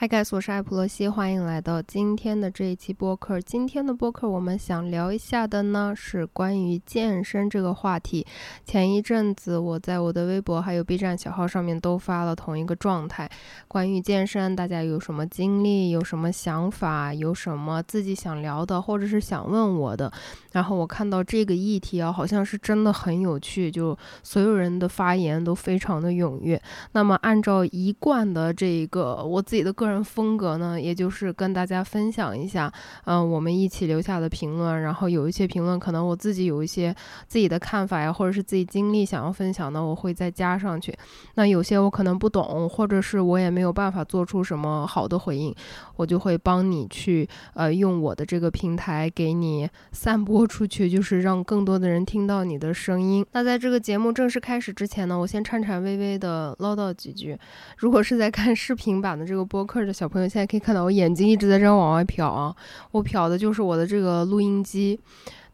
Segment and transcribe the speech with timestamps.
[0.00, 3.40] 嗨，guys，我是艾普洛西，欢迎来到今天的这一期播客。
[3.40, 8.24] 今天的播客我们想聊一下的呢，是关于健身这个话题。
[8.64, 13.28] 前一阵子我在我的微博还有 B 站小号上面都发了同一个状态，
[13.66, 20.12] 关于健身，大家有什么经历，有什么想法，有什么自己想聊的，或者是想问我的。
[20.52, 26.62] 然后我看到这个议题啊，好像是真的很有趣，就所有人的发言都非常的踊跃。
[26.92, 32.70] 那么按照一贯的这一个我自己的个个人风格呢，也就是跟大家分享一下，
[33.04, 34.82] 嗯，我们一起留下的评论。
[34.82, 36.94] 然后有一些评论可能我自己有一些
[37.26, 40.94] 自己的看法呀，或者是自己经历想要分享的，我会再加上去。
[41.36, 45.54] 那有些我可能不懂，或者是我也没有办法做出什么好的回应，
[45.96, 53.24] 我就会帮你去呃用我的这个平台给你散播出去，就是让更多的人听到你的声音。
[53.32, 57.38] 那在这个节目正式开始之前呢，我先颤颤巍巍的唠叨几句。
[57.78, 59.77] 如果是在看视频版的这个播客。
[59.86, 62.54] 的小朋友现在可以看到我眼睛一直在这样往外瞟啊，
[62.92, 64.98] 我瞟的就是我的这个录音机。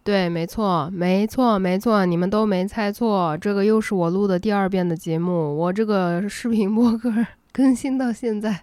[0.02, 5.56] 对，没错，没错，没错，你们都没猜错，这个又是我录的第二遍的节目。
[5.56, 7.10] 我这个视频播客
[7.52, 8.62] 更新到现在。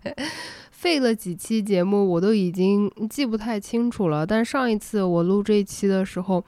[0.69, 4.25] 费了几期节目，我都已经记不太清楚了。
[4.25, 6.43] 但上一次我录这一期的时候，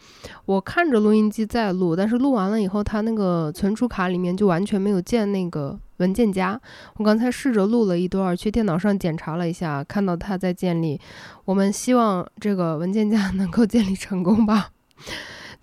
[0.46, 6.60] 我看着录音机在录，但是录完了以后，它那个存储卡里面就完全没有建那个文件夹。
[6.98, 11.00] 我刚才试着录了一段，去电脑上检查了一下，看到它在建立。
[11.46, 14.72] 我们希望这个文件夹能够建立成功吧。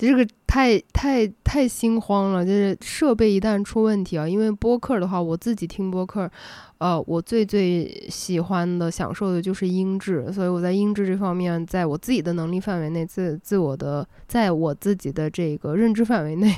[0.00, 6.30] 这个太太太心慌了，就是设备一旦出问题啊，因为播客的话，我自己听播客，
[6.78, 16.56] 呃，我最最喜欢的、享受的就是音质，所以我在音质这方面，在我自己的能力范围内，自自我的，在我自己的这个认知范围内，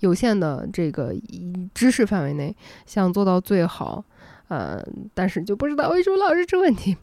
[0.00, 1.14] 有限的这个
[1.72, 4.04] 知识范围内，想做到最好。
[4.48, 4.82] 呃，
[5.14, 6.96] 但是就不知道为什么老是出问题。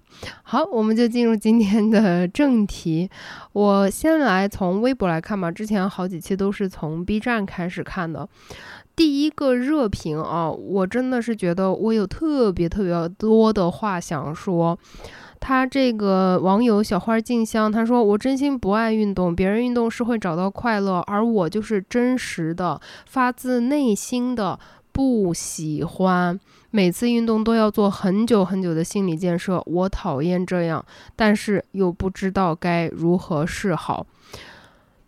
[0.44, 3.10] 好，我们就进入今天的 正题。
[3.54, 8.28] 我先来从微博来看吧，之前好几期都是从 B 站开始看的。
[8.96, 14.78] 第一个热评啊，我真的是觉得我有特别特别多的话想说。
[15.42, 24.60] 他这个网友小花静香他说：“我真心不爱运动，别人运动是会找到快乐，而我就是真实的、发自内心的
[24.92, 26.38] 不喜欢。”
[26.72, 30.86] 每次运动都要做很久很久的心理建设，我讨厌这样，
[31.16, 34.06] 但是又不知道该如何是好。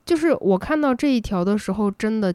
[0.06, 2.34] 就是我看到这一条的时候，真的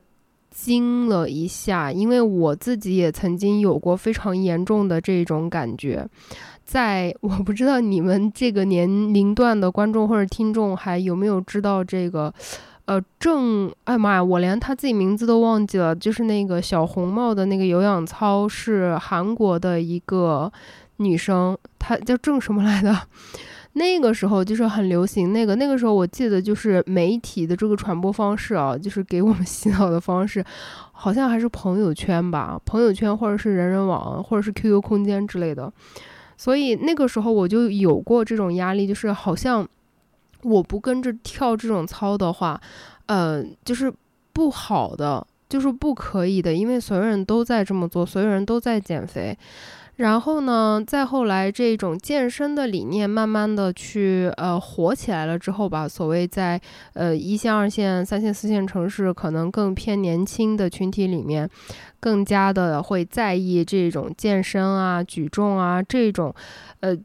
[0.50, 6.06] 惊了一下，因为我自己也曾经有过非常严重的这种感觉。
[6.64, 12.32] 在我不知道你们这个年龄段的观众或者听众还有没有知道这个。
[12.86, 15.92] 呃，郑，哎妈呀，我连他自己名字都忘记了。
[15.94, 20.50] 就是那个小红帽的那个有氧操，是韩国的一个
[20.98, 22.96] 女生，她叫郑什么来的？
[23.74, 25.32] 那个时候就是很流行。
[25.32, 30.44] 那个那个时候我记得就是媒体的这个传播方式啊，就是给我们洗脑的方式，
[30.92, 35.72] 好像还是朋友圈吧，朋友圈或者是人人网或者是 QQ 空间之类的。
[36.36, 39.66] 所以那个时候我就有过这种压力，就是好像。
[40.46, 42.60] 我不跟着跳这种操的话，
[43.06, 43.92] 呃，就是
[44.32, 49.36] 不好的，就是不可以的，因为所有人都在这么做，所有人都在减肥。
[49.96, 56.60] 然后呢，再后来这种健身的理念慢慢的去呃火起来了之后吧，所谓在
[56.92, 61.48] 呃一线、二线、三线、四线城市，可能更偏年轻的群体里面。
[62.00, 66.34] 更加的会在意这种健身啊、举重啊这种，
[66.80, 66.96] 呃，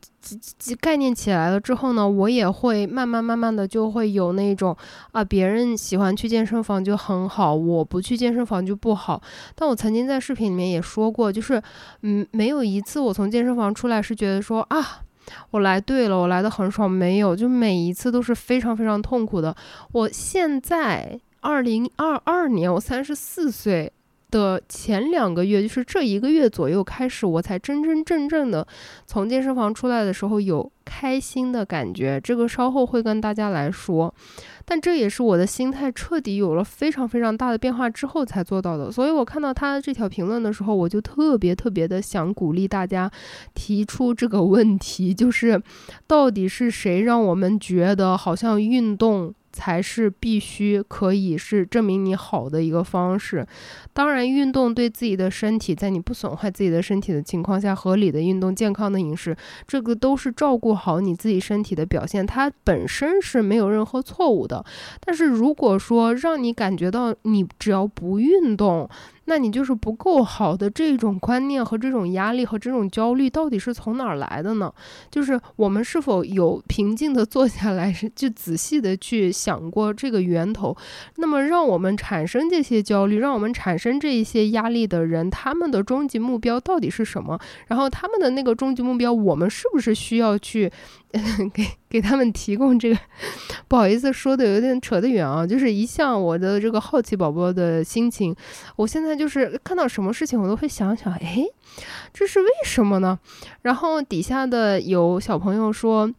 [0.79, 4.75] 概念起来了之后呢，我也会慢慢慢慢的就会有那种
[5.11, 9.21] 啊，别人喜欢去健身房就很好，我不去健身房就不好。
[9.55, 11.61] 但我曾经在视频里面也说过，就是
[12.01, 15.01] 嗯，没有一次我从健身房出来是觉得说啊，
[15.51, 19.55] 我来对了，我来的很爽，没有，就每一次都是非常非常痛苦的。
[19.93, 23.91] 我现在二零二二年，我三十四岁。
[24.31, 28.65] 的前两个月，就是这一个月左右开始，我才真真正正的
[29.05, 32.19] 从健身房出来的时候有开心的感觉。
[32.19, 34.13] 这个稍后会跟大家来说，
[34.65, 38.91] 但这也是我的心态彻底有了非常非常大的变化之后才做到的。
[38.91, 43.11] 所以我看到他的这条评论的时候，我就特别特别的想鼓励大家
[43.53, 45.61] 提出这个问题，就是
[46.07, 49.33] 到底是谁让我们觉得好像运动？
[49.51, 53.45] 才是必须可以是证明你好的一个方式。
[53.93, 59.35] 当然，运动对自己的身体，在你不损坏自己的身体的情况下，合理的运动、健康的饮食，
[59.67, 64.63] 这个都是照顾好你自己身体的表现，它本身是没有任何错误的。
[64.99, 68.89] 但是如果说让你感觉到你只要不运动，
[69.25, 74.73] 那你就是不够好的这种观念和这种压力和这种焦虑到底是从哪儿来的呢？
[75.09, 80.75] 就是我们是否有平静的坐下来，是就仔细的去想过这个源头？
[81.17, 87.39] 那么让我们产生这些焦虑，让我们产生这一些压力的人，他们的终极目标到底是什么？
[87.67, 90.71] 然后他们的那个终极目标，我们是不是需要去？
[91.53, 92.97] 给给他们提供这个，
[93.67, 98.35] 不好意思说的有点扯得远啊，就是一向我的这个好奇宝宝的心情，
[98.75, 101.43] 我现在就是看到什么事情我都会想想，哎，
[102.13, 103.19] 这是为什么呢？
[103.61, 106.11] 然后底下的有小朋友说。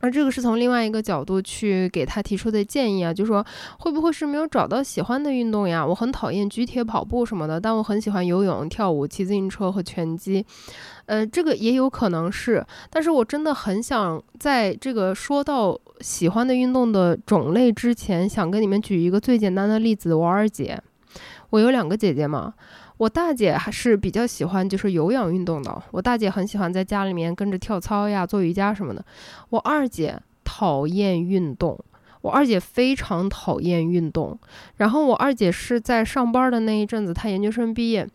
[0.00, 3.44] 而这个是从另外一个角度去给他提出的建议啊，就说
[3.78, 5.86] 会不会是没有找到喜欢的运动呀？
[5.86, 10.44] 我很讨厌举铁、跑步什么的，但我很喜欢游泳、跳舞、骑自行车和拳击。
[11.06, 20.80] 呃，这个也有可能是，但是我真的很想在这个说到喜欢的运动的种类之前，想跟你们举一个最简单的例子：我二姐，
[21.50, 22.54] 我有两个姐姐嘛。
[23.00, 29.02] 我大姐还是比较喜欢就是有氧运动的，我大姐很喜欢在家里面跟着跳操呀、做瑜伽什么的。
[29.48, 31.82] 我二姐讨厌运动，
[32.20, 34.38] 我二姐非常讨厌运动。
[34.76, 38.06] 然后我二姐是在上班的那一阵子，她研究生毕业。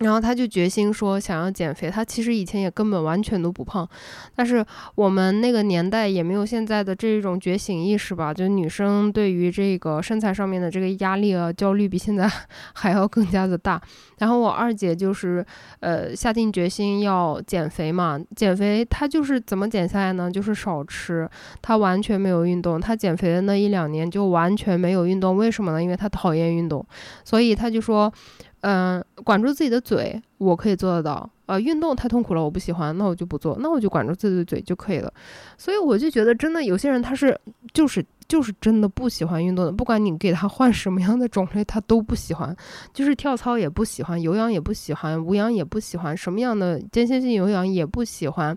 [0.00, 3.86] 然后他就决心说想要减肥，他其实以前也根本完全都不胖，
[4.34, 4.64] 但是
[4.94, 12.26] 我们那个年代也没有现在的这种觉醒意识吧，就女生对于这个身材上面的这个压力啊焦虑比现在
[12.74, 13.78] 还要更加的大。
[14.18, 15.44] 然后我二姐就是
[15.80, 20.30] 呃下定决心要减肥嘛，减肥她就是怎么减下来呢？
[20.30, 21.28] 就是少吃，
[21.60, 25.82] 她完全没有运动，她减肥的那一两年就完全没有运动，为什么呢？
[25.82, 26.82] 因为她讨厌运动，
[27.22, 28.10] 所以她就说。
[28.60, 31.28] 嗯，管住自己的嘴，我可以做得到。
[31.46, 35.12] 呃，运动太痛苦了，我不喜欢，那我就不做，那我就管住自己的嘴就可以了。
[35.58, 37.36] 所以我就觉得，真的有些人他是
[37.72, 42.54] 就是就是真的不喜欢运动的，不管你给他换什么样的种类，他都不喜欢。
[42.92, 48.56] 就是跳操也不喜欢，有氧也不喜欢，无氧也不喜欢，什么样的间歇性有氧也不喜欢。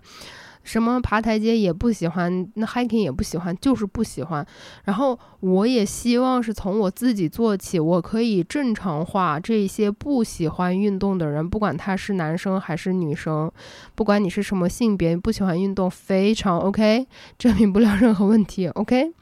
[0.64, 4.44] 什么爬台阶也不喜欢，那 hiking 也不喜欢，就是不喜欢。
[4.84, 13.52] 然后我也希望是从我自己做起，我可以正常化这些不喜欢运动的人，不管他是男生还是女生，
[13.94, 17.06] 不管你是什么性别，不喜欢运动非常 OK，
[17.38, 19.12] 证明不了任何问题 OK。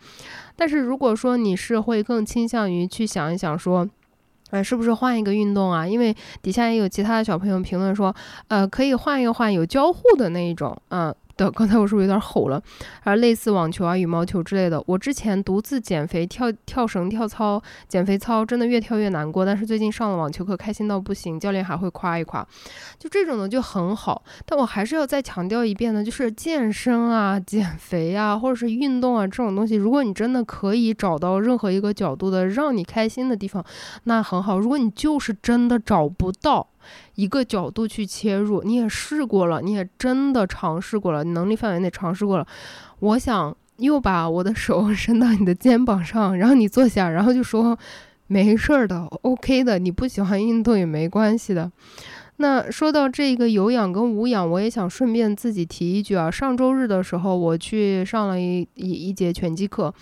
[0.55, 3.89] 但是如果说你是会更倾向于去想一想说，
[4.51, 5.85] 哎，是不是换一个运动啊？
[5.85, 8.15] 因为底下也有其他的小朋友评论说，
[8.49, 11.13] 呃，可以换一换有交互的那一种，嗯。
[11.51, 12.63] 刚才我是不是有点吼了？
[13.03, 19.45] 而类似网球啊、羽毛球之类的，我之前独自减肥、跳跳绳、跳操、减肥操，真的越跳越难过。
[19.45, 22.47] 但是最近上了网球课，开心到不行，教练还会夸一夸，
[22.99, 24.23] 就这种的就很好。
[24.47, 33.65] 但我还是要再强调一遍呢，就是健身啊、减肥啊，或者是运动啊这种东西，如果你真的可以找到任何一个角度的让你开心的地方，
[34.05, 34.59] 那很好。
[34.59, 36.69] 如果你就是真的找不到，
[37.15, 42.47] 一个角度去切入，你也试过了，你也真的尝试过了，能力范围内尝试过了。
[43.01, 47.79] 我想又把我的手 伸到你的肩膀上，然后你坐下，然后就说
[48.27, 51.71] 没事儿的，OK 的，你不喜欢运动也没关系的。
[52.43, 56.29] 那说到这个有氧跟无氧，我也想顺便自己提一句啊。
[56.29, 59.95] 上周日的时候，我去上了一一一节拳击课，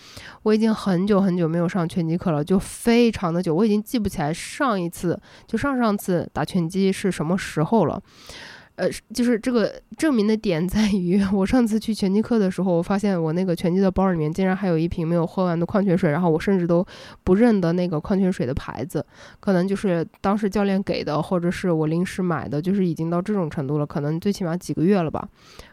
[0.45, 8.03] 我已经很久很久没有上拳击课了，就非常的久，我已经记不起来上一次就上上次打拳击是什么时候了。
[8.81, 16.85] 呃，就是这个证明的点在于， 我上次去拳击课的时候，我发现我那个拳击的包里面竟然还有一瓶没有喝完的矿泉水，然后我甚至都
[17.23, 19.05] 不认得那个矿泉水的牌子，
[19.39, 25.29] 可能就是当时教练给的，或者是我临时买的，就是已经到这种程度了，可能最起码几个月了吧。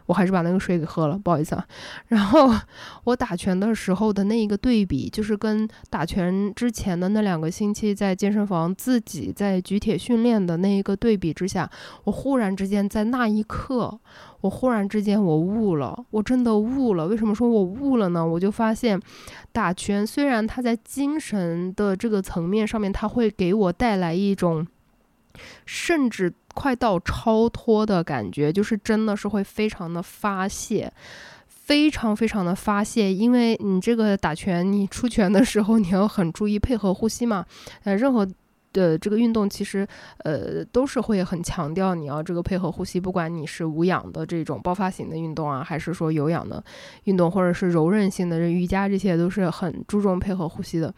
[0.08, 1.64] 我还是把那个水给喝了，不好意思啊。
[2.08, 2.50] 然后
[3.04, 11.70] 我打拳的时候的那一个对比，就是跟打拳之前的那两个星期在健身房自己在举铁训练的那一个对比之下，
[12.04, 14.00] 我忽然之间在那一刻，
[14.40, 17.06] 我忽然之间我悟了，我真的悟了。
[17.06, 18.26] 为什么说我悟了呢？
[18.26, 18.98] 我就发现，
[19.52, 24.66] 打拳虽然它在精神的这个层面上面，它会给我带来一种。
[25.66, 30.92] 甚至快到超脱的感觉，就是真的是会非常的发泄，
[31.46, 33.12] 非常非常的发泄。
[33.12, 37.46] 因为你这个打拳，你出拳的时候，你要很注意配合呼吸嘛。
[37.84, 38.26] 呃，任何
[38.72, 39.86] 的这个运动，其实
[40.24, 42.98] 呃都是会很强调你要这个配合呼吸。
[42.98, 46.62] 不管你是无氧的这种爆发型的运动啊，还是说有氧的
[47.04, 50.92] 运动，或者是柔韧性的瑜伽，这些都是很注重配合呼吸的。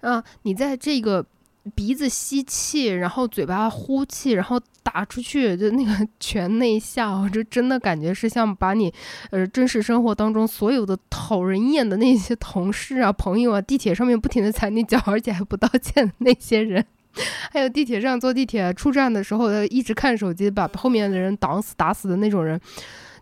[0.00, 1.26] 啊，你在这个。
[1.74, 8.92] 鼻子吸气，然后嘴巴呼气，然后打出去，就那个拳那一下，我就真的感觉是像把你，
[9.30, 16.84] 呃，真实生活当中所有的讨人厌的那些同事啊、朋友啊，地铁上面不停的踩你脚，而且还不道歉的那些人，
[17.50, 22.60] 还有地铁上坐地铁出站的时候，一直看手机，把后面的人挡死打死的那种人。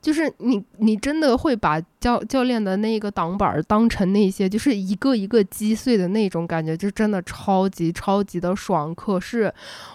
[0.05, 8.95] 就是你，你真的会把教教练的那个挡板当成那些，就是一个一个击碎的那种感觉，就真的超级超级的爽。
[8.95, 9.51] 可是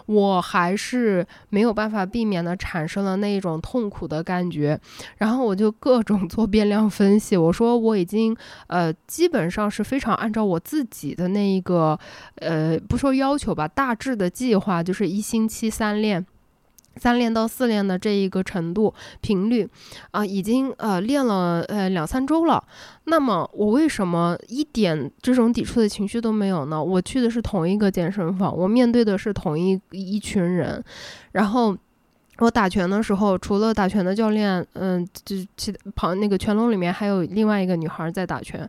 [0.07, 4.79] 我还是没有办法避免的产生了那一种痛苦的感觉，
[5.17, 8.35] 然后我就各种做变量分析，我说我已经
[8.65, 11.99] 呃基本上是非常按照我自己的那一个
[12.37, 16.25] 呃不说要求吧，大致的计划就是一星期三练。
[16.99, 19.67] 三练到四练的这一个程度频率，
[20.11, 22.63] 啊，已经呃练了呃两三周了。
[23.05, 26.83] 那么我为什么一点这种抵触的情绪都没有呢？
[26.83, 30.83] 我去的是同一个健身房，我面对的是同一一群人，
[31.31, 31.75] 然后。
[32.39, 38.67] 我打拳的时候，除了打拳的教练，嗯，就其旁那个拳笼里面还有另外一个女孩在打拳，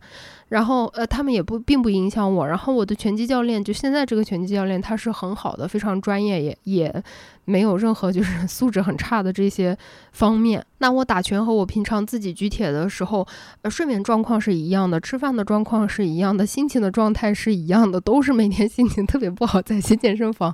[0.48, 2.46] 然后呃，他们也不并不影响我。
[2.48, 7.02] 然后我的拳击教练，就现在这个拳击教练，他是很好的，非常专业，也也
[7.44, 9.76] 没有任何就是 素质很差的这些
[10.12, 10.64] 方面。
[10.78, 13.24] 那我打拳和我平常自己举铁的时候，
[13.62, 20.52] 呃，睡眠状况是一样的，吃饭的状况是一样的，心情的状态是一样的，都是每天心情特别不好再去 健身房。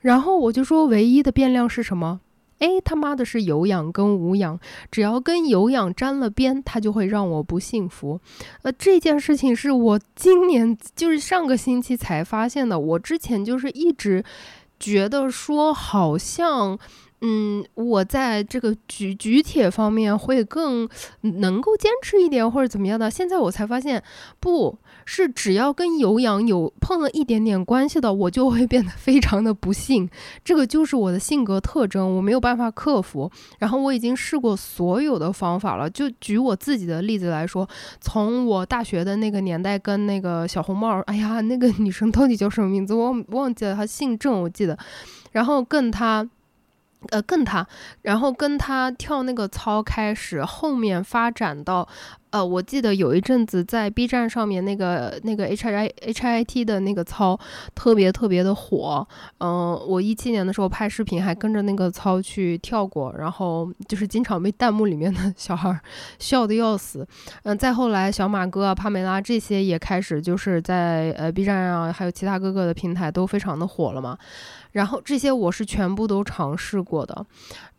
[0.00, 2.18] 然后我就说，唯一的变量是什么？
[2.62, 4.58] 哎，他妈的是有氧跟无氧，
[4.90, 8.20] 只要跟有氧沾了边，他就会让我不幸福。
[8.62, 14.24] 呃，这件事情是我今年就是上个星期才发现的，我之前就是一直
[14.78, 16.78] 觉得说好像。
[17.24, 20.88] 嗯，我在这个举举铁方面会更
[21.20, 23.08] 能够坚持一点，或者怎么样的。
[23.08, 24.02] 现在我才发现，
[24.40, 30.10] 不是只要跟有氧有碰了一点点关系的，我就会变得 非常的不幸。
[30.44, 33.30] 这个就是我的性格特征，我没有办法克服。
[33.60, 35.88] 然后我已经试过所有的方法了。
[35.88, 37.68] 就举我自己的例子来说，
[38.00, 42.92] 从我大学的那个年代跟那个小红帽，哎呀，那个女生到底叫什么名字？
[42.92, 44.76] 我忘记了，她姓郑，我记得。
[45.30, 46.28] 然后跟她。
[47.10, 47.66] 呃，跟他，
[48.02, 51.86] 然后跟他跳那个操开始，后面发展到，
[52.30, 57.38] 呃，我记得有一阵子在 B 站上面那个那个 H I H I T 的那个操
[57.74, 59.06] 特别特别的火，
[59.38, 65.78] 嗯，我一七年的时候拍视频还跟着那个操去跳过，然后就是经常被弹幕里面的 小孩
[66.18, 67.06] 笑的要死，
[67.42, 74.16] 嗯，再后来小马哥、啊帕梅拉这些也开始就是在呃 B 站啊，还有其他各个的平台都非常的火了嘛。
[74.72, 77.24] 然后这些我是全部都尝试过的。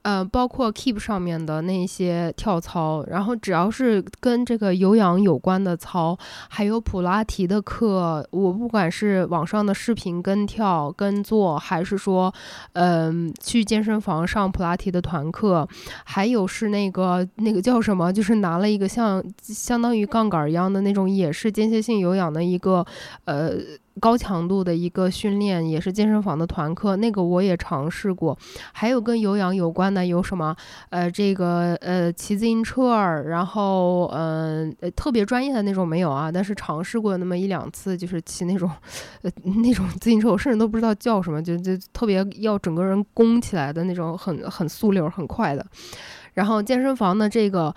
[0.04, 6.18] 呃，包括 Keep 上面的那些跳操，然后只要是跟这个有氧有关的操，
[6.50, 12.34] 还有普拉提的课，我不管是网上的视频跟跳跟做，还是说，
[12.74, 15.66] 嗯，去健身房上普拉提的团课，
[16.04, 22.86] 还有是那个那个叫什么，就是拿了一个像相当于杠杆一样的那种，也是间歇性有氧的一个
[23.24, 23.54] 呃
[24.00, 28.38] 高强度的一个训练，也是健身房的团课，那个我也尝试过，
[28.72, 29.94] 还有跟有氧有关。
[29.94, 30.56] 的有什么？
[30.90, 38.68] 呃，这个呃，骑自行车儿，然后嗯，特别专业的那种没有啊，但是尝试过那么一两次，就是骑那种
[39.22, 39.32] 呃
[39.62, 45.64] 那种自行车，我甚至都不知道叫什么，就就特别要整个人弓起来的那种，很很速溜、很快的。
[46.34, 47.74] 然后健身房的这个。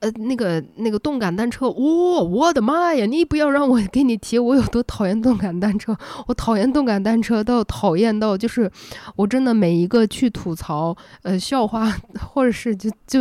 [0.00, 3.04] 呃，那个那个动感单车，哇，我的妈呀！
[3.04, 5.94] 你不要让我给你提我有多讨厌动感单车，
[6.26, 8.70] 我讨厌动感单车到讨厌到就是，
[9.14, 13.20] 我真的每一个去吐槽、呃笑话或者是就就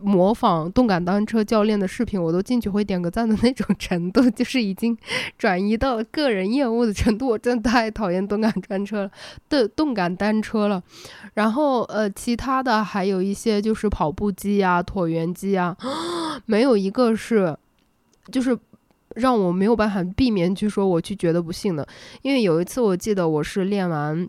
[0.00, 4.96] 模仿动感单车教练的视频，我都进去会点个赞的那种程度，就是已经
[5.36, 7.28] 转移到了个人厌恶的程度。
[7.28, 9.10] 我真的太讨厌动感单车了，
[9.50, 10.82] 的动感单车了。
[11.34, 15.76] 然后呃，其他的还有一些就是跑步机啊、椭圆机啊。
[16.46, 17.56] 没有一个是，
[18.32, 18.58] 就是
[19.14, 21.86] 让我没有办法避免去说我去觉得不幸的，
[22.22, 24.28] 因为有一次我记得我是练完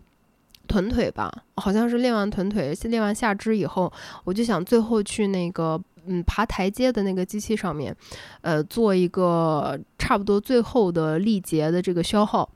[0.68, 3.92] 臀腿吧，好像是练完臀腿，练完下肢以后，
[4.24, 7.94] 我就想最后去那个嗯爬台阶的那个机器上面，
[8.40, 12.48] 呃做一个差不多最后的力竭的这个消耗。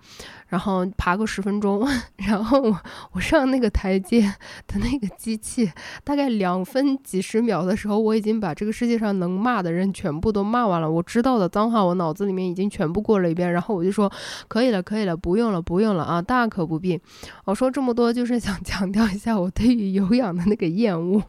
[0.48, 1.86] 然后爬个十分钟，
[2.26, 2.76] 然后我
[3.12, 4.22] 我上那个台阶
[4.66, 5.70] 的那个机器，
[6.02, 10.90] 大概两分几十秒的时候，我已经把这个世界上能骂的人全部都骂完了。
[10.90, 13.52] 我知道的脏话，我脑子里面已经全部过了一遍。
[13.52, 14.10] 然后我就说，
[14.48, 17.00] 可以了，可以了，不用了，不用了啊，大可不必。
[17.44, 21.22] 我说这么多就是想 强调一下我对于有氧的那个厌恶。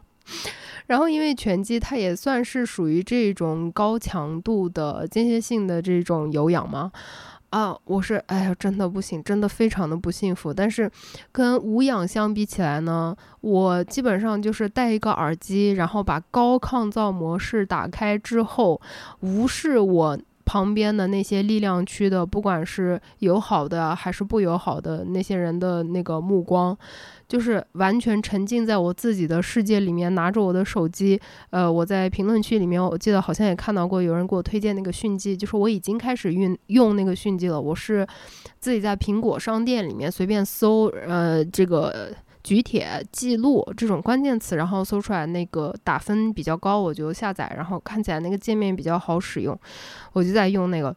[0.86, 6.90] 然后因为拳击它也算是属于这种高强度的间歇性的这种有氧嘛。
[7.50, 10.54] 啊，我是哎呀，真的不行，真的非常的不幸福。
[10.54, 10.90] 但是，
[11.30, 18.80] 跟无氧相比起来呢，我基本上就是戴一个耳机，然后把高抗噪模式打开之后，
[19.20, 26.76] 无视我旁边的那些力量区的，不管是友好的还是不友好的那些人的那个目光，
[27.28, 31.20] 就是完全沉浸在我自己的世界里面，拿着我的手机。
[31.50, 37.60] 呃，我在评论区里面，我记得好像也看到过有人给我推荐那个讯记，就是我已经开始运用那个讯记了。
[37.60, 38.06] 我是
[38.58, 42.12] 自己在苹果商店里面随便搜，呃，这个。
[42.42, 49.58] 举铁记录这种关键词，然后搜出来那个打分比较高，我就下载，然后看起来那个界面比较好使用，
[50.12, 50.94] 我就在用那个。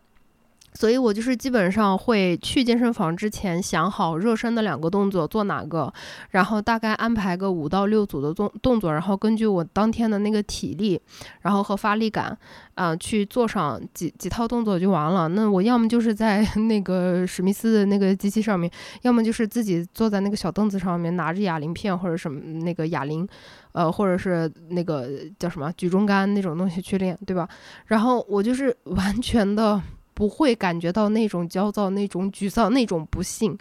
[0.76, 5.92] 所以我就是基本上会去健身房之前想好热身的两个动作做哪个，
[6.32, 11.00] 然后大概安排个五到六组的动动作，然后根据我当天的那个体力，
[11.42, 12.38] 然后和发力感，
[12.76, 15.30] 啊，去做上几几套动作就完了。
[15.30, 18.70] 那我要么就是在 那个史密斯的那个机器上面，
[19.04, 23.26] 要么就是自己坐在那个小凳子上面拿着哑铃片或者什么那个哑铃，
[23.72, 27.48] 呃，或者是那个叫什么举重杆那种东西去练，对吧？
[27.86, 29.82] 然后我就是完全的。
[30.16, 33.56] 不会感觉到那种焦躁、那种沮丧、那种不幸。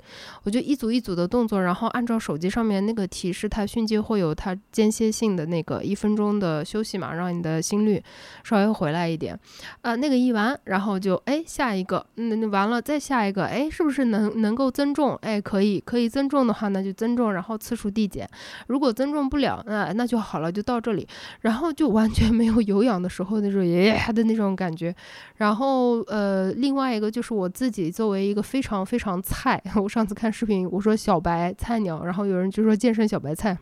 [0.45, 8.01] 我就一组一组的动作，然后按照手机上面那个提示，它迅即会有它间歇性的那个一分钟的休息嘛，让你的心率
[8.45, 9.39] 稍微回来一点。
[9.83, 15.17] 啊，那个一完，然后就哎下一个，那完了再下一个，哎是不是能能够增重？
[15.23, 18.29] 哎可以可以增重的话，那就增重，然后次数递减。
[18.69, 21.05] 如果增重不了，那那就好了，就到这里。
[21.41, 24.95] 然后就完全没有有氧的时候那种耶的那种感觉。
[25.39, 26.44] 然后呃。
[26.45, 33.57] 呃，另外一个就是我自己作为一个非常非常菜， 我上次看视频，我说小白菜鸟，然后有人就说健身小白菜。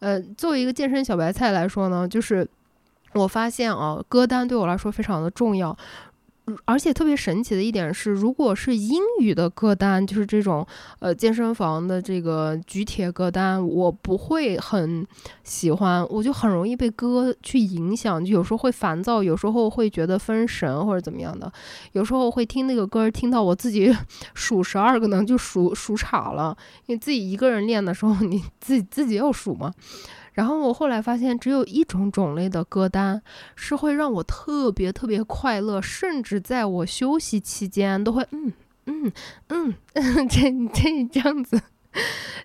[0.00, 2.46] 呃，作为一个健身小白菜来说呢，就是
[3.14, 5.74] 我发现啊，歌单对我来说非常的重要。
[6.64, 10.64] 而且特别神奇的一点是，如果是英语的歌单，就是这种
[11.00, 15.04] 呃健身房的这个举铁歌单，我不会很
[15.42, 21.52] 喜欢，我就很容易被歌去影响，就有时候会烦躁，有时候会觉得分神或者怎么样的，
[21.92, 23.92] 有时候会听那个歌听到我自己
[24.34, 29.72] 数十二个呢，就数数岔了，因为自己一个人练的时候，你自己自己要数嘛。
[30.36, 33.22] 然后我后来发现，只有一种种类的歌单
[33.54, 38.52] 是会让我特别特别快乐，甚至在我休息期间都会嗯
[38.84, 39.12] 嗯
[39.48, 39.74] 嗯
[40.28, 40.42] 这
[40.74, 41.58] 这这样子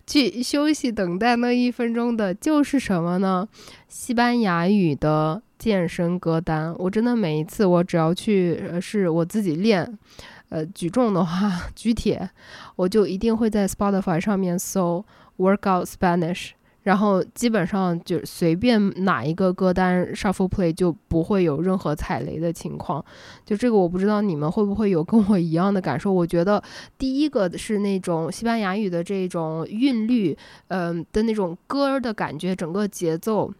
[0.08, 3.46] 去休息等待那一分钟的，就是什么呢？
[3.90, 6.74] 西班牙语的健身歌单。
[6.80, 10.00] 我真的每一次我只要去呃是我自己练，
[10.48, 12.30] 呃举重的话 举铁，
[12.78, 15.04] 我就一定会在 Spotify 上面搜
[15.38, 16.52] Workout Spanish。
[16.84, 23.04] 然后基本上就随便哪一个歌单 shuffle play 就不会有任何踩雷的情况，
[23.46, 26.12] 就这个我不知道你们会不会有跟我一样的感受。
[26.12, 26.62] 我觉得
[26.98, 30.38] 第一个是那种西班牙语的这种韵律，
[30.70, 33.54] 嗯的那种歌的感觉，整个节奏，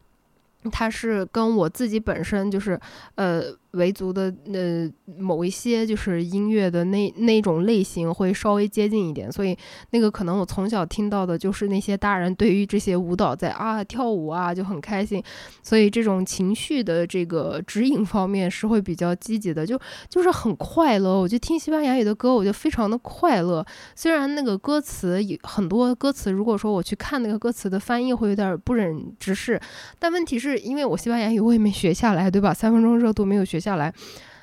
[0.72, 2.80] 它是跟我自己本身就是
[3.16, 3.44] 呃。
[3.72, 9.58] 维族的呃某一些就是音乐的那那种类型会稍微接近一点，所以
[9.92, 15.24] 那个可能我从小听到的就是那些大人对于这些舞蹈在啊跳舞啊就很开心，
[15.64, 19.80] 所以这种情绪的这个指引方面是会比较积极的，就
[20.10, 21.18] 就是很快乐。
[21.22, 23.66] 我就听西班牙语的歌，我就非常的快乐。
[23.96, 29.58] 虽然那个歌词有很多歌词，如果说我去看那个歌词的翻译会有点不忍直视，
[29.98, 32.54] 但问题是因为我西班牙语我也没学下来，对吧？
[32.54, 33.61] 三分钟热度没有学。
[33.62, 33.94] 下来，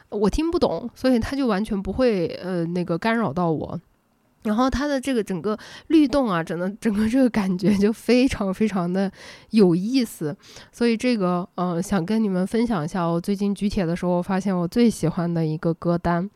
[0.08, 3.78] 我听不懂，所以他就完全不会呃那个干扰到我。
[4.44, 9.10] 然后他的这个整个律动啊，整个整个这个感觉就非常非常的
[9.50, 10.34] 有意思。
[10.70, 16.30] 所以这个呃想跟你们分享一下，我最近举铁的时候，发现我最喜欢的一个歌单。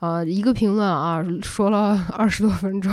[0.00, 2.92] 呃，一个评论啊，说了 二十多分钟。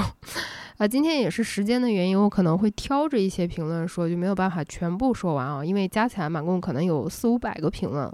[0.77, 8.09] 啊， 今天也是时间的原因，我可能会挑着一些评论说，就没有办法全部说完啊，因为加起来满共可能有四五百个评论。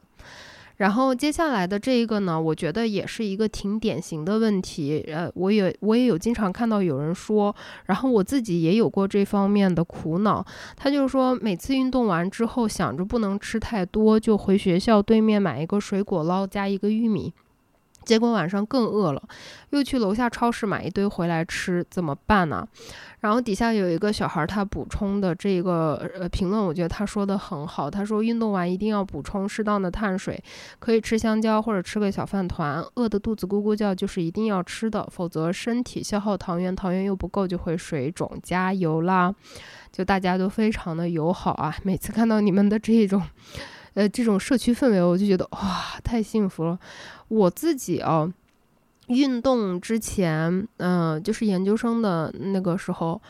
[0.78, 5.04] 然后接下来的这一个呢，我觉得也是一个挺典型的问题。
[5.08, 10.46] 呃，我也我也有经常看到有人说，然后我自己也有过这方面的苦恼。
[10.76, 17.34] 他就是说，每次运动完之后，想着不能吃太多，就回学校对面买一个水果捞加一个玉米。
[18.08, 19.22] 结果晚上更饿了，
[19.72, 22.66] 又去楼下超市买一堆回来吃，怎么办呢？
[23.20, 27.92] 然后底下有一个小孩，他补充的这个呃评论，我觉得他说的很好。
[27.92, 30.42] 他说运动完一定要补充适当的碳水，
[30.80, 32.82] 可以吃香蕉或者吃个小饭团。
[32.96, 38.32] 饿的肚子咕咕叫就是一定要吃的，否则身体消耗糖原，糖原又不够就会水肿。
[38.42, 39.36] 加油啦！
[39.92, 43.22] 就大家都非常的友好啊，每次看到你们的这种。
[43.96, 46.78] 呃，这种社区氛围，我就觉得哇，太幸福了。
[47.28, 48.32] 我自己哦，
[49.08, 53.22] 运动之前，嗯，就是研究生的那个时候，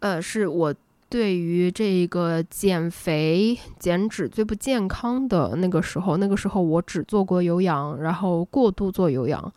[0.00, 0.74] 呃，是我
[1.10, 9.52] 对于这个减肥减脂最不健康的那个时候，那个时候我只做过有氧，然后过度做有氧，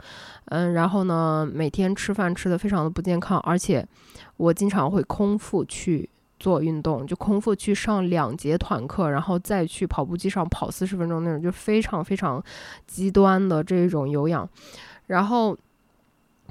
[0.45, 3.85] 嗯，然后呢，每天吃饭吃的非常的不健康，而且
[4.37, 6.09] 我经常会空腹去
[6.41, 12.43] 做运动，就空腹去上两节团课，然后再去跑步机上跑四十分钟那种，就非常非常
[12.85, 14.49] 极端的这种有氧，
[15.07, 15.57] 然后。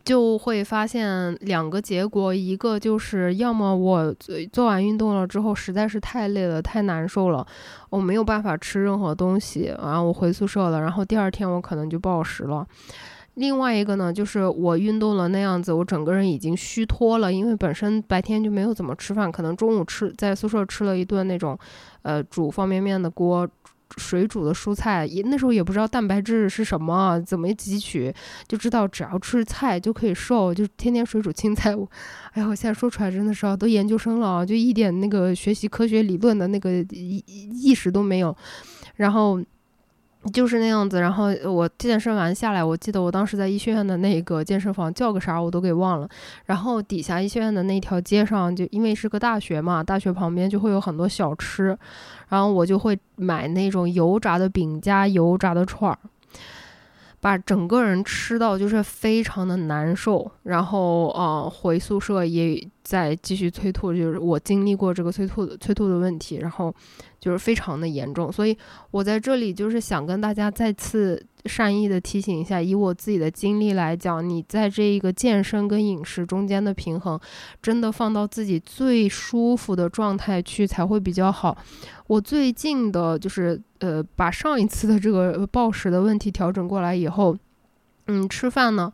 [0.02, 4.12] 就会发现两个结果，一个就是要么我
[4.50, 7.46] 做完运动了之后实在是太累了、太难受了，
[7.90, 12.66] 我没有办法吃任何东西，然后我回宿舍了，然后第二天我可能就暴食了。
[13.40, 21.58] 另外一个呢，就是我运动了那样子，我整个人已经虚脱了，因为本身白天就没有怎么吃饭，可能中午吃在宿舍吃了一顿那种，
[22.02, 23.48] 呃，煮方便面的锅。
[23.96, 28.14] 水煮的蔬菜，也那时候也不知道蛋白质是什么，怎么汲取，
[28.46, 31.74] 就知道只要吃菜就可以瘦，就天天水煮青菜。
[32.34, 38.36] 哎呀，我现在说出来真的是啊，都研究生了，就一点那个学习科学理论的那个意意识都没有，
[38.94, 39.40] 然后。
[40.34, 46.08] 就是那样子，然后我健身完下来，我记得我当时在医学院的那个健身房叫个啥我都给忘了。
[46.44, 51.76] 然后底下医学院的那条街上，就因为是个大学嘛，大学旁边就会有很多小吃，
[52.28, 55.98] 然后我就会买那种油炸的饼加油炸的串儿。
[57.22, 66.74] 把整个人吃到就是非常的难受，然后呃回宿舍也在继续催吐，就是我经历过这个催吐的催吐的问题，然后
[67.20, 68.56] 就是非常的严重，所以
[68.90, 77.16] 我在这里就是想跟大家再次善意的提醒一下，以我自己的经历来讲，你在这一个健身跟饮食中间的平衡，
[77.62, 81.56] 真的放到自己最舒服的状态去才会比较好。
[82.08, 87.36] 我最近的就是，呃，把上一次的这个暴食的问题调整过来以后，
[88.12, 88.92] 嗯，吃饭呢，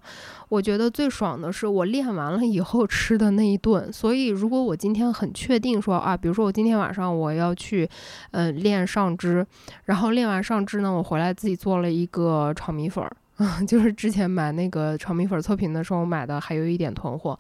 [0.51, 3.91] 我觉得最爽的是我练完了以后吃的那一顿。
[3.91, 7.89] 所以，如果我今天很确定说啊，比如说我今天晚上我要去，
[8.33, 9.47] 呃，练上肢，
[9.87, 13.17] 然后练完上肢呢，我回来自己做了一个炒米粉儿，
[13.67, 17.39] 就是之前买那个炒米粉测评的时候买的，还有一点囤货，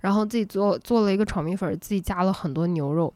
[0.00, 3.12] 然后自己做做了一个炒米粉，自己加了很多牛肉。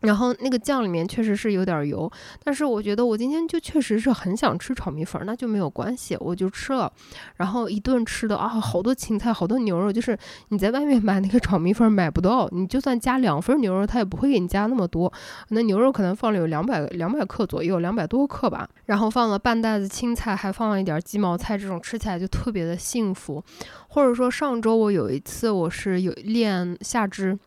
[0.00, 2.10] 然后那个酱里面确实是有点油，
[2.44, 6.92] 但是我觉得我今天就确实是很想吃炒米粉，那就没有关系，我就吃了。
[7.36, 10.16] 然后一顿吃的啊，好多芹菜，好多牛肉，就是
[10.48, 15.10] 你在外面买那个炒米粉买不到，你就算加两份牛肉，他也不会给你加那么多。
[15.48, 18.68] 那牛肉可能放了有两百两百克左右，两百多克吧。
[18.84, 23.42] 然后放了半袋子青菜，还放了一点鸡毛菜，这种吃起来就特别的幸福。
[23.88, 27.38] 或者说上周我有一次我是有练下肢。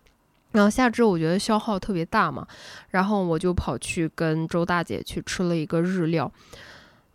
[0.52, 2.48] 然后下肢我觉得消耗特别大嘛，
[2.90, 6.32] 然后我就跑去跟周大姐去吃了一个日料。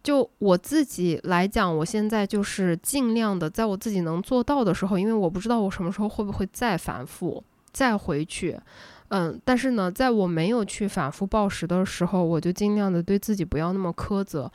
[0.02, 7.42] 就我自己来讲，我现在就是尽量的在我自己能做到的时候，因为我不知道我什么时候会不会再反复
[7.72, 8.60] 再回去。
[9.08, 14.50] 嗯，但是呢，在我没有去反复暴食的时候，我就尽量的对自己不要那么苛责，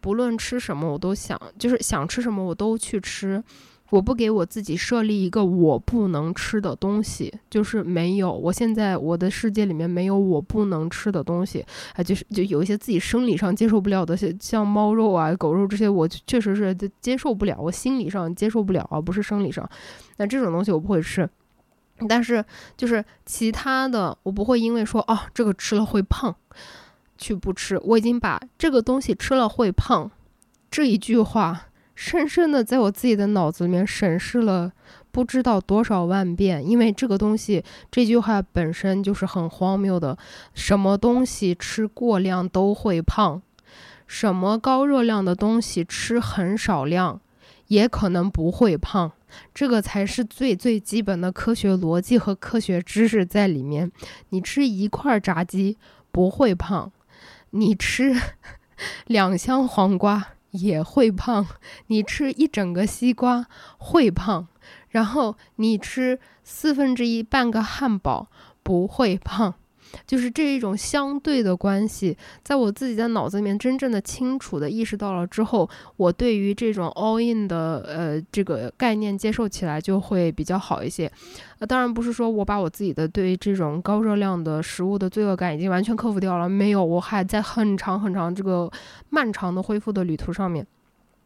[0.00, 3.42] 不论吃什么我都想，就是想吃什么我都去吃。
[3.92, 8.32] 我不给我自己设立一个我不能吃的东西，就是没有。
[8.32, 11.62] 我现在我的世界里面没有我不能吃的东西
[11.94, 19.68] 啊，就是就有一些自己生理上接受不了的，像像猫肉啊、狗肉这些，我确实是接受不了，我心理上接受不了，啊不是生理上。
[20.16, 21.28] 那这种东西我不会吃，
[22.08, 22.42] 但是
[22.78, 26.34] 就是其他的，我不会因为说哦这个吃了会胖，
[27.18, 27.78] 去不吃。
[27.84, 30.10] 我已经把这个东西吃了会胖
[30.70, 31.66] 这一句话。
[31.94, 34.72] 深深的在我自己的脑子里面审视了
[35.10, 40.16] 不知道多少万遍，因为这个东西这句话本身就是很荒谬的。
[40.54, 43.42] 什么东西吃过量都会胖，
[44.06, 47.20] 什么高热量的东西吃很少量
[47.66, 49.12] 也可能不会胖，
[49.54, 53.92] 这个才是最最基本的科学逻辑和科学知识在里面。
[54.30, 55.76] 你吃一块炸鸡
[56.10, 56.90] 不会胖，
[57.50, 58.14] 你吃
[59.06, 60.28] 两箱黄瓜。
[60.52, 61.46] 也会胖，
[61.88, 64.48] 你吃一整个西瓜会胖，
[64.88, 68.28] 然后你吃四分之一半个汉堡
[68.62, 69.54] 不会胖。
[70.06, 81.10] 就是这一种相对的关系，在我自己在脑子里面真正的清楚的意识到了之后，我对于这种 all in 的呃这个概念接受起来就会比较好一些。
[81.58, 88.70] 呃，当然不是说我把我自己的对这种高热量的食物的罪恶感已经完全克服掉了，没有，我还在很长很长这个
[89.10, 90.66] 漫长的恢复的旅途上面。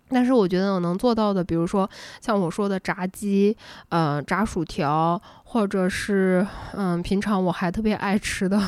[0.08, 1.88] 但是我觉得我能做到的，比如说
[2.20, 3.56] 像我说的炸鸡，
[3.88, 8.60] 呃，炸薯条，或者是嗯，平常我还特别爱吃的，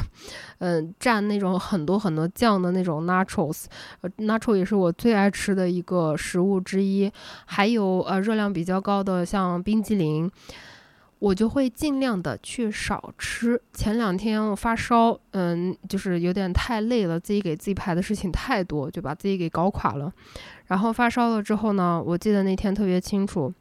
[0.58, 7.10] 嗯，蘸那种很多很多酱的那种 nachos，nacho 也是我最爱吃的一个食物之一。
[7.46, 10.30] 还有呃，热量比较高的像冰激凌。
[11.18, 13.60] 我就会尽量的去少吃。
[13.72, 20.12] 前两天我发烧，嗯，就是有点太累了，自己给自己排的事情太多，就把自己给搞垮了。
[20.66, 23.52] 然后发烧了之后呢，我记得那天特别清楚，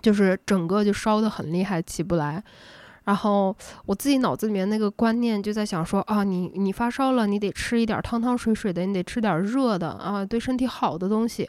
[0.00, 2.42] 就是整个就烧得很厉害，起不来。
[3.04, 11.48] 然后我自己脑子里面那个观念就在想说啊，你你发烧了，你得吃一点汤汤水水的，你得吃点热的啊，对身体好的东西。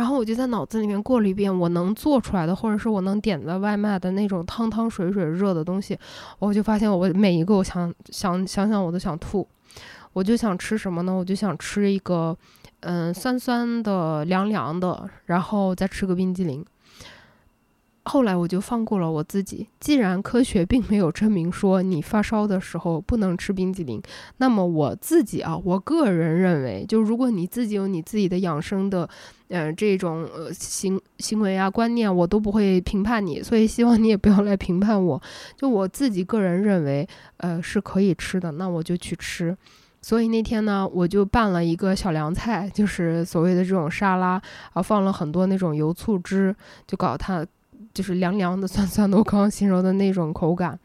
[0.00, 5.94] 然后我就在脑子里面过了一遍我能做出来的，或者是我能点的外卖的那种汤汤水水热的东西，
[6.38, 9.46] 我就发现我每一个我想想想想我都想吐，
[10.14, 11.12] 我就想吃什么呢？
[11.12, 12.34] 我就想吃一个
[12.80, 16.64] 嗯酸酸的凉凉的，然后再吃个冰激凌。
[18.04, 19.68] 后来我就放过了我自己。
[19.78, 24.02] 既然科学并没有证明说你发烧的时候不能吃冰激凌，
[24.38, 29.08] 那么我自己啊，我个人认为，就如果你自己有你自己的养生的，
[29.48, 33.42] 呃，这种呃行行为啊观念，我都不会评判你。
[33.42, 35.20] 所以希望你也不要来评判我。
[35.56, 39.56] 就我自己个人认为，呃，是可以吃的，那我就去吃。
[40.02, 44.40] 所以那天呢，我就拌了一个小凉菜，就是所谓的这种沙拉
[44.72, 47.46] 啊，放了很多那种油醋汁，就搞它。
[47.92, 50.78] 就是凉凉的、 酸酸的，我刚刚形容的那种口感。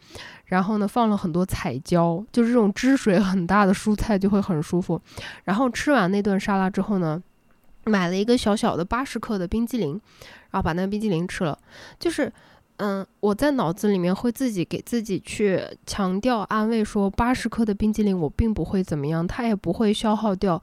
[0.45, 5.01] 然后呢，放了很多彩椒，就是这种汁水很大的蔬菜就会很舒服。
[5.43, 7.19] 然后吃完那顿沙拉之后呢，
[7.85, 9.99] 买了一个小小的八十克的冰激凌，
[10.51, 11.57] 然后把那个冰激凌吃了。
[11.99, 12.31] 就是，
[12.77, 20.61] 嗯，我在脑子里面会自己给自己去强调安慰说，八十克的冰激凌我并不会怎么样，它也不会消耗掉。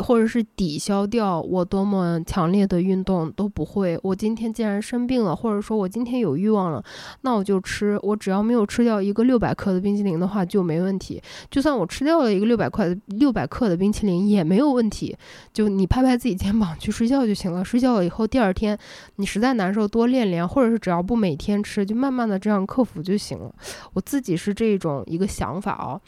[0.00, 3.98] 或者是抵消掉我多么强烈的运动都不会。
[4.02, 6.82] 我今天既然生病了，或者说我今天有欲望了，
[7.20, 7.98] 那我就吃。
[8.02, 11.22] 我只要没有吃掉一个六百克的冰淇淋的话就没问题。
[11.50, 15.16] 就算我吃掉了一个六百块六百克的冰淇淋也没有问题。
[15.52, 17.64] 就你拍拍自己肩膀去睡觉就行了。
[17.64, 18.78] 睡觉了以后，第二天
[19.16, 23.54] 你实在难受，多练练，或者是只要不每天吃，就慢慢的这样克服就行了。
[23.92, 26.00] 我自己是这种一个想法啊。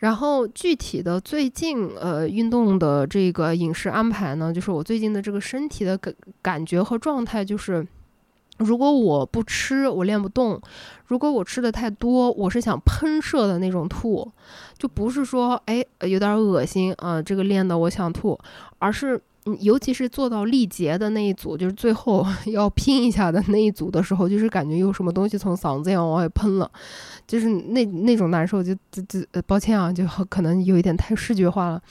[0.00, 7.86] 然后具体的最近呃运动的这个饮食安排呢，就是我最近的这个身体的感感觉和状态，就是
[8.58, 10.58] 如果我不吃，我练不动；
[11.06, 14.30] 如果我吃的太多，我是想喷射的那种吐，
[14.76, 18.38] 就不是说哎有点恶心啊，这个练的我想吐，
[18.78, 19.20] 而是。
[19.60, 26.70] 尤其是做到力竭的那一组，就是最后 要拼一下的那一组的时候，就是感觉有什么东西从嗓子眼往外喷了，
[27.26, 31.82] 就是那那种难受，就就就呃，抱歉啊，就可能有一点太视觉化了。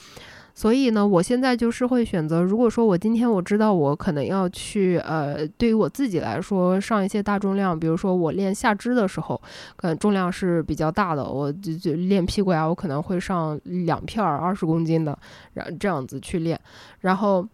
[0.60, 9.41] 所以呢，我现在就是会选择，如果说我今天我知道我可能要去，呃，对于我自己来说上一些大重量，比如说我练下肢的时候，
[9.78, 15.17] 可能重量是比较大的，我就就练屁股呀，我可能会上两片二十公斤的，
[15.54, 16.60] 然这样子去练，
[17.00, 17.48] 然后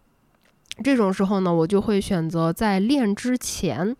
[0.82, 3.94] 这种时候呢，我就会选择在练之前。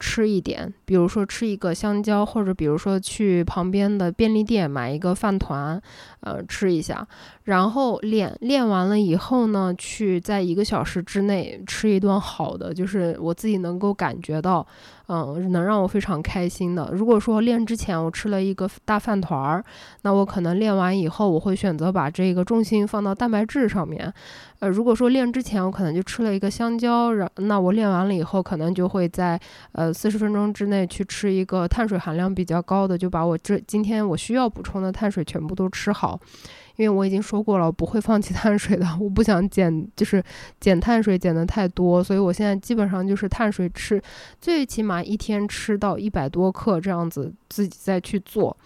[0.00, 5.80] 吃一点，比如说吃一个香蕉，或者比如说去旁边的便利店买一个饭团，
[6.20, 7.06] 呃，吃一下，
[7.44, 14.66] 然后练练完了以后呢，去在一个小时之内吃一顿好的，就是我自己能够感觉到。
[15.08, 16.90] 嗯，能让我非常开心的。
[16.92, 19.64] 如果说练之前我吃了一个大饭团儿，
[20.02, 24.12] 那我可能练完以后，我会选择把这个重心放到蛋白质上面。
[24.58, 29.40] 呃，如果说练之前我可能就吃了一个香蕉，然那我练完了以后，可能就会在
[29.72, 36.20] 呃四十分钟之内去吃一个碳水含量比较高的，就把我这今天我需要补充的碳水全部都吃好。
[36.78, 40.22] 因为我已经说过了，我不会放弃碳水的，我不想减，就是
[40.60, 44.00] 减碳水减的太多，所以我现在基本上就是碳水吃，
[44.40, 48.56] 最起码一天吃到一百多克这样子，自己再去做，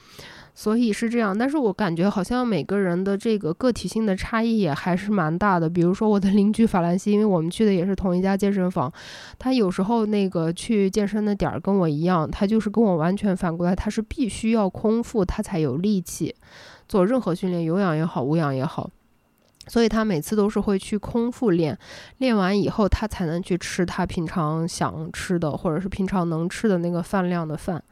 [0.54, 1.36] 所以是这样。
[1.36, 5.68] 但是我感觉好像每个人的这个个体性的差异也还是蛮大的。
[5.68, 8.92] 比如说我的邻居法兰西，因为我们去的也是同一家健身房，
[9.38, 16.34] 他有时候那个去健身的点儿跟我一样，他就是跟我完全反过来，他是必须要空腹他才有力气。
[16.88, 18.90] 做任何训练，有氧也好，无氧也好，
[19.66, 21.78] 所以他每次都是会去空腹练，
[22.18, 27.82] 练完以后他才能去吃他平常想吃的，或者是平常能吃的那个饭量的饭。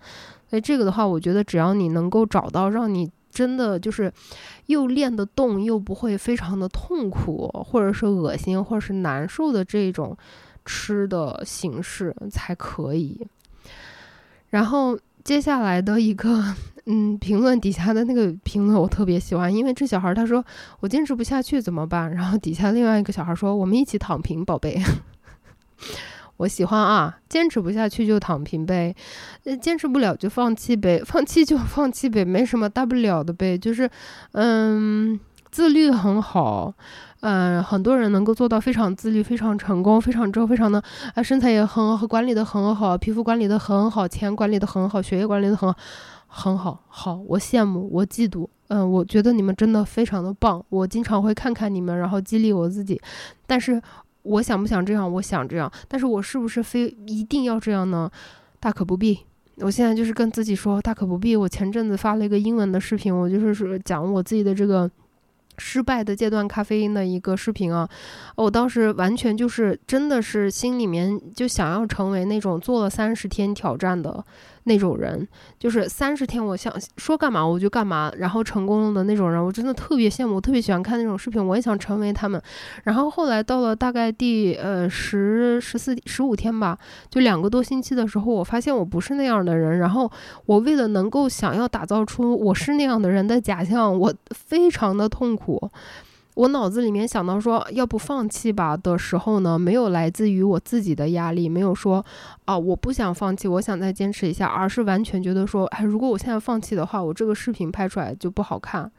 [0.51, 4.13] 所以这个的话，我觉得只要你能够找到让你真的就是
[4.67, 10.17] 又练得动，又不会非常的痛苦，或者是恶心，或者是难受的这种
[10.65, 13.27] 吃的形式才可以。
[14.49, 16.55] 然后接下来的一个。
[16.87, 20.45] 嗯，评论底下的那个评论我特别喜欢，因为这小孩他说
[20.81, 22.11] 我坚持不下去怎么办？
[22.13, 24.83] 然后底下另外一个小孩说我们一起躺平，宝贝。
[26.41, 28.95] 我喜欢啊，坚持不下去就躺平呗，
[29.61, 33.89] 坚持不了就放弃呗， 放弃就放弃呗，没什么大不了的呗，就是
[34.33, 36.73] 嗯，自律很好，
[37.21, 40.83] 嗯，很多人能够做到非常自律、非常成功、非常之后非常的
[41.15, 45.79] 啊，身材也很好，管理的很好，皮肤管理的很好，钱管理的很好，学业管理的很好，
[46.27, 52.99] 很好，好，我羡慕，我嫉妒，嗯，我觉得你们真的非常的棒，我经常会看看你们，然后激励我自己，
[53.47, 53.83] 但是
[54.23, 55.13] 我想不想这样？
[55.13, 58.11] 我想这样，但是我是不是非一定要这样呢？
[58.59, 59.19] 大可不必。
[59.57, 61.37] 我现在就是跟自己说，大可不必。
[61.37, 64.91] 我前阵子发了一个英文的视频，我就是说讲我自己的这个。
[65.63, 67.87] 失败的戒断咖啡因的一个视频啊，
[68.35, 74.25] 我当时完全就是真的是心里面就想要成为那种做了三十天挑战的。
[74.71, 75.27] 那种人
[75.59, 82.41] 就是三十天，我想说干嘛我就干嘛，然后成功了的那种人，我真的特别羡慕，特别喜欢看那种视频，我也想成为他们。
[82.85, 86.79] 然后后来到了大概第呃十十四十五天吧，
[87.11, 89.81] 就两个多星期的时候，我发现我不是那样的人。
[89.81, 90.09] 然后
[90.47, 95.69] 我为了能够想要打造出我是那样的人的假象，我非常的痛苦。
[96.41, 102.03] 我脑子里面想到说要不放弃吧的时候呢，没有来自于我自己的压力，没有说
[102.47, 108.91] 啊我不想放弃，我想再坚持一下，而是完全觉得说，哎，如果我现在放弃的话，我这个视频拍出来就不好看，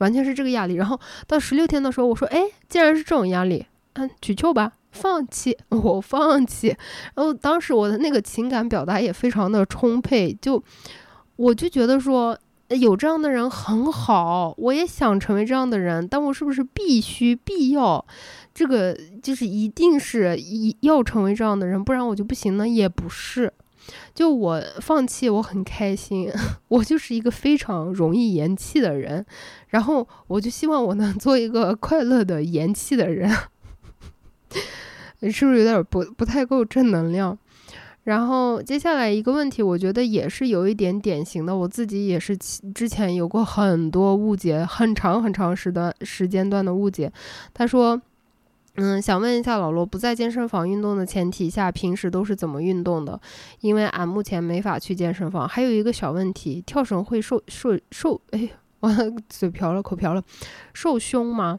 [0.00, 0.74] 完全是这个压力。
[0.74, 6.76] 然后到十六天的时候，我说，哎，既然是这种压力，嗯，取秋吧，放弃， 我放弃。
[7.14, 10.62] 然后当时我的那个情感表达也非常的充沛，就
[11.36, 12.36] 我就觉得说。
[12.78, 18.04] 有这样的人很好，我也想成为这样的人，但我是不是必须必要？
[18.54, 22.68] 这个就是一定是一要成为这样的人，不然我就不行呢？
[22.68, 23.52] 也不是，
[24.14, 26.30] 就我放弃，我很开心。
[26.68, 29.24] 我就是一个非常容易言弃的人，
[29.68, 33.30] 然后我就希望我能做一个快乐的言弃的人，
[35.30, 37.38] 是不是有点不不太够正能量？
[38.04, 42.36] 然后接下来一个问题，我觉得也是有一点典型的，我自己也是
[42.74, 47.12] 之前有过很多误解，很长很长时段时间段的误解。
[47.54, 48.00] 他说，
[48.74, 53.20] 嗯，想问一下老罗，不在健身房运动的前提下，平时都是怎么运动的？
[53.60, 55.46] 因为俺目前没法去健身房。
[55.46, 58.90] 还有一个小问题，跳绳会受受受，哎， 我
[59.28, 60.22] 嘴瓢了，口瓢了，
[60.72, 61.56] 受胸吗？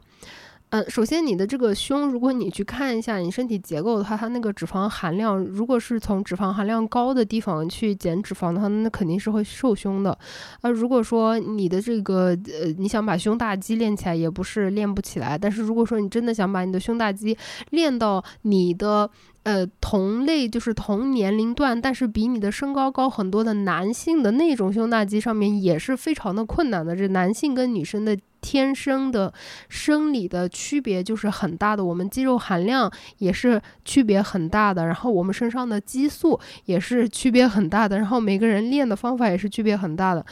[0.74, 10.18] 嗯，首先你的这个胸，如果你去看一下你身体结构的话，它那个脂肪含量，如果是从脂肪含量高的地方去减脂肪的话，那肯定是会瘦胸的。
[10.62, 15.38] 呃，如果说你的这个呃，你想把胸大肌练起来，也不是练不起来。
[15.38, 17.38] 但是如果说你真的想把你的胸大肌
[17.70, 19.08] 练到你的
[19.44, 26.94] 呃同类，就是同年龄段，但是比你的身高高很多的男性的那种胸大肌上面，也是非常的困难的。
[26.94, 28.18] 这男性跟女生的。
[28.46, 29.32] 天生的
[29.70, 40.22] 生理的区别就是很大的，我们肌肉含量也是区别很大的，然后我们身上的激素也是区别很大的，然后每个人练的方法也是区别很大的。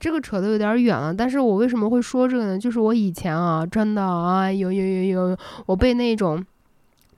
[0.00, 2.58] 这个扯得有点远了，但是我为什么会说这个呢？
[2.58, 6.42] 就是我以前啊，真的啊，有有有有，我被那种。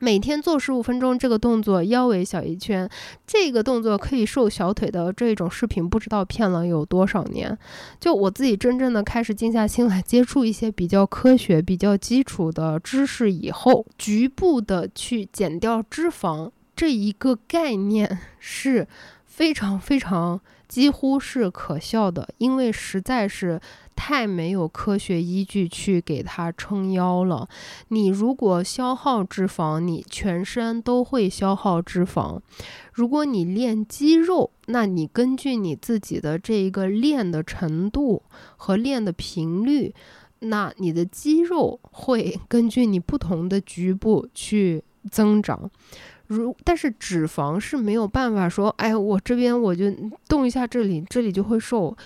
[0.03, 2.89] 每天做十五分钟这个动作，腰围小一圈，
[3.27, 7.57] 这个动作可以瘦小腿的这种视频，不知道骗了有多少年。
[8.01, 18.89] 就我自己真正的开始静下心来接触一些比较科学、比较基础的知识以后，局部的去减掉脂肪这一个概念是
[19.27, 23.61] 非常非常几乎是可笑的，因为实在是。
[24.02, 27.46] 太没有科学依据去给它撑腰了。
[27.88, 32.40] 你如果消耗脂肪，你全身都会消耗脂肪。
[32.94, 38.22] 如果你练肌肉，那你根据你自己的这一个练的程度
[38.56, 39.94] 和练的频率，
[40.38, 45.70] 那你的肌肉会根据你不同的局部去增长。
[46.31, 49.85] 如但是脂肪是没有办法说，哎，我这边我就
[50.29, 51.97] 动一下这里，这里就会瘦。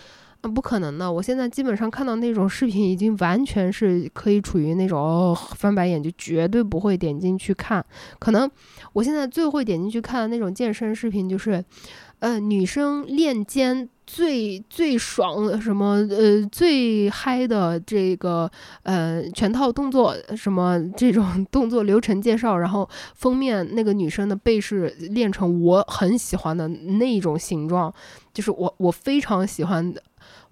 [0.55, 1.11] 不可能的！
[1.11, 7.83] 我现在基本上看到那种视频，已经完全是可以处于那种翻白眼，就绝对不会点进去看。
[8.19, 8.51] 可能
[8.93, 11.65] 我现在最会点进去看的那种健身视频，就是，
[12.25, 18.51] 呃，女生练肩最最爽什么，呃，最嗨的这个
[18.83, 27.93] 呃全套动作，什么这种 动作流程介绍，然后封面那个女生的背是练成我很喜欢的那一种形状，
[28.33, 30.03] 就是我我非常喜欢的。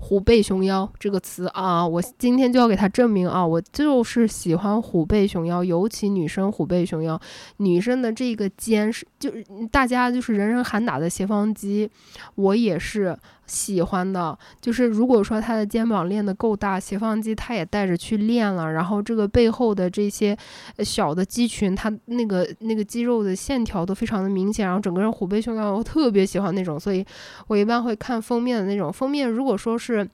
[0.05, 7.19] 虎背熊腰这个词啊，我今天就要给他证明啊，我就是喜欢虎背熊腰，尤其女生虎背熊腰，
[7.59, 11.89] 女生的这个肩是就是大家就是人人喊打的斜方肌，
[12.35, 13.17] 我也是。
[13.47, 20.37] 喜欢的就是，如果说他的肩膀练得够大，斜方肌他也带着去练了，然后这个背后的这些
[20.79, 27.05] 小的肌群，他那个那个肌肉的线条都非常的明显，然后整个人虎背熊腰，我特别喜欢那种，所以
[27.47, 29.29] 我一般会看封面的那种封面。
[29.29, 30.09] 如果说是。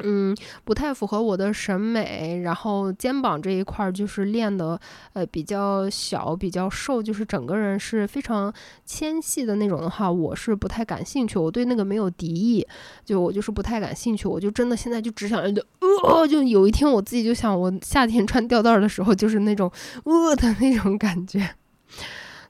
[0.00, 2.40] 嗯，不太符合我的审美。
[2.44, 4.80] 然后肩膀这一块儿就是练的，
[5.12, 8.52] 呃，比较小，比较瘦，就是整个人是非常
[8.84, 11.38] 纤细的那种的话，我是不太感兴趣。
[11.38, 12.66] 我对那个没有敌意，
[13.04, 14.28] 就我就是不太感兴趣。
[14.28, 19.70] 我就真的现在就只想，呃，就有一天我自己就想，我夏天穿吊带儿的时候就是那种
[20.04, 21.56] 呃的那种感觉。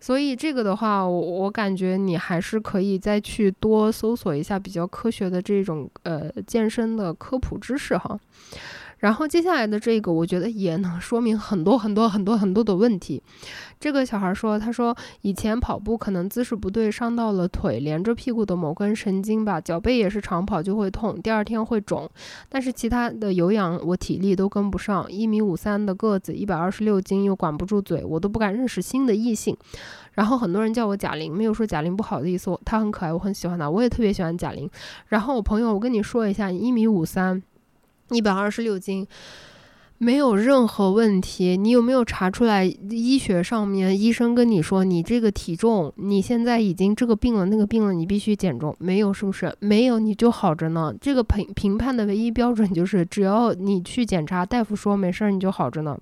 [0.00, 8.18] 所以这个的话，我我感觉你还是可以再去多搜索一下比较科学的这种呃健身的科普知识哈。
[8.98, 13.22] 然后接下来的这个，我觉得也能说明很多很多很多很多的问题。
[13.78, 19.60] 这个小孩说：“他说以前跑步可能姿势不对，伤到了腿，连着屁股的某根神经吧。
[19.60, 22.10] 脚背也是长跑就会痛，第二天会肿。
[22.48, 25.10] 但是其他的有氧我体力都跟不上。
[25.10, 29.56] 一米五三的个子，一百二十六斤，又管不住嘴，我都不敢认识新的异性。
[30.14, 34.68] 然后很多人叫我贾玲，没有说贾玲不好的意思，她很可爱，我很喜欢她，我也特别喜欢贾玲。
[35.06, 37.40] 然后我朋友，我跟你说一下，一米五三。”
[38.10, 39.06] 一百二十六斤，
[39.98, 41.56] 没有任何问题。
[41.56, 42.64] 你有没有查出来？
[42.64, 48.74] 医学上面医生跟你说，你这个体重，你现在已经这个病了那个病了，你必须减重。
[48.78, 49.54] 没有，是不是？
[49.60, 50.94] 没有，你就好着呢。
[51.00, 55.98] 这个评评判的唯一标准就是，只要你去检查，大夫说没事儿，你就好着呢。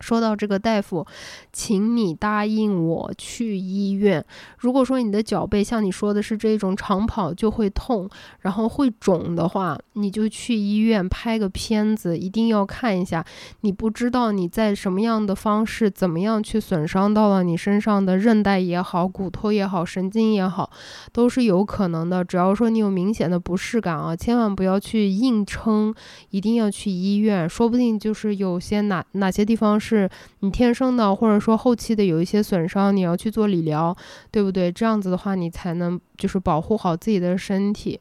[0.00, 1.06] 说到这个大夫，
[1.52, 4.24] 请你答应我去医院。
[4.58, 8.08] 如果说你的脚背像你说的是这种长跑就会痛，
[8.40, 13.24] 然后会肿的话，你就去医院拍个片子，一定要看一下。
[13.60, 20.70] 你不知道你在什么样的方式，怎么样去损伤到了你身上的韧带也好、骨头也好、神经也好，
[21.12, 22.24] 都是有可能的。
[22.24, 25.94] 只要说你有明显的不适感啊，千万不要去硬撑，
[26.30, 27.48] 一定要去医院。
[27.48, 29.89] 说不定就是有些哪哪些地方是。
[29.90, 33.96] 是你天生的，或者说后期的有一些损伤，你要去做理疗，
[34.30, 34.70] 对不对？
[34.70, 37.98] 这样子的话，你才能就是保护好自己的身体。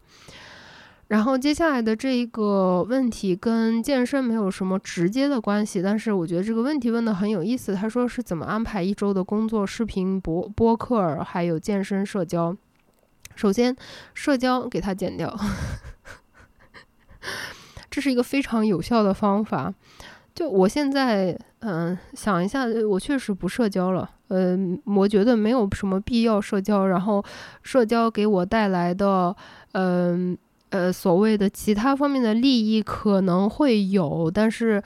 [1.08, 7.74] 然后接下来的这一个问题跟健身没有什么直接的关系，但是我觉得这个问题问的很有意思。
[7.74, 12.56] 他说是怎么安排一周的工作、视频、播播客，还有健身、社交。
[13.36, 13.76] 首先，
[14.14, 15.36] 社交给他减掉，
[17.90, 19.74] 这是一个非常有效的方法。
[20.40, 26.88] 就我现在，嗯，想一下，我确实不社交了，嗯，我觉得没有什么必要社交。
[26.88, 27.22] 然后，
[27.62, 29.36] 社交给我带来的，
[29.74, 30.38] 嗯，
[30.70, 34.82] 呃，所谓的其他方面的利益可能会有，但是，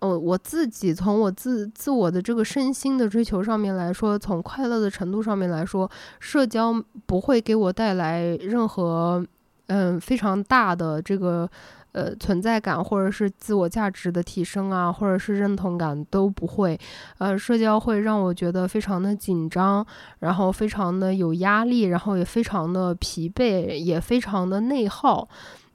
[0.00, 5.88] 呃，我自己从我自自我的这个身心的追求上面来说，从快乐的程度上面来说，
[6.18, 6.74] 社交
[7.06, 9.24] 不会给我带来任何，
[9.68, 11.48] 嗯，非常大的这个。
[11.96, 16.78] 呃，存在感或者是自我价值的提升啊，或者是认同感都不会。
[17.16, 19.84] 呃，社交会让我觉得非常的紧张，
[20.18, 25.26] 然后非常的有压力，然后也非常的疲惫，也非常的内耗。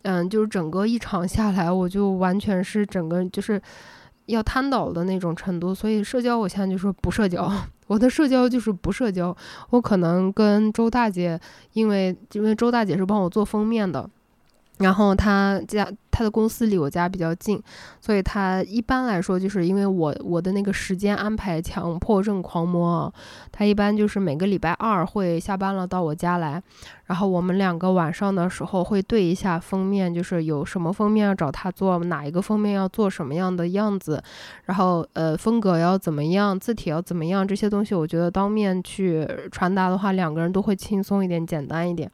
[0.04, 3.60] 嗯，就是整个一场下来，我就完全是整个就是
[4.28, 5.74] 要瘫倒的那种程度。
[5.74, 7.52] 所以社交，我现在就说不社交，
[7.88, 9.36] 我的社交就是不社交。
[9.72, 11.40] 我可能跟周大姐，
[11.74, 14.08] 因为因为周大姐是帮我做封面的。
[14.82, 17.62] 然后他家他的公司离我家比较近，
[18.02, 23.12] 所以他一般来说就是因为我我的那个时间安排强迫症狂魔，
[23.52, 26.62] 他一般就是每个礼拜二会下班了到我家来，
[27.06, 34.22] 然后我们两个晚上的时候会对一下封面，就是有什么封面要找他做，哪一个封面要做什么样的样子，
[34.66, 42.12] 然后呃风格要怎么样，字体要怎么样，这些东西我觉得当面去传达的话，两个人都会轻松一点，简单一点。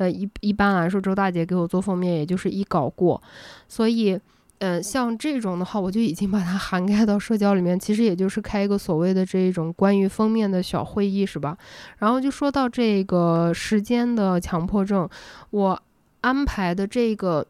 [0.00, 3.22] 呃，一一般来说，周大姐给我做封面，也就是一稿过，
[3.68, 4.18] 所以，
[4.60, 11.54] 嗯，像这种的话，我就已经把它涵盖到社交里面，其实也就是开一个所谓的这一种关于封面的小会议，是吧？
[11.98, 15.06] 然后就说到这个时间的强迫症，
[15.50, 15.82] 我
[16.22, 17.46] 安排的这个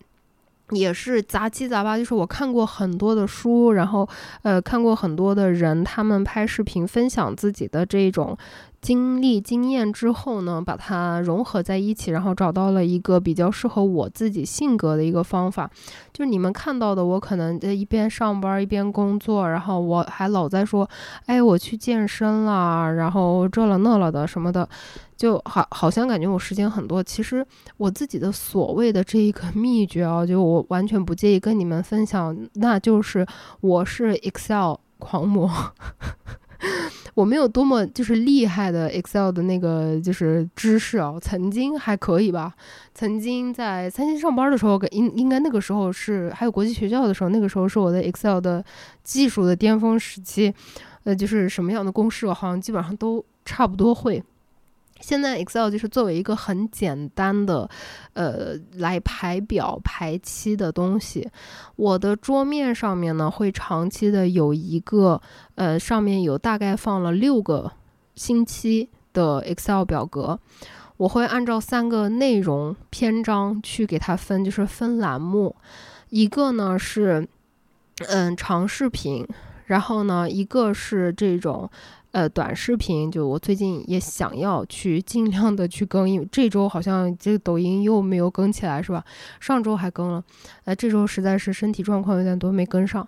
[0.70, 4.08] 也是杂七杂八，就是我看过很多的书，然后，
[4.42, 8.36] 呃，看过很多的人，他们拍视频分享自己的这种。
[8.80, 15.70] 经历经验之后呢，把它融合在一起，然后找到了一个比较适合我自己性格的一个方法。
[16.12, 20.88] 就是你们看到的，我可能在一边上班一边工作，然后我还老在说，
[21.26, 24.66] 哎，我去健身了，然后这了那了的什么的，
[25.16, 27.02] 就好好像感觉我时间很多。
[27.02, 33.26] 其实我自己的所谓的这一个 秘诀啊，就我完全不介意跟你们分享，那就是
[33.60, 35.50] 我是 Excel 狂魔。
[37.14, 42.54] 我没有多么就是厉害的 Excel 的那个就是知识啊，曾经还可以吧。
[42.94, 48.64] 曾经在三星上班的时候，应应该那个时候是还有国际学校的时候，那个时候是我的 Excel 的
[49.02, 50.54] 技术的巅峰时期。
[51.04, 54.22] 呃，就是什么样的公式，好像基本上都差不多会。
[55.00, 57.68] 现在 Excel 就是作为一个很简单的，
[58.12, 61.28] 呃，来排表排期的东西。
[61.76, 65.20] 我的桌面上面呢，会长期的有一个，
[65.54, 67.72] 呃，上面有大概放了六个
[68.14, 70.38] 星期的 Excel 表格。
[70.98, 75.56] 我会按照三个内容篇章去给它分，就是分栏目。
[76.10, 77.26] 一个呢是，
[78.06, 79.26] 嗯，长视频，
[79.64, 81.70] 然后呢，一个是这种。
[82.12, 89.04] 呃，短视频就我最近也想要去尽量的去更，因为这周好像这个抖音又没有更起来，是吧？
[89.38, 90.24] 上周还更了，
[90.64, 93.06] 呃，这周实在是身体状况有点多，没跟上。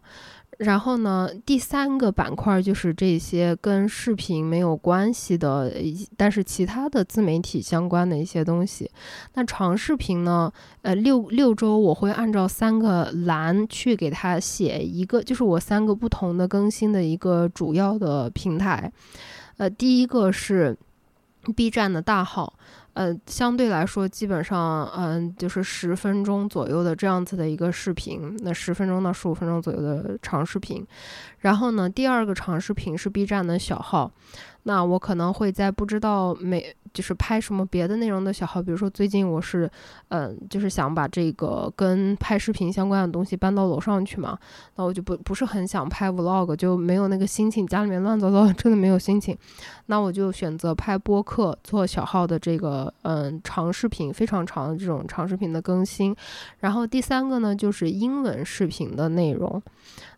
[0.58, 5.72] 然后呢，第三个板块就是这些跟视频没有关系的，
[6.16, 8.88] 但是其他的自媒体相关的一些东西。
[9.34, 10.52] 那长视频呢？
[10.82, 18.92] 呃，六六周我会按照三个栏去给它写一个，就是我三个不同的更新的一个主要的平台。
[19.56, 20.76] 呃，第一个是
[21.56, 22.54] B 站的大号。
[22.94, 30.86] 呃，相对来说，基本上，嗯，就是十分钟左右的这样子的一个视频，那十分钟到十五分钟左右的长视频。
[31.38, 34.12] 然后呢，第二个长视频是 B 站的小号。
[34.64, 39.68] 那我可能会在不知道每就是拍什么别的内容的小号，比如说最近我是，
[40.08, 44.38] 嗯，就是想把这个跟拍视频相关的东西搬到楼上去嘛，
[44.76, 49.36] 那我就不不是很想拍 vlog，就没有那个心情，家里面乱糟糟， 真的没有心情，
[49.86, 56.14] 那我就选择拍播客，做小号的这个嗯长视频，非常长的这种长视频的更新。
[56.58, 59.60] 然后第三个呢，就是英文视频的内容。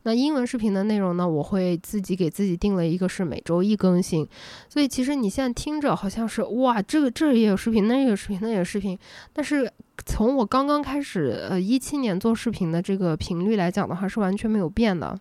[0.05, 1.29] 那英文视频的内容呢？
[1.29, 4.27] 我会自己给自己定了一个是每周一更新，
[4.69, 8.99] 所以其实你现在听着好像是哇，这个这也有视频，那也有视频，那也有视频。
[9.33, 9.71] 但是
[10.07, 15.19] 从我刚刚开始，呃，一七年做视频的这个频率来讲的话，是完全没有变的。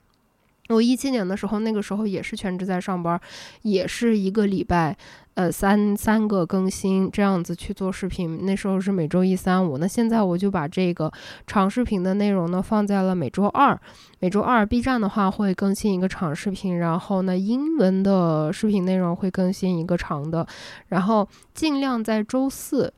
[0.69, 3.19] 我一七年的时候，那个时候也是全职在上班，
[3.63, 4.97] 也是一个礼拜。
[5.35, 9.79] 呃，三三个更新这样子去做视频，那时候是每周一、三、五。
[9.79, 11.11] 那现在我就把这个
[11.47, 13.79] 长视频的内容呢放在了每周二。
[14.19, 20.45] 每周二，B 站的话会更新一个长视频，然后呢，英文的视频内容会更新一个长的，
[20.89, 22.93] 然后尽量在周四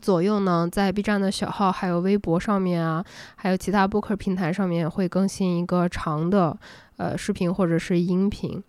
[0.00, 6.56] 左右呢，在 B 站的小号、还有微博上面啊，还有其他播客平台上面会更新一个长的
[6.96, 8.62] 呃视频或者是音频。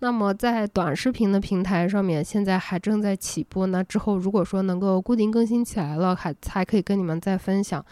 [0.00, 3.66] 那么在短视频的平台上面，现在还正在起步。
[3.66, 7.84] 那之后如果说能够固定更新起来了，还才可以跟你们再分享。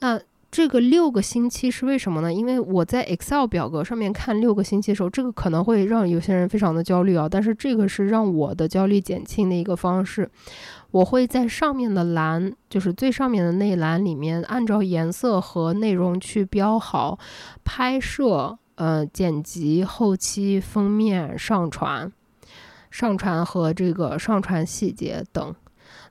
[0.00, 2.32] 那这个六个星期是为什么呢？
[2.32, 7.28] 因为我在 Excel 表格上面看六个星期的时候，这个可能会让有些人非常的焦虑啊。
[7.28, 10.30] 但是这个是让我的焦虑减轻的一个方式。
[10.92, 17.18] 我会在上面的栏，就是最上面的那栏里面，按照颜色和内容去标好
[17.64, 18.58] 拍摄。
[18.76, 22.12] 呃，剪辑、后期、封面、上传、
[22.90, 25.54] 上传和这个上传细节等。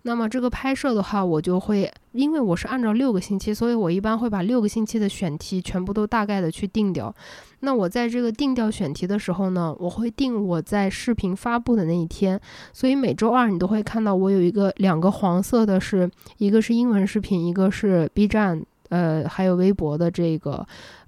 [0.01, 7.13] 那么这个拍摄的话，我就会，因为我是按照六个星期，所以我一般会把六个星期的选题全部都大概的去定掉。
[7.61, 12.39] 那我在这个定掉选题的时候呢，我会定我在视频发布的那一天。
[12.71, 20.65] 所以每周二你都会看到我有一个两个黄色的，是一个是英文视频，一个是 B 站，呃，还有微博的这个。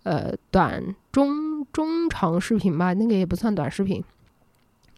[0.07, 4.01] 呃，短中中长视频吧，那个也不算短视频。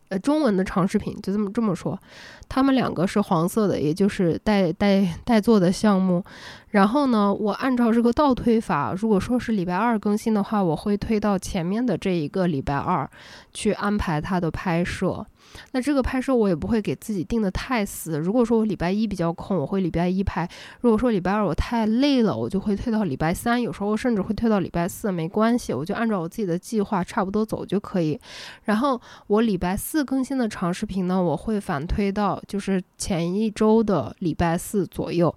[0.10, 2.00] 呃，中文的长视频就这么这么说，
[2.48, 6.24] 他们两个是黄色的，也就是带带带做的项目。
[6.70, 13.10] 然后呢，我按照这个倒推法，如果说是礼拜二更新的话，我会推到前面的这一个礼拜二
[13.52, 15.26] 去安排它的拍摄。
[15.72, 18.18] 那这个拍摄我也不会给自己定的太死。
[18.20, 20.48] 如果说我礼拜一比较空，我会礼拜一拍；
[20.82, 28.20] 如果说礼拜二我太累了，我就会推到礼拜三，有时候甚至会推到礼拜四，没关系，我就按照我自己的计划差不多走就可以。
[28.64, 35.34] 然后我礼拜四更新的长视频呢，我会反推到就是前一周的礼拜四左右。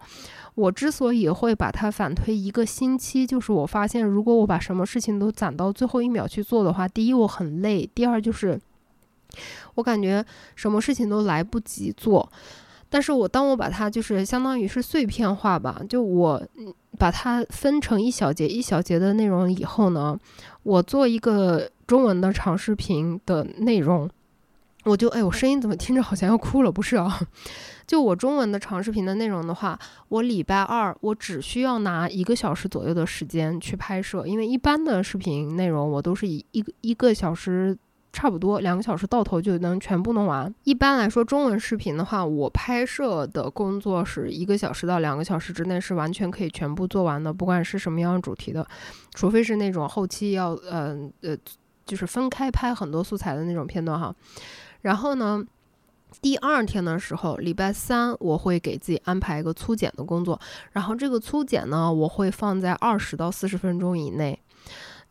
[0.55, 8.61] 我之所以会把它反推一个星期，就是我发现如果我把什么事情都攒到最后一秒去做的话，第一我很累，第二就是。
[9.75, 10.25] 我感觉
[10.55, 12.31] 什么事情都来不及做，
[12.89, 16.43] 但是我当我把它就是相当于是碎片化吧，就我
[16.99, 20.19] 把它分成一小节一小节的内容以后呢，
[20.63, 24.09] 我做一个中文的长视频的内容，
[24.85, 26.71] 我就哎，我声音怎么听着好像要哭了？
[26.71, 27.19] 不是啊，
[27.87, 29.79] 就我中文的长视频的内容的话，
[30.09, 37.77] 我礼拜二我只需要拿一个小时左右的时间去拍摄，因为一般的视频内容我都是以一一个小时。
[38.13, 40.55] 差不多两个小时到头就能全部弄完。
[40.65, 48.67] 一般来说，中文视频的话，我拍摄的工作是一个小时到两个小时之内是完全可以全部做完的，不管是什么样主题的，
[49.15, 51.37] 除非是那种后期要呃呃，
[51.87, 54.15] 就是分开拍很多素材的那种片段哈。
[54.83, 55.43] 然后呢，
[56.21, 60.39] 第二天的时候，礼拜三我会给自己安排一个粗剪的工作，
[60.73, 64.39] 然后这个粗剪呢，我会放在二十到四十分钟以内。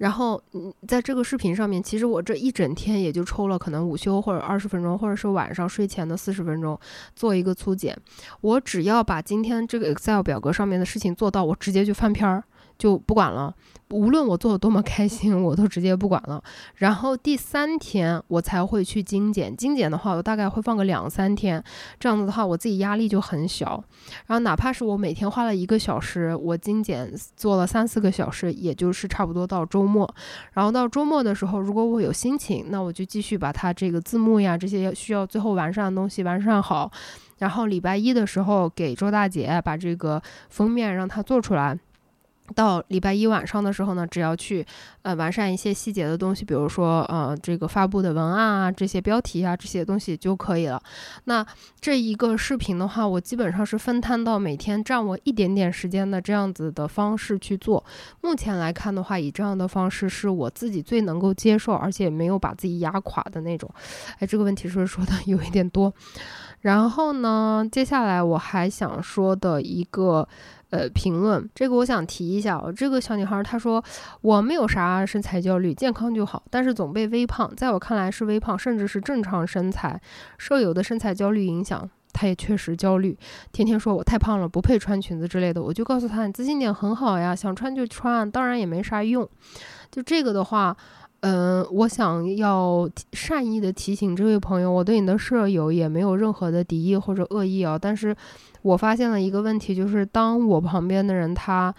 [0.02, 6.80] 然后，嗯，在这个视频上面，其实我这一整天也就抽了可能午休或者二十分钟，或者是晚上睡前的四十分钟，
[7.16, 7.95] 做一个粗剪。
[8.41, 12.43] 我只要把今天这个 Excel 表格上面的事情做到，我直接就翻篇儿。
[12.82, 13.53] 就不管了，
[13.91, 16.43] 无论我做的多么开心，我都直接不管了。
[16.77, 21.63] 然后第三天我才会去精简，精简的话我大概会放个两三天，
[21.99, 23.84] 这样子的话我自己压力就很小。
[24.25, 30.11] 然后哪怕是我每天花了一个小时，我精简做了三四个小时，也就是差不多到周末。
[30.53, 36.91] 然后到周末的时候，如果我有心情，那我就继续把它这个字幕呀这些需要最后完善的东西完善好。
[37.38, 40.19] 然后礼拜一的时候给周大姐把这个
[40.49, 41.77] 封面让她做出来。
[42.52, 44.66] 到礼拜一晚上的时候呢，只要去
[45.04, 50.82] 呃完善一些细节的东西，比如说呃这个发布的文案啊，这些标题啊这些东西就可以了。
[51.26, 51.45] 那
[51.80, 57.84] 这一个视频的话，我基本上是分摊到每天占我一点点时间的这样子的方式去做。
[58.22, 63.70] 目前来看的话，以这样的方式是我自己最能够接受，而且没有把自己压垮的那种。
[64.20, 65.93] 哎，这个问题是不是说的有一点多？
[66.62, 70.28] 然后呢，接下来我还想说的一个。
[70.72, 72.74] 呃，评论这个我想提一下哦。
[72.76, 73.84] 这个小女孩她说
[74.22, 80.01] 我没有啥身材焦虑，健康就好，但是总被微胖，在我看来是微胖，甚至是正常身材。
[80.38, 83.17] 受有的身材焦虑影响，她也确实焦虑，
[83.51, 85.61] 天天说我太胖了，不配穿裙子之类的。
[85.61, 89.30] 我就告诉她，你自信点很好呀，想穿就穿，当然也没啥用。
[89.91, 90.76] 就这个的话。
[91.22, 97.78] 嗯，我想要善意的提醒这位朋友，我对你的舍友也没有任何的敌意或者恶意啊。
[97.78, 98.15] 但是
[98.63, 101.72] 我发现了一个问题，就是当我旁边的人他，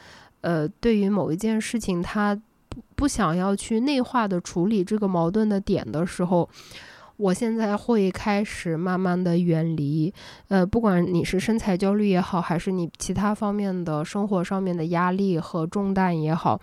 [0.43, 6.49] 呃，对于某一件事情他不不想要去内化的处理这个矛盾的点的时候，
[7.17, 10.15] 我现在会开始慢慢的远离。
[10.47, 16.61] 呃，不管你是身材焦虑也好，还是你其他方面的生活上面的压力和重担也好，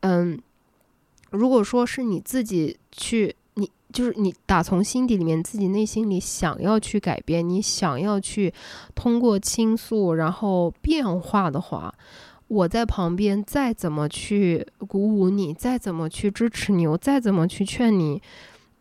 [0.00, 0.40] 嗯。
[1.30, 8.52] 如果说是你自己去，你就是你打从心底里面自己内心里想要去改变，你想要去
[8.94, 11.94] 通过倾诉然后变化的话，
[12.48, 18.22] 我在旁边再怎么去鼓舞你，再怎么去支持你，我再怎么去劝你。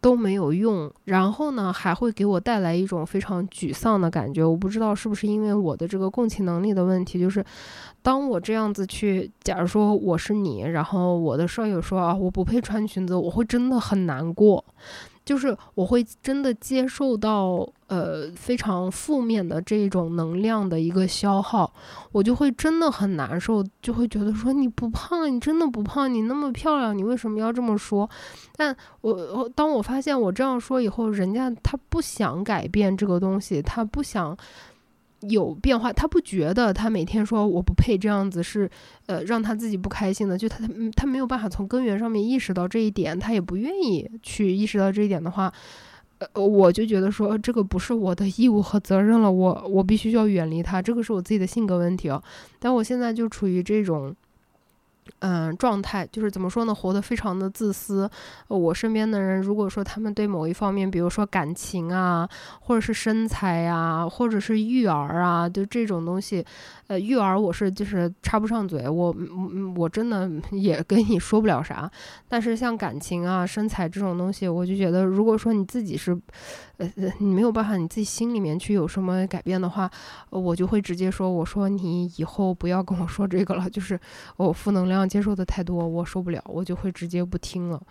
[0.08, 4.42] 都没有用，然后呢，还会给我带来一种非常沮丧的感觉。
[4.42, 7.44] 我不知道是不是因为我的这个共情能力的问题，就是
[8.02, 14.64] 当我这样子去，假如说我是你，然后我的舍友说啊，我不配穿裙子，我会真的很难过。
[15.28, 21.70] 就是我会真的接受到呃非常负面的这种能量的一个消耗，
[22.14, 28.10] 我就会真的很难受，就会觉得说你不胖，你真的不胖，你那么漂亮，你为什么要这么说？
[28.56, 34.38] 但我当我发现我这样说以后，人家他不想改变这个东西，他不想。
[35.22, 38.70] 有变化，他不觉得他每天说我不配这样子是，
[39.08, 40.38] 呃，让他自己不开心的。
[40.38, 45.52] 就他他他没有办法从根源上面意识到这一点，他也不愿意去意识到这一点的话，
[46.20, 52.22] 呃，我就觉得说这个不是我的义务和责任了，我我必须要远离他，这个是我自己的性格问题哦。
[52.60, 54.16] 但我现在就处于这种。
[55.20, 56.74] 嗯，状态就是怎么说呢？
[56.74, 58.10] 活得非常的自私。
[58.48, 62.28] 我身边的人，如果说他们对某一方面，比如说感情啊，
[62.62, 66.46] 或者是身材呀，或者是育儿啊，就这种东西，
[66.88, 69.16] 呃，育儿我是就是插不上嘴，我
[69.76, 71.90] 我真的也跟你说不了啥。
[72.28, 76.18] 但是像感情啊、身材这种东西，我就觉得，如果说你自己是。
[76.78, 79.90] 呃，你没有办法，你自己心里面去有什么改变的话，
[80.30, 84.00] 我就会直接说，我说你以后不要跟我说这个了，就是
[84.36, 87.82] 我负能量接受的太多，我受不了，我就会直接不听了。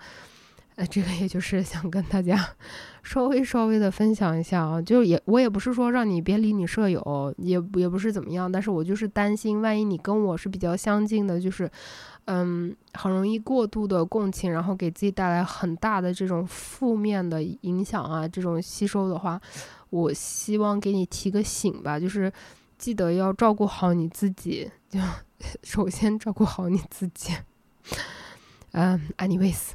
[0.76, 2.38] 呃，这个也就是想跟大家
[3.02, 11.70] 稍微稍微的分享一下啊，就也我也不是说让你别理你舍友，也也不是怎么样，但是我就是担心，万一你跟我是比较相近的，就是。
[12.28, 19.40] 嗯，很容易过度的共情，然后给自己带来很大的这种负面的影响啊，这种吸收的话，
[19.90, 22.32] 我希望给你提个醒吧，就是
[22.76, 24.98] 记得要照顾好你自己，就
[25.62, 27.32] 首先照顾好你自己。
[28.74, 29.68] 嗯，anyways，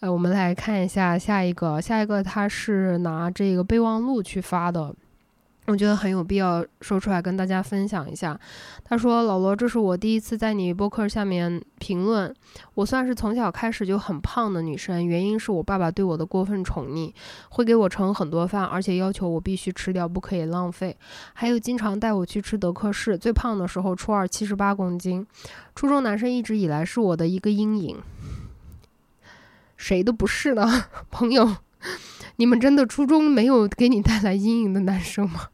[0.00, 4.94] 呃，我们来看一下下一个，下一个他是拿这个备忘录去发的。
[5.66, 8.38] 我觉得很有必要说出来跟大家分享一下。
[8.84, 12.34] 他说：“老罗，这是我第一次在你播客下面评论。
[12.72, 17.12] 我算是从小开始就很胖的女生，原因是我爸爸对我的过分宠溺，
[17.50, 20.96] 会给我盛很多饭，而且要求我必须吃掉，不可以浪费。
[21.34, 23.18] 还有经常带我去吃德克士。
[23.18, 25.26] 最胖的时候，初二七十八公斤。
[25.74, 27.98] 初中男生一直以来是我的一个阴影，
[29.78, 31.56] 谁都不是呢， 朋友。”
[32.36, 35.48] 你们真的初中没有给你带来阴影的男生吗？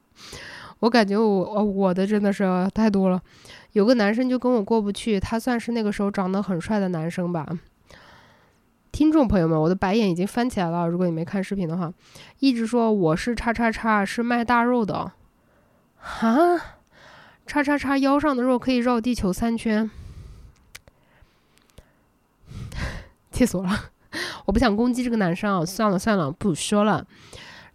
[0.81, 2.45] 我感觉我我的真的是
[2.75, 3.23] 太多了。
[3.73, 7.47] 有个男生就跟我过不去，他算是那个时候长得很帅的男生吧。
[8.93, 10.87] 听众朋友们，我的白眼已经翻起来了。
[10.87, 11.91] 如果你没看视频的话，
[12.41, 15.13] 一直说我是叉叉叉，是卖大肉的。
[15.97, 16.61] 哈，
[17.47, 19.91] 叉叉叉腰上的肉可以绕地球三圈，
[23.33, 23.91] 气死我了！
[24.47, 27.07] 我不想攻击这个男生啊，算了算了，不说了。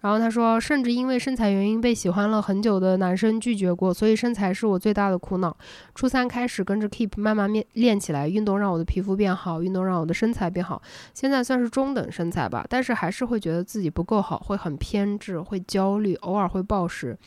[0.02, 5.56] 然后他说，甚至因为身材原因被喜欢了很久的男生拒绝过，所以身材是我最大的苦恼。
[5.94, 10.82] 初三开始跟着 Keep 慢慢练练起来，运动让我的皮肤变好，运动让我的身材变好。
[11.14, 17.18] 现在算是中等身材吧，但是还是会觉得自己不够好，会很偏执，会焦虑，偶尔会暴食。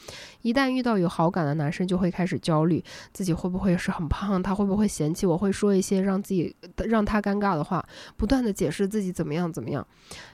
[0.40, 6.56] 一旦遇到有好感的男生，就会开始焦虑，自己会不会是很胖，他会不会嫌弃我，会说一些让自己
[6.86, 7.84] 让他尴尬的话，
[8.16, 9.86] 不断的解释自己怎么样怎么样。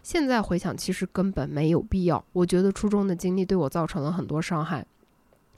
[0.05, 2.25] 现在回想，其实根本没有必要。
[2.33, 4.87] 我觉得初中的经历对我造成了很多伤害，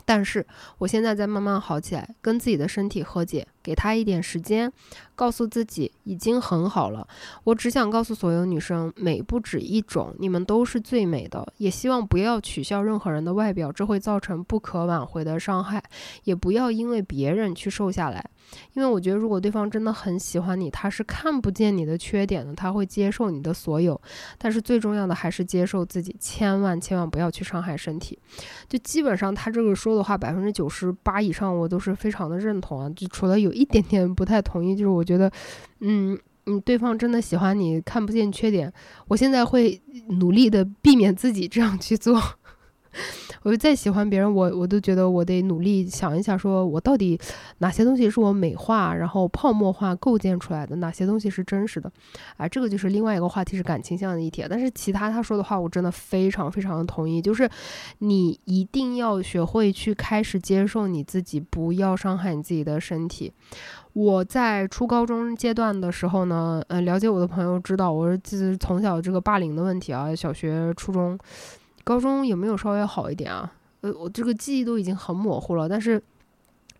[0.05, 0.47] 但是
[0.79, 4.73] 我现在在慢慢好起来，跟自己的身体和解，给他一点时间，
[5.15, 7.07] 告诉自己已经很好了。
[7.45, 11.47] 我只想告诉所有女生，美不止一种，你们都是最美的。
[11.59, 15.83] 也希望不要取笑任何人的外表，这会造成不可挽回的伤害。
[16.25, 18.25] 也不要因为别人去瘦下来。
[18.73, 24.01] 因为我觉得，如果对方真的很喜欢你，他是看不见你的缺点的，他会接受你的所有。
[24.39, 28.19] 但是最重要的还是接受自己，千万千万不要去伤害身体。
[28.69, 32.91] 就基本上他这个说的话，百分之九十八以上我都是非常的认同啊。
[32.91, 35.31] 就除了有有一点点不太同意，就是我觉得，
[35.81, 38.73] 嗯嗯，对方真的喜欢你，看不见缺点。
[39.09, 39.81] 我现在会
[40.21, 42.21] 努力的避免自己这样去做。
[43.43, 47.19] 我就再喜欢别人，我我都觉得我得努力想一想，说我到底
[47.59, 51.91] 哪些东西是我美化然后泡沫化构建出来的，哪些东西是真实的，
[52.37, 54.45] 啊，这个就是另外一个话题，是感情向的议题。
[54.49, 57.49] 但是其他他说的话，我真的非常非常的同意，就是
[57.99, 63.33] 你一定要学会去开始接受你自己，不要伤害你自己的身体。
[63.93, 71.19] 我在初高中阶段的时候呢，呃，了解我的朋友知道，我是自从小这个霸凌的问题啊，小学、初中。
[71.85, 73.53] 高中有没有稍微好一点啊？
[73.81, 76.03] 呃，我这个记忆都已经很模糊了，但是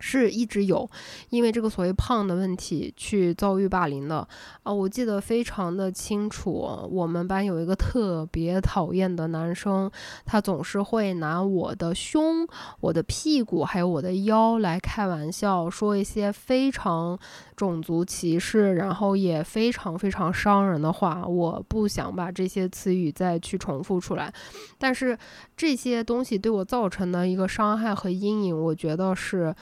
[0.01, 0.89] 是一直有，
[1.29, 4.27] 因为这个所谓胖的问题去遭遇霸凌的
[4.63, 4.73] 啊。
[4.73, 9.89] 我记得非常的清楚，我们班有一个特别讨厌的男生，
[10.25, 12.45] 他总是会拿我的胸、
[12.79, 17.17] 我的屁股还有我的腰来开玩笑，说一些非常。
[17.61, 24.33] 种族歧视，然后也非常非常伤人的话，我不想把这些词语再去重复出来。
[24.79, 25.15] 但是
[25.55, 29.53] 这些东西对我造成的一个伤害和阴影，我觉得是，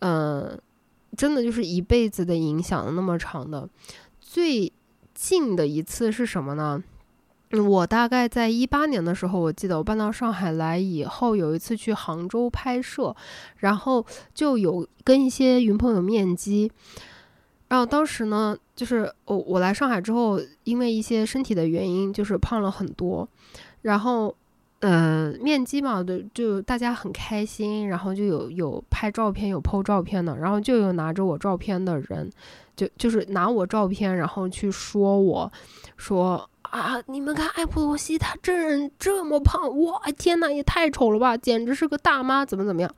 [0.00, 0.58] 嗯，
[1.16, 3.68] 真的就是一辈子的影响那么长的。
[4.20, 4.72] 最
[5.14, 6.82] 近的一次是什么呢？
[7.50, 13.14] 我大概在一八年的时候，我记得我搬到上海来以后，有一次去杭州拍摄，
[13.58, 16.70] 然后就有跟一些云朋友面基。
[17.68, 23.26] 然后当时呢，就是我我来上海之后，因为一些身体的原因，就是胖了很多。
[23.82, 24.34] 然后，
[24.88, 32.30] 嗯，面基嘛，就就大家很开心，然后就有有拍照片，有 PO 照片的，然后就有拿着我照片的人，
[32.76, 35.50] 就就是拿我照片，然后去说我，
[35.96, 42.94] 说啊，你们看艾普罗西，他真人这么胖，哇，天呐，也太丑了吧，简直是个大妈，怎么怎么样。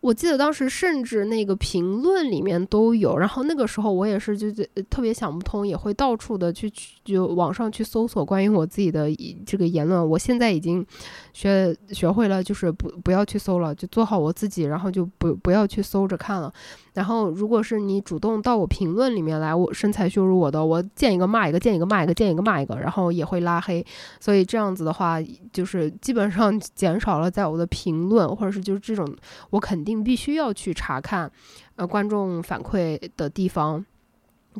[0.00, 6.72] 我记得当时甚至那个评论里面都有，然后那个时候我也是就就特别想不通，也会到处的去
[7.12, 9.08] 就网上去搜索关于我自己的
[9.44, 10.08] 这个言论。
[10.08, 10.86] 我现在已经
[11.32, 16.52] 学学会了，就是不不要去搜了，就做好我自己，然后就不不要去搜着看了。
[16.92, 23.84] 然后如果是你主动到我评论里面来，我身材羞辱我的，我见一个骂一个，见一个骂一个，见一个骂一个，然后也会拉黑。
[24.20, 25.18] 所以这样子的话，
[25.52, 29.04] 就是基本上 减少了在我的评论或者是就是这种
[29.50, 29.78] 我肯。
[29.88, 31.30] 定必须要去查看，
[31.76, 33.82] 呃，观众反馈的地方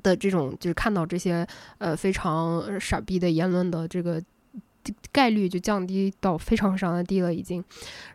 [0.03, 1.47] 的这种，就是看到这些
[1.79, 4.23] 呃非常傻逼的言论的这个
[5.13, 7.63] 概率就降低到非常非常的低了，已经。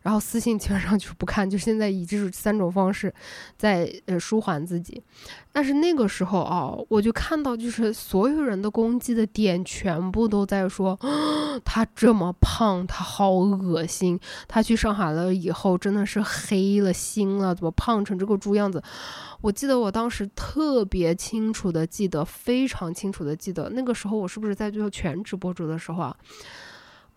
[0.01, 3.13] 然后私信基本上就是不看，就现在以这三种方式
[3.57, 5.01] 在呃舒缓自己。
[5.55, 10.99] 但是那个时候啊，我就看到，就是所有人的攻击的点全部都在说，
[11.63, 18.81] 他这么胖，他好恶心，他去上海了以后真的是黑了心了，怎么胖成这个猪样子？
[19.41, 26.17] 我记得我当时特别清楚的记得，非常清楚的记得，那个时候我是不是在做全职博主的时候啊？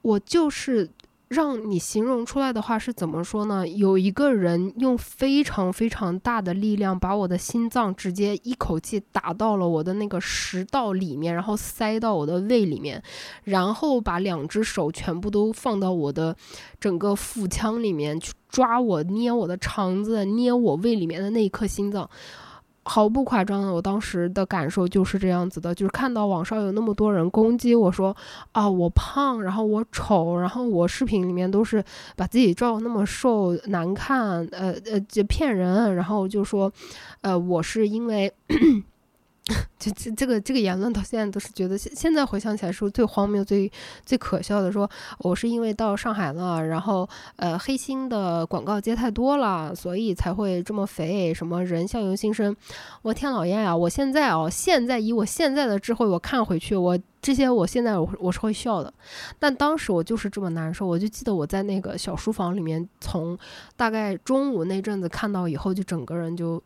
[0.03, 0.89] 我就是
[1.29, 3.66] 让你形容出来的话是怎么说呢？
[3.66, 13.03] 有一个人用非常非常大的力量把我的心脏直接一口气打到了我的那个食道里面，然后塞到我的胃里面，
[13.43, 16.37] 然后把两只手全部都放到我的
[16.79, 22.09] 整个腹腔里面去抓我、捏我的肠子、捏我胃里面的那一颗心脏。
[22.89, 28.16] 毫不夸张的，我当时的感受就是这样子的，就是看到网上有那么多人攻击我说
[28.53, 31.84] 啊我胖，然后我丑，然后我视频里面都是
[32.14, 36.72] 把自己照那么瘦难看，呃呃就骗人，然后就说，
[37.22, 38.32] 呃我是因为。
[39.78, 43.70] 就这这个这个言论到现在都是觉得现现在回想起来是最荒谬、最
[44.05, 44.72] 最可笑的。
[44.72, 51.32] 说我是因为到上海了，然后呃黑心的广告接太多了，所以才会这么肥。
[51.32, 52.57] 什么人相由心生，
[53.03, 53.76] 我天老爷呀！
[53.76, 58.92] 我现在哦，现在以我现在的智慧，我看回去，我这些我现在我我是会笑的。
[59.38, 60.84] 但当时我就是这么难受。
[60.84, 63.38] 我就记得我在那个小书房里面，从
[63.76, 66.61] 大概中午那阵子看到以后，就整个人就。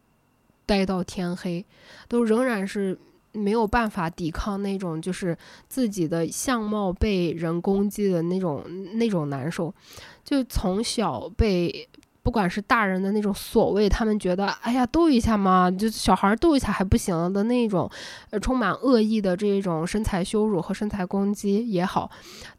[0.71, 1.66] 待到天黑，
[2.07, 2.97] 都仍然是
[3.33, 9.75] 没有办法抵抗那种就是自己的相貌被人攻击的那种那种难受。
[10.23, 11.89] 就从小被
[12.23, 17.91] 不管是大人的那种所谓，他们觉得哎呀逗一下嘛，就小孩逗一下还不行的那种，
[18.31, 22.09] 呃，充满恶意的这种身材羞辱和身材攻击也好，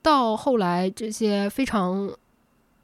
[0.01, 2.11] 到后来这些非常。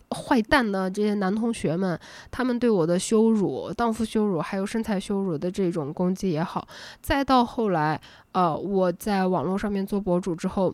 [0.10, 2.00] 坏蛋的这些男同学们，
[2.32, 6.68] 他们对我的羞辱、荡妇羞辱，还有身材羞辱的这种攻击也好，
[7.02, 8.00] 再到后来，
[8.32, 10.74] 呃，我在网络上面做博主之后，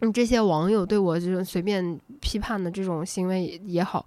[0.00, 4.06] 嗯，这些网友对我这种随便批判的这种行为也好，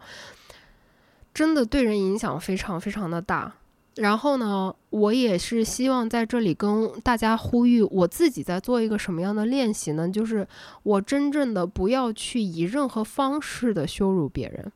[1.34, 3.54] 真的对人影响非常非常的大。
[3.96, 10.10] 然后呢，我也是希望在这里跟大家呼吁，我自己在做一个什么样的练习呢？
[10.10, 10.48] 就是
[10.82, 14.72] 我真正的不要去以任何方式的羞辱别人。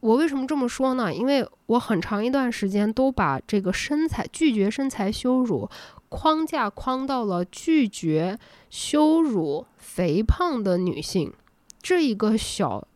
[0.00, 1.14] 我为什么这么说呢？
[1.14, 5.68] 因为我很长一段时间都把这个身材拒绝身材羞辱
[6.08, 11.32] 框架框到了拒绝羞辱肥胖的女性
[11.80, 12.88] 这一个小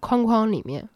[0.00, 0.88] 框框里面。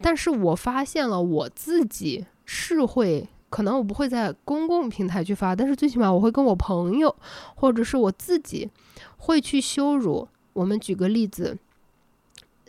[0.00, 2.24] 但是我发现了我自己。
[2.44, 7.14] 是会，可能我不会在公共平台去发，但是最起码我会跟我朋友，
[7.54, 8.70] 或者是我自己，
[9.18, 10.26] 会去羞辱。
[10.54, 11.58] 我们举个例子，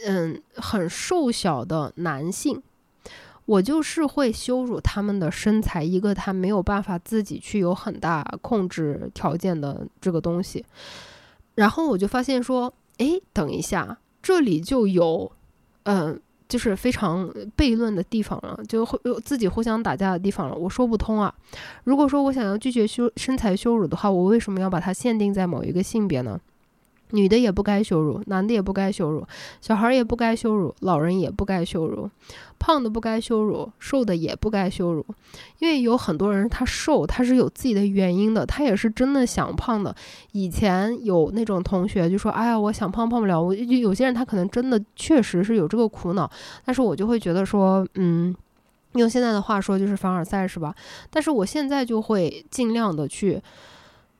[0.05, 2.61] 嗯，很瘦小的男性，
[3.45, 10.65] 我就是会羞辱他们的身材，一个他没有办法自己去有很大控制条件的这个东西。
[11.55, 15.31] 然后我就发现说，哎，等一下，这里就有，
[15.83, 16.19] 嗯。
[16.53, 17.27] 就是非常
[17.57, 20.55] 悖论的地方了，就会自己互相打架的地方了。
[20.55, 21.33] 我说不通啊！
[21.83, 26.39] 如果说我想要拒绝羞身材羞辱的话，我为什么要把它限定在某一个性别呢？
[27.15, 29.23] 女的也不该羞辱，男的也不该羞辱，
[29.61, 32.09] 小孩也不该羞辱，老人也不该羞辱，
[32.57, 35.05] 胖的不该羞辱，瘦的也不该羞辱，
[35.59, 39.95] 因为有很多人他瘦，他是有自己的原因的，他也是真的想胖的。
[40.31, 46.27] 以前有那种同学就说：“哎呀，我想胖胖不了。”我有些人他可能真的确实是有这个苦恼，
[46.65, 48.35] 但是我就会觉得说，嗯，
[48.93, 50.73] 用现在的话说就是凡尔赛是吧？
[51.11, 53.39] 但是我现在就会尽量的去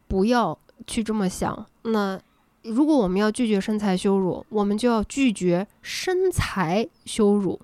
[0.08, 2.20] 不要去这么想，那。
[2.64, 7.60] 如果我们要拒绝身材羞辱，我们就要拒绝身材羞辱。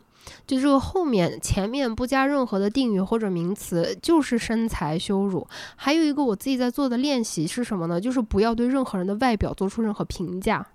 [0.46, 5.48] 就这个后面前面不加任何的定语或者名词，就是身材羞辱。
[5.76, 8.00] 还有一个我自己在做的练习是什么呢？
[8.00, 10.68] 就是不要对任何人的外表做出任何评价。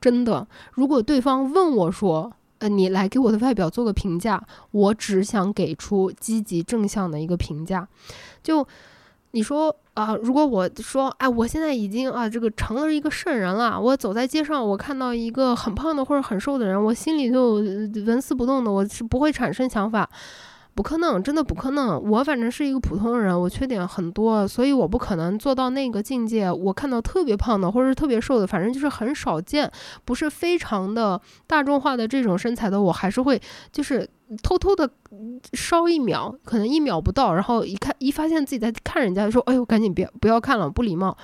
[0.00, 7.86] 真的，如果对方问我说：“呃，你来给我的外表做个评价。”我只想给出积极正向的一个评价。
[8.42, 8.66] 就
[9.32, 9.74] 你说。
[9.94, 13.80] 啊，如果我说，哎，我现在已经啊，这个成了一个圣人了。
[13.80, 17.54] 我走在街上，我看到一个很胖的或者很瘦的人，我心里就
[18.06, 20.08] 纹丝不动的，我是不会产生想法。
[20.76, 22.00] 不可能，真的不可能。
[22.00, 26.48] 我反正是一个普通人，我缺点很多，所以我不可能做到那个境界。
[26.48, 29.68] 我看到特别胖的或者是特别瘦的，反正就是很少见，
[30.04, 33.40] 不是非常的大众化的这种身材的，我还是会
[33.72, 34.08] 就是
[34.42, 34.90] 偷偷的
[35.52, 41.16] 稍一秒，可能一秒不到，然后一看一发现自己在看人家，说哎呦，赶紧别不要看了，不礼貌。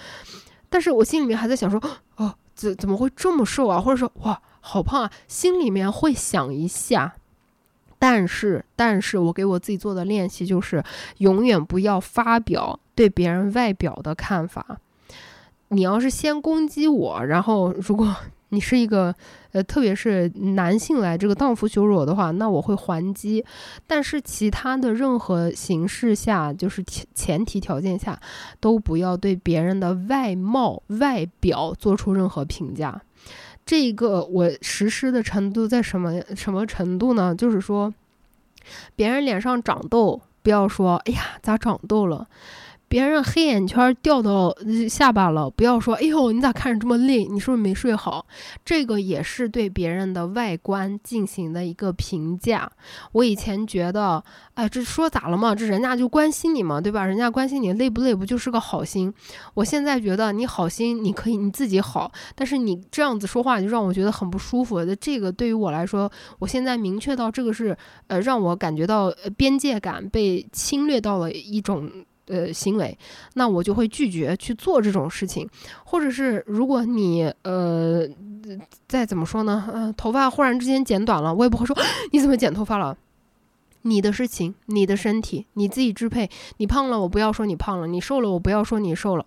[0.68, 1.80] 但是我心里面还在想说，
[2.16, 3.80] 哦，怎怎么会这么瘦啊？
[3.80, 7.14] 或者说哇，好胖啊，心里面会想一下。
[7.98, 10.82] 但是，但是我给我自己做的练习就是，
[11.18, 14.78] 永远不要发表对别人外表的看法。
[15.68, 18.14] 你要是先攻击我，然后如果
[18.50, 19.14] 你是一个
[19.52, 23.44] 呃，特别是男性来这个荡妇羞辱我的话，那我会还击。
[23.86, 28.20] 但是其他的任何形式下，就是前前提条件下，
[28.60, 33.00] 都不要对别人的外貌、外表做出任何评价。
[33.66, 37.34] 这个我实施的程度在什么什么程度呢？
[37.34, 37.92] 就是说，
[38.94, 42.28] 别人脸上长痘，不要说“哎呀，咋长痘了”。
[42.94, 44.56] 别人黑眼圈掉到
[44.88, 47.24] 下巴了，不要说“哎呦，你咋看着这么累？
[47.24, 48.24] 你是不是没睡好？”
[48.64, 52.70] 这个也是对别人的外观进行的一个评价。
[53.10, 54.22] 我以前觉得，
[54.54, 55.52] 哎，这说咋了嘛？
[55.56, 57.04] 这人家就关心你嘛，对吧？
[57.04, 59.12] 人家关心你累不累，不就是个好心？
[59.54, 64.78] 我现在觉得你好心，你可以你自己好，但是你这样子说话就让我觉得很不舒服。
[65.00, 67.76] 这个对于我来说，我现在明确到这个是，
[68.06, 71.90] 呃，让我感觉到边界感被侵略到了一种。
[72.26, 72.96] 呃，行为，
[73.34, 75.48] 那我就会拒绝去做这种事情，
[75.84, 78.08] 或者是如果你呃，
[78.88, 81.76] 再怎么说呢，呃，头发忽然之间剪短了，我也不会说
[82.12, 82.96] 你怎么剪头发了，
[83.82, 86.30] 你的事情，你的身体，你自己支配。
[86.56, 89.26] 你胖了，我不要说你胖了；你瘦了，我不要说你瘦了。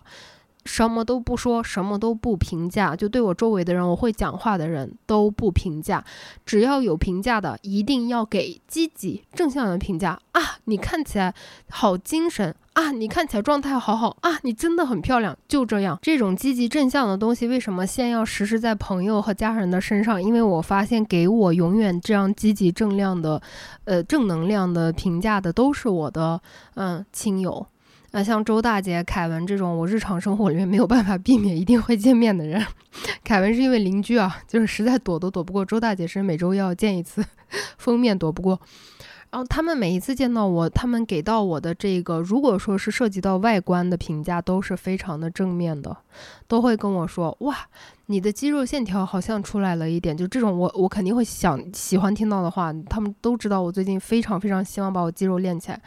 [0.64, 6.04] 什么都不说，什么都不评价，就对我周围的人，我会讲话的人都不评价。
[6.44, 10.58] 只要有评价的，一定要给积极正向的评价啊！
[10.64, 11.34] 你看起来
[11.70, 12.92] 好精神啊！
[12.92, 14.38] 你看起来状态好好啊！
[14.42, 15.36] 你真的很漂亮。
[15.48, 20.22] 就这样，这种积极正向的东西，为什么先要实施在朋友和家人的身上？
[20.22, 23.42] 因为我发现，给我永远这样积极正量的，
[23.84, 26.40] 呃，正能量的评价的，都是我的
[26.74, 27.66] 嗯亲友。
[28.12, 32.64] 那像周大姐、凯文这种，我日常生活里面没有办法避免一定会见面的人。
[33.24, 35.64] 凯文是因为邻居啊，就是实在躲都躲不过。
[35.64, 37.24] 周大姐是每周要见一次，
[37.76, 38.60] 封面躲不过。
[39.30, 45.96] 然后他们每一次见到我，他们给到我的这个，如果说是涉及到外观的评价，都是非常的正面的，
[46.46, 47.56] 都会跟我说：“哇，
[48.06, 52.72] 你的肌肉线条好像出来了一点。”就这种，我我肯定会想喜欢听到的话。
[52.88, 55.80] 他们都知道我最近非常非常希望把我肌肉练起来。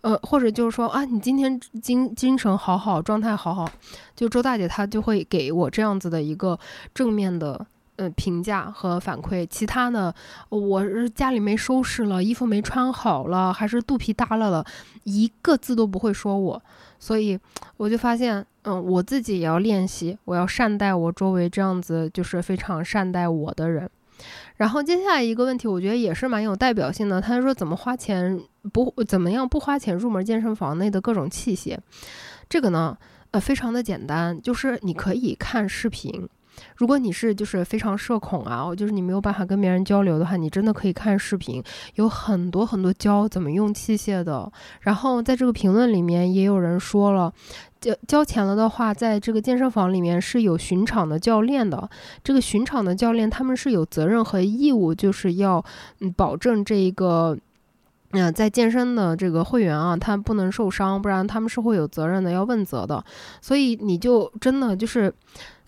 [0.00, 3.70] 呃，或者就是说啊，你今天精精神好好，状态好好，
[4.16, 6.58] 就周大姐她就会给我这样子的一个
[6.94, 7.66] 正面的
[8.00, 9.46] 呃评价和反馈。
[9.46, 10.14] 其他的，
[10.48, 14.64] 我是家里没收拾了，衣服没穿好了，还是肚皮耷拉了，
[15.04, 16.62] 一个字都不会说我。
[16.98, 17.38] 所以
[17.76, 23.88] 我就发现，嗯，我自己也要练习，我要善待我周围这样子就是非常善待我的人。
[24.56, 27.20] 然后接下来一个问题，我觉得也是蛮有代表性的。
[27.20, 28.38] 他说怎么花钱
[28.72, 31.78] 不怎么样不花钱入门健身房内的各种器械，
[32.48, 32.96] 这个呢，
[33.30, 36.28] 呃，非常的简单，就是你可以看视频。
[36.76, 41.62] 如果你是就是非常社恐啊，我就是你没有办法跟别人交流的话，你真的可以看视频，
[41.94, 44.50] 有很多很多教怎么用器械的。
[44.80, 47.32] 然后在这个评论里面也有人说了，
[47.80, 51.88] 交交钱了的话，在这个健身房里面是有巡场的教练的。
[52.24, 55.64] 这个巡场的教练他们是有责任和义务，就是要
[56.00, 57.36] 嗯保证这一个
[58.12, 63.04] 嗯在健身的这个会员啊，他不能受伤，不然他们是会有责任的，要问责的。
[63.40, 65.12] 所以你就真的就是。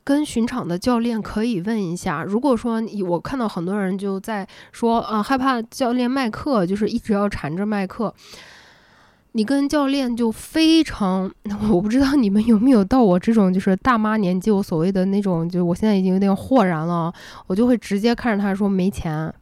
[0.05, 8.12] 跟巡场的教练可以问一下，如果说我看到很多人就在说，啊，害怕教练卖课，就是一直要缠着卖课。
[9.34, 11.32] 你跟教练就非常，
[11.72, 17.12] 我不知道你们有没有到我这种就是大妈年纪，我所谓的那种，就我现在已经有点豁然了，
[17.46, 19.32] 我就会直接看着他说没钱。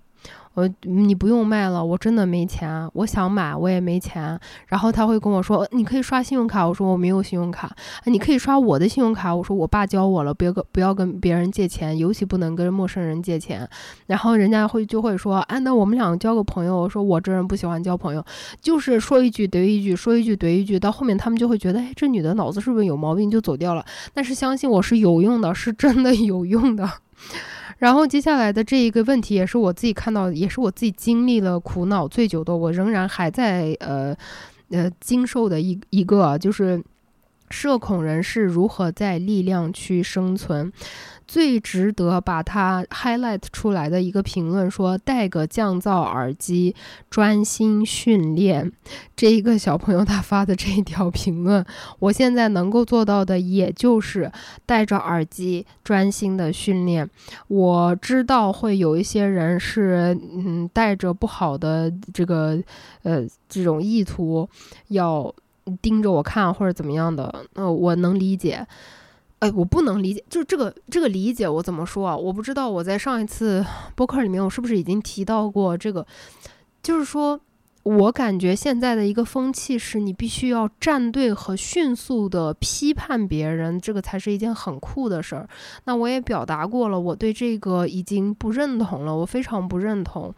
[0.60, 2.88] 我你不用卖了，我真的没钱。
[2.92, 4.38] 我想买，我也没钱。
[4.66, 9.34] 然后他会跟我说：“你可以刷信用卡。”我说：“我没有信用卡。”你可以刷我的信用卡。
[9.34, 13.66] 我说：“我爸教我了，别跟不要跟别人借钱，尤其不能跟陌生人借钱。”
[14.06, 18.22] 然后人家会就会说：“哎，那我们两个交个朋友。”我说：“我这人不喜欢交朋友，
[18.60, 23.84] 就是说一句怼一句，说一句怼一句，到后面他们就会觉得，哎，这女的脑子是不是有毛病，就走掉了。
[24.12, 26.90] 但是相信我是有用的，是真的有用的。”
[27.80, 34.14] 然后接下来的这一个问题也是我自己看到，也是我自己经历了苦恼最久的，我仍然还在呃
[34.68, 36.80] 呃经受的一一个，就是
[37.50, 40.72] 社恐人士如何在力量区生存。
[41.26, 46.74] 最值得把它 highlight 出来的一个评论说：“戴个降噪耳机，
[47.08, 48.72] 专心训练。”
[49.14, 51.64] 这一个小朋友他发的这一条评论，
[52.00, 54.28] 我现在能够做到的也就是
[54.66, 57.08] 戴着耳机专心的训练。
[57.46, 62.60] 我知道会有一些人是嗯带着不好的这个
[63.04, 64.48] 呃这种意图
[64.88, 65.32] 要
[65.82, 68.66] 盯着我看或者怎么样的，呃，我能理解。
[69.40, 72.14] 哎，我不能理解，就是这个这个理解我怎么说啊？
[72.14, 76.06] 我不知道我在上一次播客里面，我是不是已经提到过这个？
[76.82, 77.40] 就是说
[77.82, 85.48] 我感觉现在的一个风气是你必须要站队和迅速的批判别人，这个才是一件很酷的事儿。
[85.84, 90.34] 那我也表达过了，我对这个已经不认同了，我非常不认同。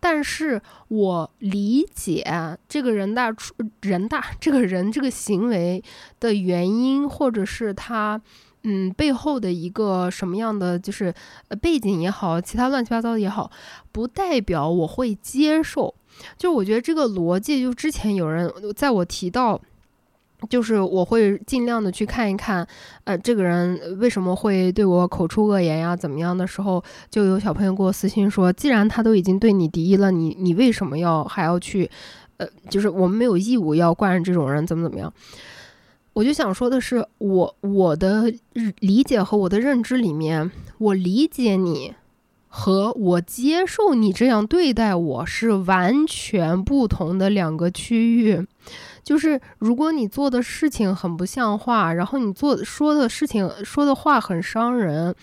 [0.00, 2.24] 但是我理解
[2.68, 5.82] 这个人大出人大这个人这个行为
[6.20, 8.20] 的原因，或者是他
[8.62, 11.12] 嗯背后的一个什么样的就是
[11.48, 13.50] 呃背景也好，其他乱七八糟的也好，
[13.92, 15.94] 不代表我会接受。
[16.36, 19.60] 就我觉得这个逻辑，就之前有人在我提到。
[20.48, 22.66] 就是我会尽量的去看一看，
[23.04, 25.96] 呃，这个人为什么会对我口出恶言呀？
[25.96, 31.90] 怎么样的时候，就有小朋友给我私信说，既然他都已经对你敌意了，你你为什么要还要去？
[32.36, 35.12] 呃，就是我们没有义务要惯着这种人，怎么怎么样？
[36.12, 38.32] 我就想说的是，我我的
[38.78, 41.94] 理解和我的认知里面，我理解你
[42.46, 48.46] 和我接受你这样对待我是完全不同的两个区域。
[49.08, 55.14] 就是如果你做的事情很不像话，然后你做说的事情说的话很伤人，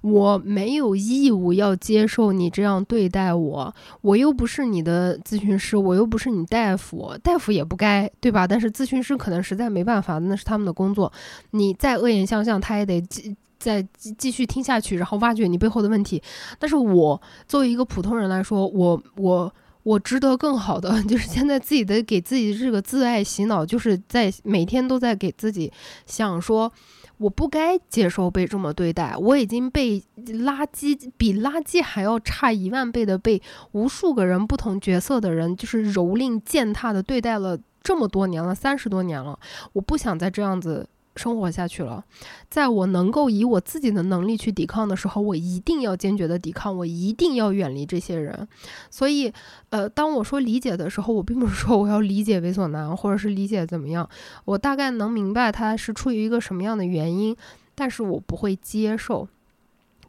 [0.00, 3.74] 我没有义务要接受你这样对待我。
[4.00, 8.46] 我又不是你的咨询师，我又不是你大夫，大夫也不该，对吧？
[8.46, 11.12] 但是咨询师可能实在没办法，那是他们的工作。
[11.50, 16.22] 你再恶言相向，他也得继再继续听下去，然后挖掘你背后的问题。
[16.58, 19.52] 但是我作为一个普通人来说，我我。
[19.86, 25.72] 我值得更好的， 就是现在自己的给自己这个自爱洗脑，就是在每天都在给自己
[26.06, 26.72] 想说，
[27.18, 33.40] 我不该接受被这么对待，我已经被垃圾比垃圾还要差一万倍的被
[33.72, 39.38] 无数个人不同角色的人就是蹂躏践踏的对待了这么多年了，三十多年了，
[39.72, 40.88] 我不想再这样子。
[41.16, 42.04] 生活下去了，
[42.48, 48.46] 在我能够以我自己的能力去抵抗的时候，我一定要坚决的抵抗，我一定要远离这些人。
[48.90, 49.32] 所以，
[49.70, 54.08] 呃，当我说理解的时候，我并不是说我要理解猥琐男，或者是理解怎么样，
[54.44, 57.36] 我大概能明白他是出于一个什么样的原因，
[57.74, 59.28] 但是我不会接受。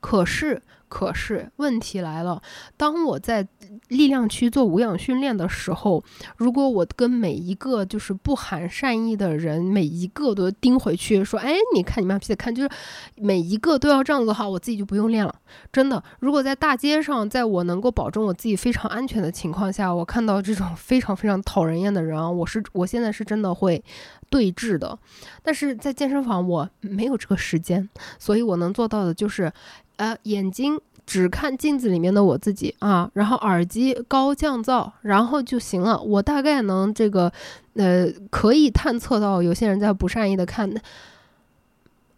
[0.07, 0.61] 可是。
[0.89, 2.41] 可是问题来了，
[2.77, 3.45] 当我在
[3.89, 6.01] 力量区做无氧训练的时候，
[6.37, 12.69] 如果我跟每一个就是不含善意的人，每一个都盯回去，说，哎，你看你妈逼的看，就是
[13.17, 15.35] 每一个都要这样子的话，我自己就不用练了。
[15.73, 23.83] 真的，如果在大街上，在我能够保证我自己非常安全的情况下，我看到这种非常非常讨人厌的人，我是我现在是真的会
[24.29, 24.97] 对峙的。
[25.41, 29.51] 但是在健身房，我没有这个时间，所以我能做到的就是。
[29.97, 35.99] 呃，眼睛只看镜子里面的我自己啊，然后耳机高降噪，然后就行了。
[35.99, 37.33] 我大概能这个，
[37.73, 40.71] 呃，可以探测到有些人在不善意的看。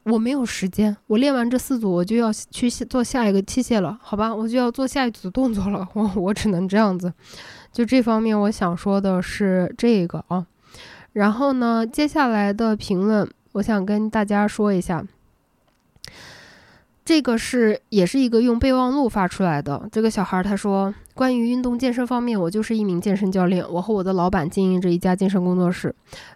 [0.04, 4.36] 我没有时间，我练完这四组，我就要去做下一个器械了，好吧？
[4.36, 7.14] 我就要做下一组动作了，我我只能这样子。
[7.72, 10.46] 就这方面，我想说的是这个啊。
[11.14, 15.06] 然后呢，接下来的评论，我想跟大家说一下。
[17.04, 19.88] 这个是也是一个用备忘录发出来的。
[19.92, 20.94] 这个小孩他说。
[21.20, 23.62] 关于运动健身方面，我就是一名健身教练。
[23.70, 25.94] 我和我的老板经营着一家健身工作室。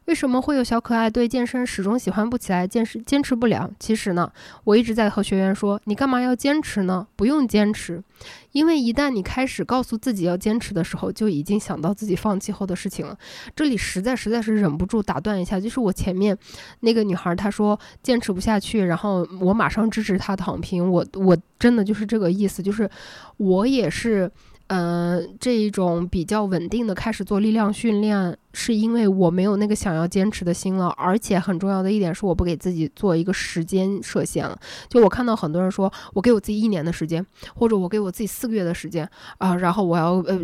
[0.07, 3.71] 为什么会有小可爱对健身始终喜欢不起来，坚持坚持不了？
[3.79, 4.29] 其实呢，
[4.65, 7.07] 我一直在和学员说，你干嘛要坚持呢？
[7.15, 8.03] 不用坚持，
[8.51, 13.17] 因为一旦你开始告诉自己要坚持的时候，就已经想到自己放弃后的事情了。
[13.55, 16.37] 这里实在实在是忍不住打断一下，就是我前面
[16.81, 20.91] 那个女孩她说坚持不下去，然后我马上支持她躺平。
[20.91, 22.89] 我我真的就是这个意思，就是
[23.37, 24.29] 我也是。
[24.67, 34.57] 嗯，这一种比较稳定的开始做力量训练，是因为我没有那个想要坚持的心了，而且很重要的一点是，我不给自己做一个时间设限了。
[34.89, 39.07] 就我看到很多人说，我给我自己一年的时间，或者我给我自己四个月的时间
[39.37, 40.39] 啊，然后我要呃，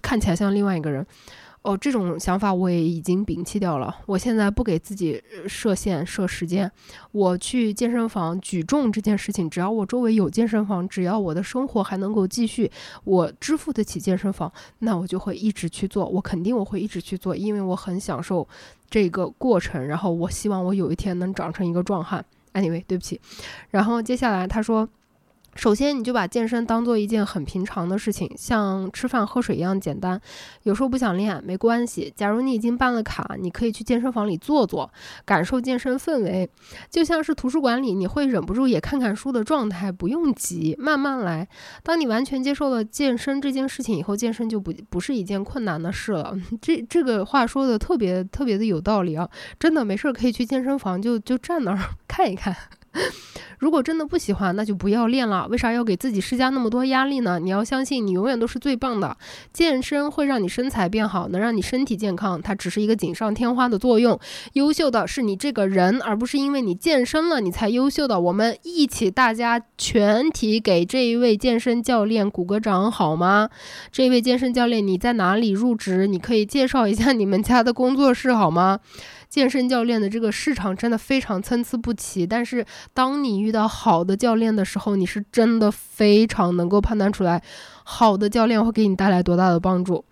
[0.00, 1.04] 看起来像另外一个人。
[1.62, 3.94] 哦，这种想法我也已经摒弃掉了。
[4.06, 6.70] 我现在不给自己设限、设时间。
[7.12, 12.70] 我去健身房举重这件事情，只要我周围有健身房，只要我的生活还能够继续，
[13.04, 16.06] 我支付得起健身房，那我就会一直去做。
[16.06, 18.48] 我肯定我会一直去做，因为我很享受
[18.88, 19.86] 这个过程。
[19.86, 22.24] 然后我希望我有一天能长成一个壮汉。
[22.54, 23.20] Anyway，对不起。
[23.68, 24.88] 然后接下来他说。
[25.60, 30.18] 首先，你就把健身当做一件很平常的事情，像吃饭喝水一样简单。
[30.62, 32.10] 有时候不想练没关系。
[32.16, 34.90] 假如你已经办了卡，你可以去健身房里坐坐，
[35.26, 36.48] 感受健身氛围，
[36.88, 39.92] 就像是图书馆里你会忍不住也看看书的状态。
[39.92, 41.46] 不用急，慢慢来。
[41.82, 46.34] 当你完全接受了健身这件事情以后，健身就不不是一件困难的事了。
[46.62, 49.28] 这这个话说的特别特别的有道理啊！
[49.58, 51.78] 真的没事可以去健身房，就就站那儿
[52.08, 52.56] 看一看。
[53.60, 55.46] 如果真的不喜欢，那就不要练了。
[55.50, 57.38] 为啥要给自己施加那么多压力呢？
[57.38, 59.14] 你要相信，你永远都是最棒的。
[59.52, 64.18] 健身会让你身材变好，能让你身体健康，它只是一个锦上添花的作用。
[64.54, 68.18] 优秀的是你这个人，而不是因为你健身了你才优秀的。
[68.18, 73.50] 我们一起，大家全体给这一位健身教练鼓个掌好吗？
[73.92, 76.06] 这位健身教练，你在哪里入职？
[76.06, 78.80] 你可以介绍一下你们家的工作室好吗？
[79.30, 82.26] 健身教练的这个市场真的非常参差不齐。
[82.26, 87.42] 但是当你遇到好的教练的时候，你是真的非常能够判断出来，
[87.84, 90.04] 好的教练会给你带来多大的帮助。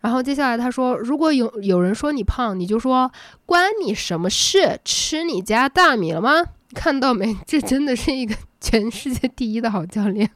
[0.00, 3.10] 然后接下来他说，如果有有人说你胖，你就说
[3.44, 4.78] 关你什么事？
[4.84, 6.30] 吃你家大米了吗？
[6.72, 7.36] 看到没？
[7.44, 10.30] 这真的是一个全世界第一的好教练。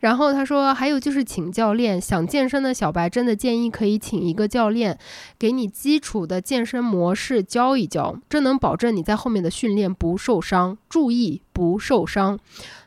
[0.00, 2.00] 然后他说，还有就是请教练。
[2.00, 4.98] 想健身的小白真的建议可以请一个教练，
[5.38, 10.78] 给你基础的健身模式教一教，这能保证你在后面的训练不受伤。
[10.88, 12.38] 注意不受伤，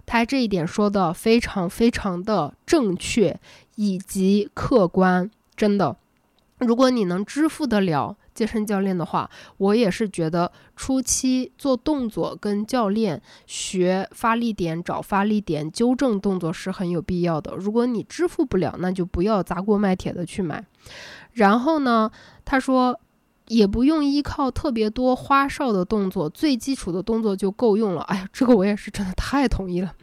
[0.06, 3.40] 他这一点说的非常非常的正确
[3.76, 5.98] 以及客观，真的。
[6.58, 8.16] 如果你能支付得了。
[8.34, 17.56] 健身教练的话，我也是觉得初期做动作跟教练学发力点、找发力点、纠正动作是很有必要的。
[17.56, 20.66] 如果你支付不了，那就不要砸锅卖铁的去买。
[21.34, 22.10] 然后呢，
[22.46, 23.00] 他说
[23.48, 28.02] 也不用依靠特别多花哨的动作，最基础的动作就够用了。
[28.04, 29.94] 哎呀，这个我也是真的太同意了。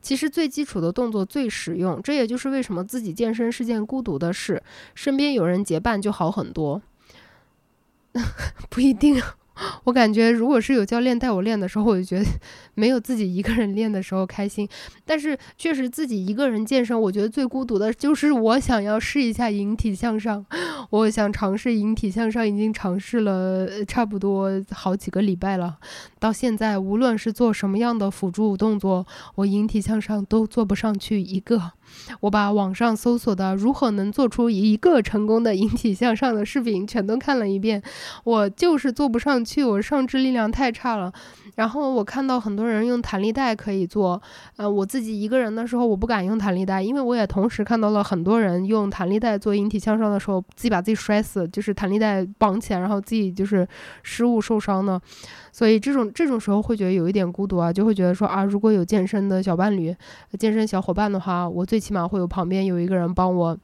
[0.00, 4.62] 其实最基础的动作最实用，这也就是为什么自己健身是件孤独的事，
[4.94, 6.80] 身边有人结伴就好很多。
[8.70, 9.20] 不一定，
[9.84, 12.24] 我感觉如果是有教练带我练的时候，我就觉得
[12.74, 14.68] 没有自己一个人练的时候开心。
[15.04, 20.44] 但是确实自己一个人健身，我觉得最孤独的就是我想要试一下引体向上。
[20.90, 25.76] 我想尝试引体向上，已经尝试了差不多好几个礼拜了。
[26.18, 31.72] 到现在，无论是做什么样的辅助动作，我引体向上都做不上去一个。
[32.20, 37.82] 我把网上搜索的如何能做出一个成功的引体向上的视频全都看了一遍，
[38.24, 41.12] 我就是做不上去，我上肢力量太差了。
[41.56, 44.20] 然后我看到很多人用弹力带可以做，
[44.56, 53.66] 呃，我自己一个人的时候我不敢用弹力带，因为我也同时看到了很多人用弹力带做引体向上的时候，自己把自己摔死，就是弹力带绑起来，然后自己就是
[54.02, 55.00] 失误受伤的。
[55.54, 59.94] 所以这种这种时候会觉得有一点孤独啊，就会觉得说啊，如果有健身的小伴侣、
[60.36, 63.56] 健身小伙伴的话，我最起码会有旁边有一个人帮我。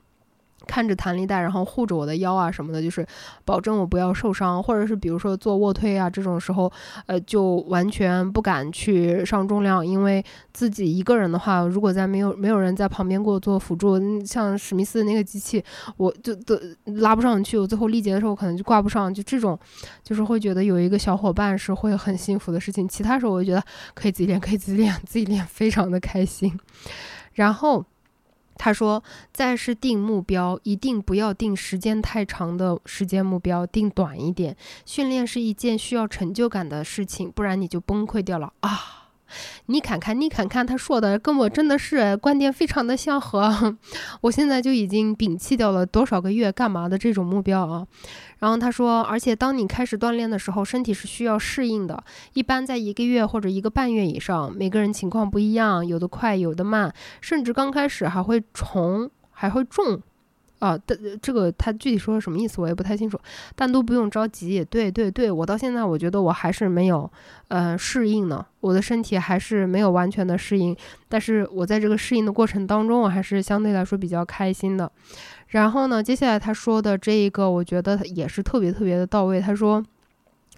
[0.70, 3.04] 看着弹力带，然后护着我的腰啊什么的，就是
[3.44, 6.70] 保证我不要受伤，或者是比如说做卧推啊这种时候，
[7.06, 15.60] 呃，就完全不敢去上重量，因为自己一个人的话，如果在没有没有人在旁边给我做辅助，像史密斯那个机器，
[15.96, 19.58] 我就都拉不上去，我最后力竭的时候可能就挂不上，就这种，
[20.04, 22.86] 就是会觉得有一个小伙伴是会很幸福的事情。
[22.86, 26.56] 其他时候我就觉得可以自己练，可以自己练， 自己练非常的开心，
[27.32, 27.84] 然后。
[28.62, 34.54] 他说：“再是定目标，一定不要定时间太长的时间目标，定短一点。
[34.84, 38.98] 训练是一件需要成就感的事情，不然你就崩溃掉了啊。”
[39.66, 43.76] 你看看，你看看，他说的跟我真的是观点非常的相合。
[44.22, 47.86] 我现在就已经摒弃掉了多少个月干嘛的这种目标啊。
[48.38, 52.02] 然后他说，而且当你开始锻炼的时候，身体是需要适应的，
[52.32, 54.50] 一般在一个月或者一个半月以上。
[54.54, 60.00] 每个人情况不一样，有的快，有的慢，甚至刚开始还会重，还会重。
[60.60, 63.18] 啊，但这个他具体说的什么意思我也不太清楚，
[63.56, 64.64] 但都不用着急。
[64.64, 67.10] 对对对，我到现在我觉得我还是没有，
[67.48, 70.76] 呃，适应呢，我的身体还是没有完全的适应。
[71.08, 74.90] 但是我在这个适应的过程当中，我还是相对来说比较开心的。
[75.48, 79.40] 然后呢，接下来他说的这一个，我觉得也是特别特别的到位。
[79.40, 79.84] 他说。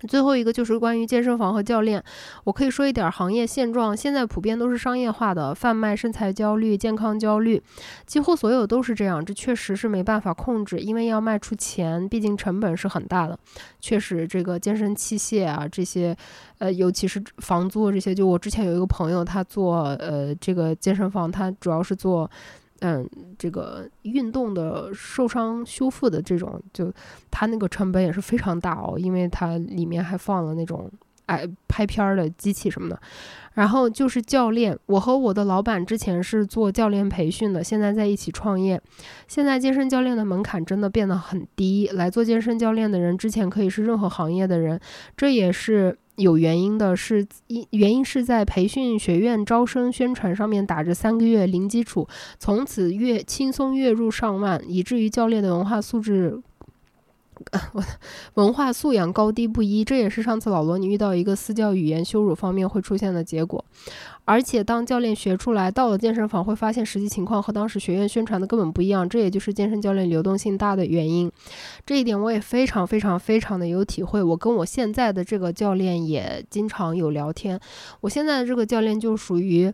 [0.06, 2.02] 最后一个就是关于健身房和教练，
[2.44, 3.96] 我可以说一点行业现状。
[3.96, 7.62] 现在普遍都是商业化的，贩卖身材焦虑、健康焦虑，
[8.06, 9.24] 几乎所有都是这样。
[9.24, 13.38] 这确实是没办法控制，因为要卖出钱，毕竟成本是很大的。
[13.80, 16.16] 确实，这个健身器械啊，这些，
[16.58, 22.30] 呃，尤其是房租这些，就我之前有一个朋友，他做呃这个健身房，他主要是做。
[22.84, 26.92] 嗯，这个运动的受伤修复的这种，就
[27.30, 30.90] 它那个成本也是非常大哦，因为它里面还放了那种
[31.26, 33.00] 哎拍片儿的机器什么的。
[33.54, 38.80] 然后就是教练，我和我的老板之前是做教练培训的，现在在一起创业。
[39.28, 44.80] 现在健身教练的门槛真的变得很低，来做健身教练的人之前可以是任何行业的人，
[45.16, 45.96] 这也是。
[46.16, 52.06] 有原因的是，一原因是在培训学院招生宣传上面打着三个月零基础，
[52.38, 56.40] 从此月轻松月入上万，以至于教练的文化素质。
[57.72, 57.82] 我
[58.34, 63.64] 文化素养高低不一，这也是上次老罗你遇到一个私教语言羞辱方面会出现的结果。
[64.24, 71.30] 而且当教练学出来，到了健身房会发现实际情况和当时学院宣传的根本不一样，这也就是健身教练流动性大的原因。
[71.84, 74.22] 这一点我也非常非常非常的有体会。
[74.22, 77.58] 我跟我现在的这个教练也经常有聊天。
[78.00, 79.72] 我现在的这个教练就属于。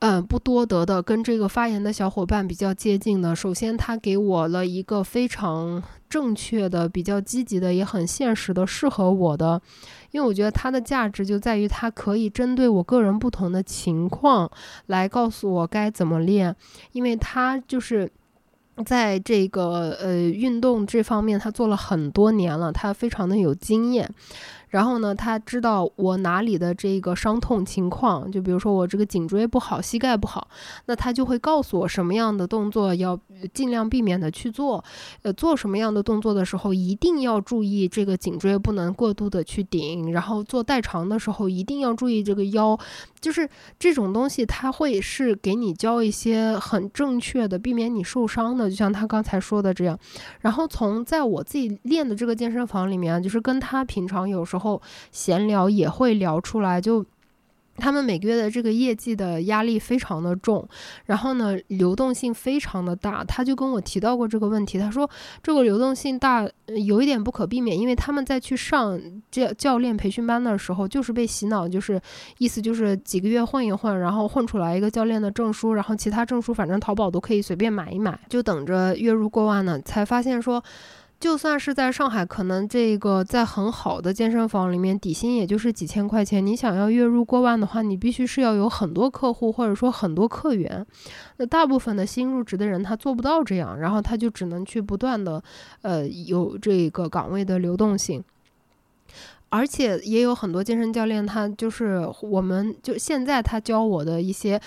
[0.00, 3.36] 嗯，不多得的，跟这个发言的小伙伴比较接近的。
[3.36, 9.60] 首先，他给我了一个非常正确的、比较积极的、也很现实的、适合我的。
[10.12, 14.50] 因为我觉得它的价值就在于它可以针对我个人不同的情况
[14.86, 16.56] 来告诉我该怎么练，
[16.92, 18.10] 因为它就是
[18.86, 24.10] 在这个呃运动这方面，他做了很多年了，他非常的有经验。
[24.70, 30.48] 然后呢，他知道我哪里的这个伤痛情况，就比如说我这个颈椎不好，膝盖不好，
[30.86, 33.18] 那他就会告诉我什么样的动作要
[33.52, 34.82] 尽量避免的去做，
[35.22, 42.78] 呃，做什么样的动作的时候一定要注意这个颈椎不能过度的去顶，然后做代偿的时候一定要注意这个腰，
[43.20, 49.98] 就是这种东西他会是给你教一些很正确的，避免你受伤的，就像他刚才说的这样。
[50.42, 54.59] 然后从在我自己练的这个健身房里面，就是跟他平常有时候。
[54.60, 54.80] 后
[55.10, 57.04] 闲聊也会聊出来，就
[57.76, 60.68] 他们每个月的这个业绩的压力非常的重，
[61.06, 63.24] 然后呢流动性非常的大。
[63.24, 65.08] 他就跟我提到过这个问题，他说
[65.42, 66.46] 这个流动性大
[66.86, 69.00] 有一点不可避免，因为他们在去上
[69.30, 71.98] 教教练培训班的时候，就是被洗脑，就是
[72.36, 79.80] 意思就是几个月混一混，然后混出来一个教练的证书，然后其他证书反正淘宝都可以随便买一买，就等着月入过万呢。
[79.80, 80.62] 才发现说。
[81.20, 86.44] 就算是在上海，可能这个在很好的健身房里面，底薪也就是几千块钱。
[86.44, 90.84] 你想要月入过万的话，你必须是要有很多客户，或者说很多客源。
[91.36, 95.42] 那大部分的新入职的人他做不到这样，然后他就只能去不断的，
[95.82, 98.24] 呃，有这个岗位的流动性。
[99.50, 104.58] 而且也有很多健身教练，他就是我们就现在他教我的一些。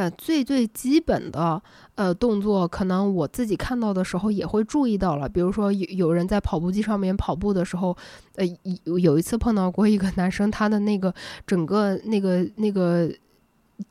[0.00, 1.62] 呃，最最基本的
[1.94, 5.28] 呃动作，可能我自己看到的时候也会注意到了。
[5.28, 7.94] 比如说，有有人在跑步机上面跑步的时候，
[8.36, 8.46] 呃，
[8.84, 11.14] 有有一次碰到过一个 男生，他的那个
[11.46, 13.12] 整个那个那个。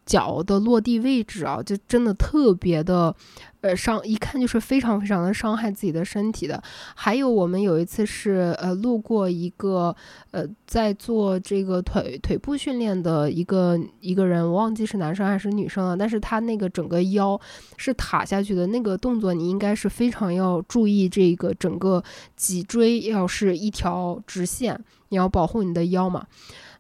[0.06, 3.16] 脚的落地位置啊，就真的特别的，
[3.62, 6.62] 呃，伤，一看就是非常非常的伤害自己的身体的。
[6.96, 9.96] 还有我们有一次是，呃，路过一个，
[10.32, 17.40] 呃，在做这个腿腿部训练的一个一个人，我忘记是男生还是女生了，但是他那个整个腰
[17.78, 22.04] 是塌下去的那个动作，你应该是非常要注意这个整个
[22.36, 24.80] 脊椎要是一条直线，
[25.10, 26.26] 你要保护你的腰嘛。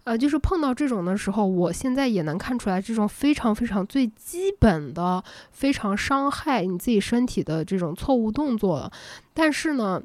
[0.09, 8.91] 呃，就是碰到这种的时候，我现在也能看出来，这种非常非常最基本的、非常伤害你自己身体的这种错误动作了。
[9.33, 10.01] 但是呢。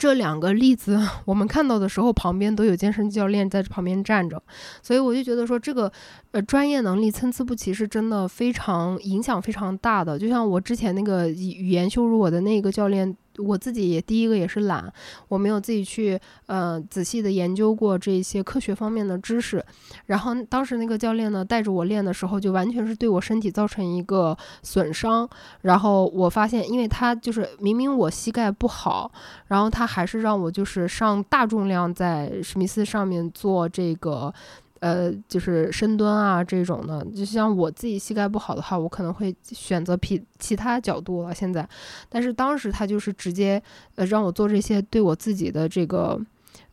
[0.00, 4.42] 这两个例子 我们看到的时候，旁边都有健身教练在旁边站着，
[4.80, 5.92] 所以我就觉得说这个
[6.30, 10.18] 呃专业能力参差不齐是真的非常影响非常大的。
[10.18, 13.14] 就像我之前那个语言羞辱我的那个教练，
[13.44, 14.90] 我自己也第一个也是懒，
[15.28, 19.62] 我没有自己去呃仔细的研究过这些科学方面的知识。
[20.06, 25.28] 然后当时那个教练呢带着我练的时候，就完全是对我身体造成一个损伤。
[25.60, 29.12] 然后我发现，因为他就是明明我膝盖不好，
[29.48, 29.90] 然后他。
[29.90, 34.32] 还是让我就是上大重量在史密斯上面做这个，
[34.80, 37.02] 呃，就是深蹲啊这种的。
[37.14, 41.34] 就像我自己膝盖不好的话，我可能会选择其其他角度了。
[41.34, 41.66] 现在，
[42.08, 43.62] 但是当时他就是直接
[43.94, 46.20] 呃让我做这些对我自己的这个。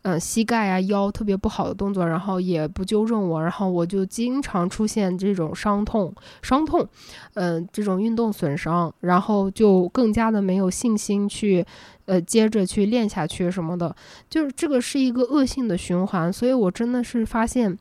[0.03, 6.88] 嗯，膝盖啊、腰特别不好的动作，然后也不纠正我，然后我就经常出现这种伤痛、伤痛，
[7.34, 11.65] 嗯，这种运动损伤，然后就更加的没有信心去，
[12.05, 13.93] 呃，接着去练下去什么的，
[14.29, 17.77] 就是这个是一个恶性的循环，所以我真的是发现。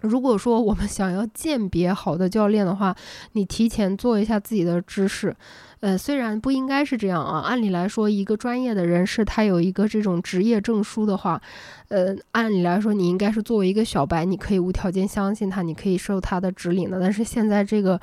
[0.00, 2.94] 如果说我们想要鉴别好的教练的话，
[3.32, 5.34] 你提前做一下自己的知识。
[5.80, 11.40] 呃，虽然不应该是这样啊，按理来说，一个专业的人士他有一个这种职业证书的话，
[11.88, 17.00] 呃，按理来说你应该是作为一个小白，你可以无条件相信他，你可以受他的指引的。
[17.00, 18.00] 但是现在这个。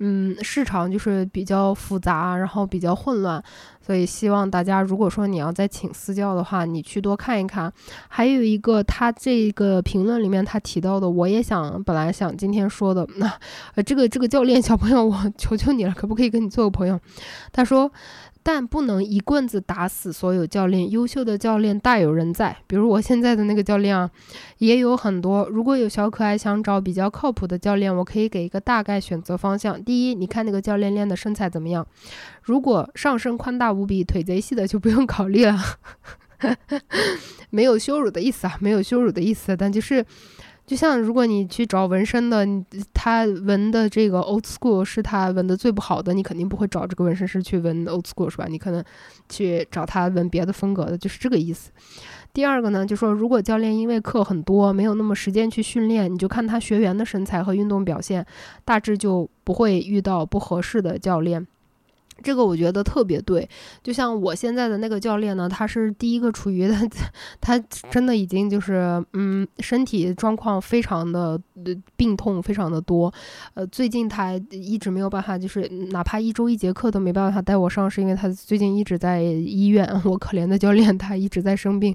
[0.00, 3.42] 嗯，市场就是比较复杂，然后比较混乱，
[3.80, 7.70] 所以希望大家，如果说你要再请私教的话，你去多看一看。
[8.08, 13.30] 还有一个，他这个评论里面他提到的，我也想本来想今天说的，那
[13.74, 16.98] 呃，这个这个教练小朋友，我求求你了，可不可以跟你做个朋友？
[17.52, 17.92] 他说。
[18.52, 22.56] 但不能一棍子打死所有教练，优秀的教练大有人在。
[22.66, 24.10] 比如我现在的那个教练啊，
[24.58, 25.48] 也有很多。
[25.48, 29.80] 如果有小可爱想找比较靠谱的教练，我可以给一个大概选择方向。
[29.84, 31.86] 第一，你看那个教练练的身材怎么样？
[32.42, 35.56] 如果上身宽大无比，腿贼细的就不用考虑了。
[37.50, 40.04] 没有羞辱的意思啊，没有羞辱的意思，但就是。
[40.70, 42.46] 就像如果你去找纹身的，
[42.94, 48.46] 他纹的这个 old school 是他纹的最不好的，你肯定不会找这个纹身师去纹 old school 是吧？
[48.48, 48.80] 你可能
[49.28, 51.72] 去找他纹别的风格的，就是这个意思。
[52.32, 58.24] 第二个呢，就说如果教练因为课很多，没有那么时间去训练，你就看他学员的身材和运动表现，
[58.64, 61.44] 大致就不会遇到不合适的教练。
[62.22, 63.48] 这个我觉得特别对，
[63.82, 66.76] 就像我现在的那个教练呢，他是第一个处于的，
[67.40, 67.58] 他
[67.90, 71.40] 真的已经就是嗯，身体状况非常的
[71.96, 73.12] 病痛非常的多，
[73.54, 79.86] 呃，最近他一直没有办法，就是哪怕一周一节课都没办法带我上，是因为他最近一直在医院。
[80.04, 81.94] 我可怜的教练，他一直在生病，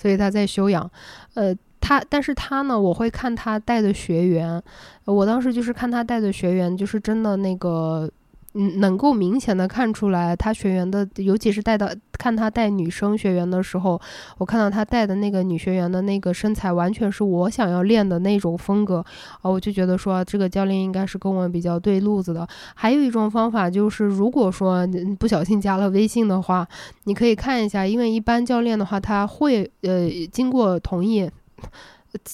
[0.00, 0.90] 所以他在休养。
[1.34, 4.62] 呃，他但是他呢，我会看他带的学员，
[5.04, 8.10] 我当时就是看他带的学员，就是真的那个。
[8.54, 11.88] 嗯，能够明显的看出来，他学员的，尤其是带到
[12.18, 14.00] 看他带女生学员的时候，
[14.38, 19.04] 我看到他带的那个女学员的那个身材，完全是我想要练的那种风格
[19.40, 22.46] 啊，我就觉得说这个教练应该是跟我比较对路子的。
[22.74, 24.86] 还有一种方法就是，如果说
[25.18, 26.68] 不小心加了微信的话，
[27.04, 31.30] 你可以看一下，因为一般教练的话，他会呃经过同意。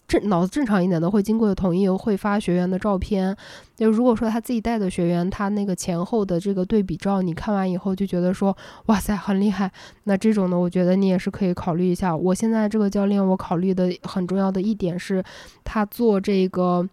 [0.06, 3.36] 正脑子正常一点的会经过同意会发学员的照片，
[3.76, 8.56] 就如果说他自己带的学员，他那个前后的这个对比照，你看完以后就觉得说
[8.86, 9.70] 哇塞很厉害，
[10.05, 12.16] 那这种呢，我觉得你也是可以考虑一下。
[12.16, 15.22] 我现在这个教练，我考虑的很重要的一点是，
[15.64, 16.88] 他做这个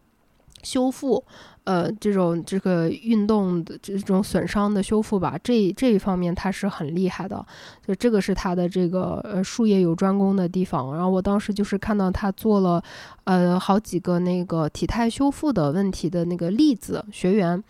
[0.64, 1.24] 修复。
[1.66, 7.46] 呃，这种这个运动的这种损伤的修复吧，这这一方面它是很厉害的，
[7.86, 10.94] 就这个是它的这个呃术业有专攻的地方。
[10.94, 12.82] 然后我当时就是看到他做了
[13.26, 17.64] 呃好几个那个体态修复的问题的那个例子学员。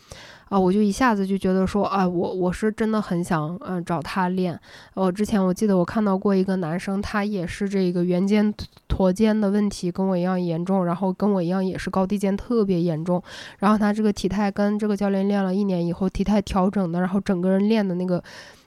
[0.47, 4.57] 啊，我就一下子就觉得说，啊，我我是真的很想，嗯，找他练。
[4.93, 8.53] 我之前我记得我看到过一个男生，他也是这个圆肩、
[8.87, 13.21] 驼肩的问题跟我一样严重，然后跟我一样也是高低肩特别严重。
[13.57, 18.23] 然后他这个体态跟这个教练练了一年以后，体态调整的，然后整个人练的那个。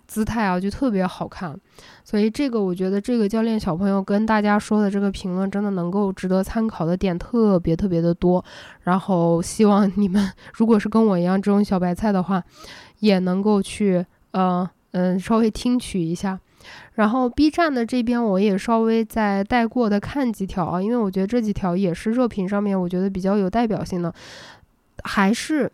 [0.08, 1.54] 姿态啊，就特别好看，
[2.02, 8.42] 所以这个我觉得这个教练小朋友跟大家说的这个评论真的能够值得参考的点特别特别的多，
[8.84, 12.42] 然后希望你们如果是跟我一样这种小白菜的话，
[13.00, 16.40] 也能够去呃嗯稍微听取一下，
[16.94, 24.14] 然后 B 站的这边我也稍微再带过的看几条啊，因为我觉得这几条也是热评上面我觉得比较有代表性的，
[25.04, 25.70] 还是。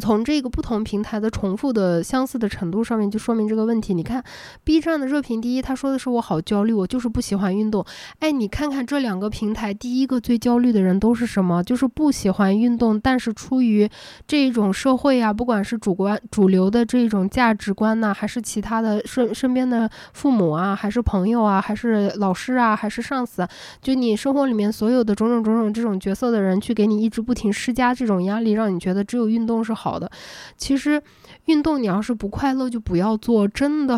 [0.00, 3.92] 从这个不同平台的重复的相似的程度上面，就说明这个问题。
[3.92, 4.24] 你看
[4.64, 7.84] ，B 站的热评第一，他说的是我好焦虑，我就是不喜欢运动。
[8.20, 11.62] 哎，你看看这两个平台，第一个最焦虑的人都是什么？
[11.62, 13.88] 就是不喜欢运动，但是出于
[14.26, 23.46] 这种社会啊，不管是主观主流的这种价值观呐，还是其他的身身边的父母啊，还是朋友啊，还是老师啊，还是上司，
[23.82, 30.08] 就你生活里面所有的种种种种这种角色的人，去给你一直不停施加这种压力，让你觉得只有运动是好好的，
[30.56, 31.02] 其实。
[31.46, 33.96] 运动你要是不快乐就不要做，真的，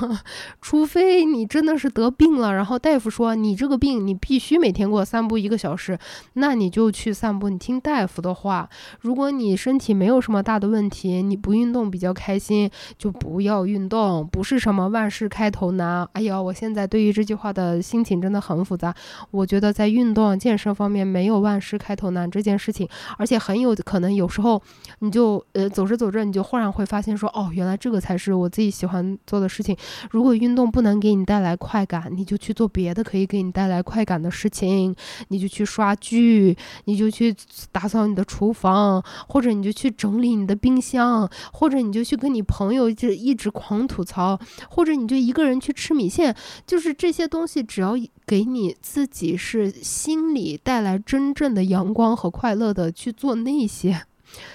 [0.60, 5.98] 除非你真的是得病了，然后大夫说你这个病你必须每天给我散步一个小时，
[6.34, 8.68] 那你就去散步，你听大夫的话。
[9.00, 14.26] 如果你身体没有什么大的问题，你不运动比较开心，就不要运动。
[14.30, 16.08] 不是什么万事开头难。
[16.12, 18.94] 哎呀，我现在对于这句话的心情真的很复杂。
[19.30, 22.88] 我觉得在运动健身方面没有万事开头难这件事情，
[23.18, 24.62] 而且很有可能有时候
[25.00, 26.86] 你就呃走着走着你就忽然会。
[26.86, 29.76] 发现说哦，原来这个才是我自己喜欢做的事情。
[30.12, 34.94] 如果运动不能给你带来快感，你就去做别的可以给你带来快感的事情。
[35.28, 37.34] 你就去刷剧，你就去
[37.72, 44.38] 打扫你的厨房，或者你就去整理你的冰箱，或者你就去跟你朋友就一直狂吐槽，
[44.70, 46.36] 或者你就一个人去吃米线。
[46.64, 47.94] 就是这些东西，只要
[48.24, 54.02] 给你自己是心里带来真正的阳光和快乐的去做那些。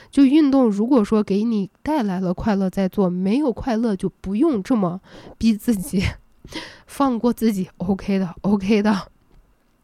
[0.10, 5.00] 就运动，如果说给你带来了快乐，再做；没有快乐，就不用这么
[5.38, 6.04] 逼自己，
[6.88, 9.08] 放过自己，OK 的，OK 的。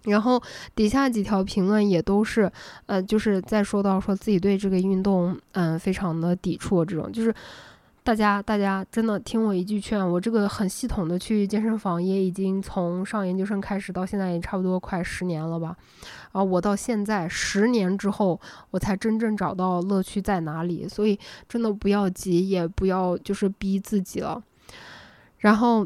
[0.03, 0.41] 然后
[0.75, 2.51] 底下几条评论也都是，
[2.85, 7.33] 呃，就是在说到说自己对这个运动，嗯，非常的抵触，这种就是。
[8.07, 15.75] 大家，大家真的听我一句劝，我这个很系统的去健身房，也已经从上研究生开始到现在也差不多快十年了吧。
[16.31, 18.39] 啊，我到现在十年之后，
[18.71, 20.87] 我才真正找到乐趣在哪里。
[20.87, 21.19] 所以
[21.49, 24.41] 真的不要急，也不要就是逼自己了。
[25.39, 25.85] 然后。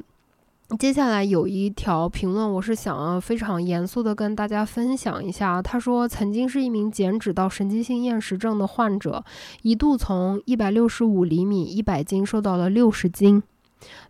[0.80, 5.62] 接下来有一条评论，我是想要非常严肃的跟大家分享一下。
[5.62, 9.24] 他说，曾经是一名减脂到神经性厌食症的患者，
[9.64, 13.44] 一度从一百六十五厘米、一百斤瘦到了六十斤。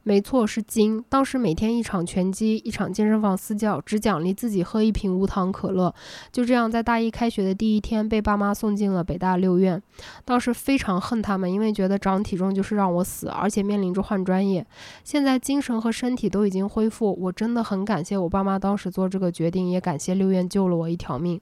[0.04, 1.04] 没错，是金。
[1.10, 5.94] 当时每天一场拳击，一场健身房私教，只奖励自己喝一瓶无糖可乐。
[6.32, 9.82] 就这样，在大一开学的第一天，被爸妈送进了北大六院。
[10.26, 14.66] 当时非常恨他们，因为觉得长体重就是让我死，而且面临着换专业。
[15.04, 21.40] 现在精神和身体都已经恢复，我真的很感谢我爸妈当时做这个决定，也感谢六院救了我一条命。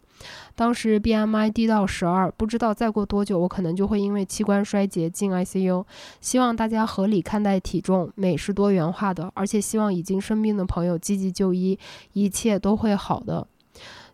[0.60, 5.86] 当时 BMI 低到十二，不知道再过多久，我可能就会因为器官衰竭进 ICU。
[6.20, 11.80] 希望大家合理看待体重，美是多元化的，而且希望已经生病的朋友积极就医，
[12.12, 13.48] 一切都会好的。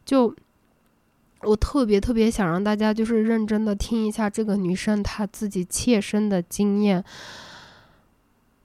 [0.06, 0.36] 就
[1.42, 7.04] 我特别特别想让大家就是认真的听一下这个女生她自己切身的经验，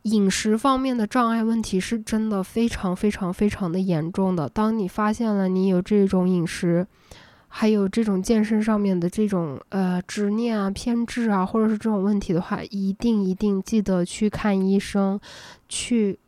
[0.03, 4.47] 饮食方面的障碍问题是真的非常非常非常的严重的。
[4.51, 6.87] 当你发现了你有这种饮食，
[7.53, 15.21] 还有这种健身上面的这种呃执念啊、偏执啊，或者是这种问题的话，一定一定记得去看医生，
[15.69, 16.19] 去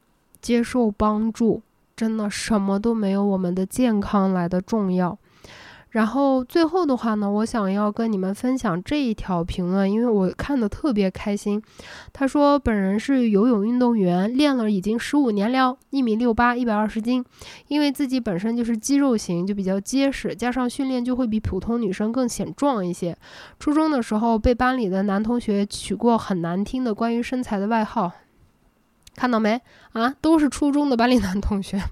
[0.40, 1.62] 接受帮助。
[1.94, 5.16] 真的什么都没有我们的健康来的重要。
[5.92, 11.62] 然后最后的话呢，我想要跟你们分享这一条评论，因为我看的特别开心。
[12.14, 17.22] 他说，本人是游泳运动员，练了已经十五年了，一米六八，一百二十斤。
[17.68, 23.14] 因为自己本身就是肌肉型，就比较结实，加上训练就会比普通女生更显壮一些。
[23.58, 28.10] 初中的时候被班里的男同学取过很难听的关于身材的外号，
[29.14, 29.60] 看到没
[29.92, 30.14] 啊？
[30.22, 31.82] 都是初中的班里男同学。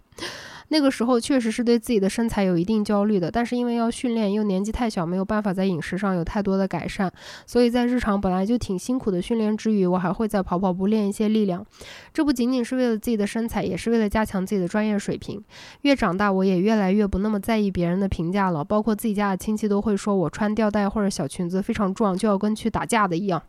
[0.73, 7.13] 那个时候确实是对自己的身材有一定焦虑的，但是因为要训练，又年纪太小，没有办法在饮食上有太多的改善，
[7.45, 11.67] 所以在日常本来就挺辛苦的训练之余，我还会在跑跑步练一些力量。
[12.15, 15.43] 这不仅仅是为了自己的身材，也是为了加强自己的专业水平。
[15.83, 23.43] 越长大，我也越来越不那么在意别人的评价了，包括自己家的亲戚都会说我穿吊带或者小裙子非常壮，就要跟去打架的一样。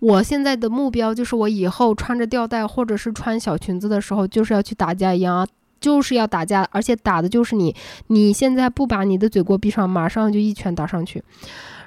[0.00, 5.46] 我现在的目标就是，我以后穿着吊带或者是穿小裙子的时候，就是要去打架一样啊，
[5.80, 7.74] 就是要打架，而且打的就是你。
[8.08, 11.22] 你现在不把你的嘴给我闭上，马上就一拳打上去。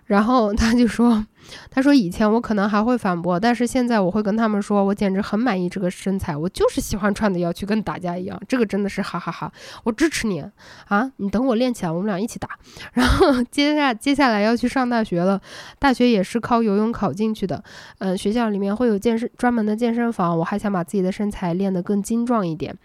[0.06, 1.26] 然后他就说。
[1.70, 9.52] 他说：“以前我可能还会反驳，但是现在我会跟他们说，我简直很满意这个身材，我就是喜欢穿的要去跟打架一样，这个真的是哈哈哈，
[9.84, 10.44] 我支持你
[10.88, 11.12] 啊！
[11.18, 12.50] 你等我练起来，我们俩一起打。
[12.94, 15.40] 然后接下接下来要去上大学了，
[15.78, 17.64] 大学也是靠游泳考进去的。
[18.00, 22.76] 嗯，学校里面会有健身专门的健身房，我还想把自己的身材练得更精壮一点。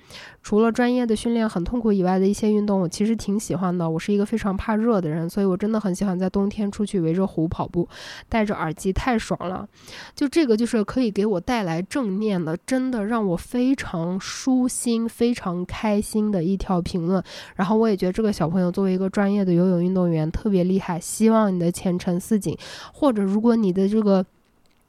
[0.43, 3.89] 除了专业的训练很痛苦以外的一些运动，我其实挺喜欢的。
[3.89, 7.89] 我是一个非常怕热的人，所以我真的很喜欢在冬天出去围着湖跑步，
[8.29, 9.69] 带着。”耳机太爽了，
[10.15, 17.23] 就这个就是可以给我带来正念的，真的让我非常舒心、非常开心的一条评论。
[17.57, 22.57] 然后我也觉得这个小朋友作为一个专业的游泳运动员特别厉害，希望你的前程似锦，
[22.93, 24.25] 或者如果你的这个。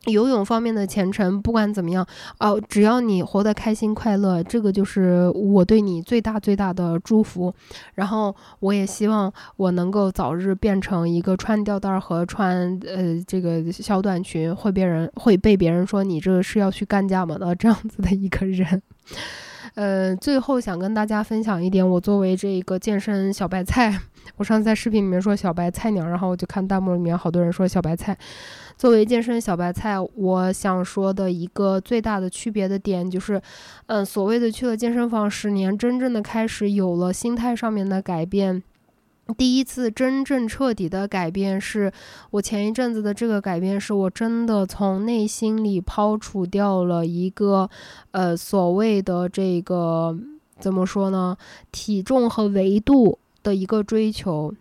[0.06, 2.06] 游泳方面的前程，不管怎么样，
[2.40, 7.54] 哦，只要你活得开心快乐，这个就是我对你最大最大的祝福。
[7.94, 18.82] 然后我也希望我能够早日变成一个穿吊带和穿呃这个小短裙会别人会被别人说你这是要去干架吗的这样子的一个人。
[19.76, 23.98] 呃，最后想跟大家分享一点，我作为这一个健身小白菜，
[24.36, 28.18] 我上次在视频里面说小白菜鸟，然后我就看弹幕里面好多人说小白菜。
[28.78, 33.42] 作为健身小白菜，我想说的一个最大的区别的点就是，
[33.86, 38.64] 嗯，所谓的去了健身房十年，真正的开始有了心态上面的改变。
[39.38, 41.92] 第一次真正彻底的改变，是
[42.32, 47.70] 我前一阵子的这个改变，是我真的从内心里抛除掉了一个，
[48.12, 50.18] 呃，所谓的这个
[50.60, 51.38] 怎么说呢，
[51.72, 54.54] 体重和维度的一个追求。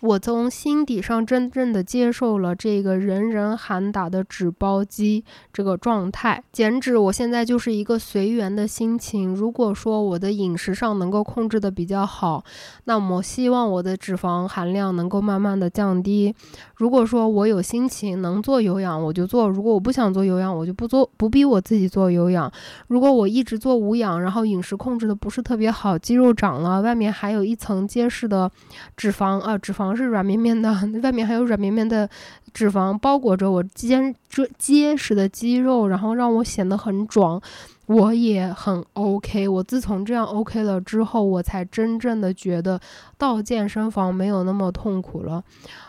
[0.00, 5.22] 我从心底上真正的接受了这个人人喊打的纸包鸡
[5.52, 9.34] 这个状态，减脂，我现在就是一个随缘的心情。
[9.34, 12.42] 如果说我的饮食上能够控制的比较好，
[12.84, 16.34] 那么希望我的脂肪含量能够慢慢的降低。
[16.76, 22.50] 如果说我有心情能做有氧，我就做；如果我不想做有氧，我就不做，不逼我自己做有氧。
[22.88, 28.50] 如果我一直做无氧，然后饮食控制的不是特别好，肌肉长了，外面还有一层结实的
[28.96, 29.89] 脂肪啊，脂肪。
[29.94, 30.72] 是软绵绵的，
[31.02, 32.08] 外面还有软绵绵的
[32.52, 37.40] 脂肪包裹着我坚这结实的肌肉，然后让我显得很壮，
[37.86, 39.48] 我也很 OK。
[39.48, 42.80] 我自从这样 OK 了之后，我才真正的觉得
[43.16, 45.42] 到健身房没有那么痛苦了。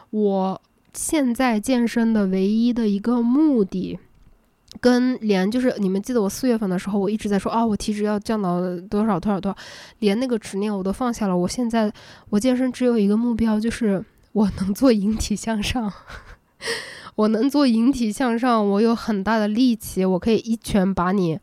[0.09, 0.61] 我
[0.93, 3.99] 现在健身的唯一的一个目的。
[4.81, 8.59] 跟连就是你们记得我四月份的时候，我一直在说啊，我体脂要降到
[8.89, 9.57] 多少多少多少，
[9.99, 11.37] 连那个执念我都放下了。
[11.37, 11.93] 我现在
[12.29, 14.03] 我健身只有一个目标，就是
[14.33, 15.93] 我能做引体向上。
[17.15, 21.37] 我能做引体向上，我有很大的力气，我可以一拳把你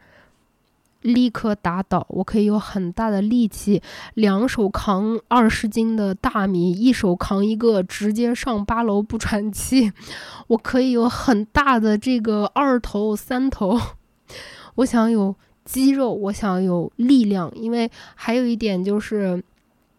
[1.03, 2.07] 立刻打倒。
[2.09, 3.83] 我可以有很大的力气，
[4.15, 9.93] 两手扛二十斤的大米，一手扛一个直接上八楼不喘气。
[10.49, 13.81] 我可以有很大的这个二头、三头。
[14.77, 15.35] 我想有
[15.65, 19.43] 肌肉，我想有力量，因为还有一点就是。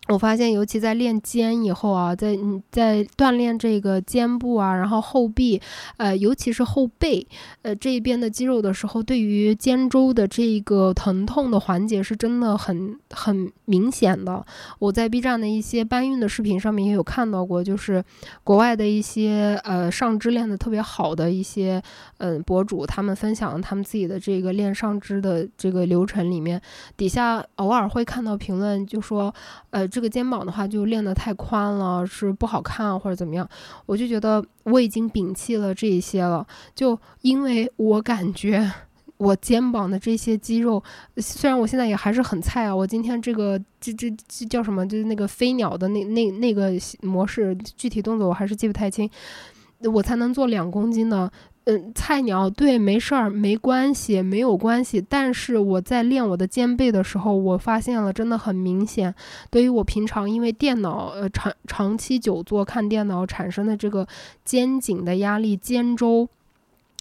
[0.10, 5.62] 我发现，尤其在练肩以后啊，在嗯在锻炼这个肩部啊，然后后臂，
[5.98, 7.28] 呃，尤其是后背，
[7.62, 14.44] 呃这一边的肌肉的时候，对于肩周的这个疼痛的缓解是真的很很明显的。
[14.80, 18.04] 我在 B 站的一些搬运的视频上面也有看到过，就是
[18.44, 21.80] 国外的一些呃上肢练的特别好的一些
[22.18, 26.60] 嗯博主，他们分享他们自己的这个练上肢的这个流程里面，
[26.98, 29.32] 底下偶尔会看到评论，就说
[29.70, 29.99] 呃这。
[30.00, 33.46] 这个肩膀的话就练得太宽了，是不好看或者怎么样？
[33.86, 38.72] 我就觉得我已经摒弃了这一些了，就因为我感觉
[39.18, 40.82] 我肩膀的这些肌肉，
[41.18, 44.88] 虽然我现在也还是很菜啊，我今天这个这这这叫什么？
[44.88, 46.72] 就是那个飞鸟的那那那个
[47.02, 49.10] 模式，具体动作我还是记不太清，
[49.94, 51.30] 我才能做两公斤呢。
[51.66, 55.00] 嗯，菜鸟对，没事儿，没关系，没有关系。
[55.08, 59.14] 但是我在练我的肩背的时候，我发现了，真的很明显。
[59.52, 64.08] 对于我平常因为电脑呃长长期久坐看电脑产生的这个
[64.44, 66.28] 肩颈的压力，肩周。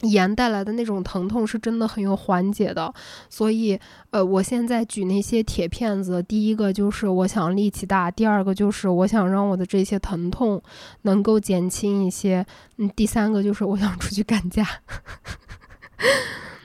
[0.03, 2.93] 炎带来的那种疼痛是真的很有缓解的，
[3.29, 3.79] 所以，
[4.11, 10.63] 呃，我现在举那些铁片子，第一个就是我想力气大，第二个就是我想让我的这些疼痛
[11.03, 12.47] 能够减轻一些，
[12.77, 14.65] 嗯，第三个就是我想出去 干架。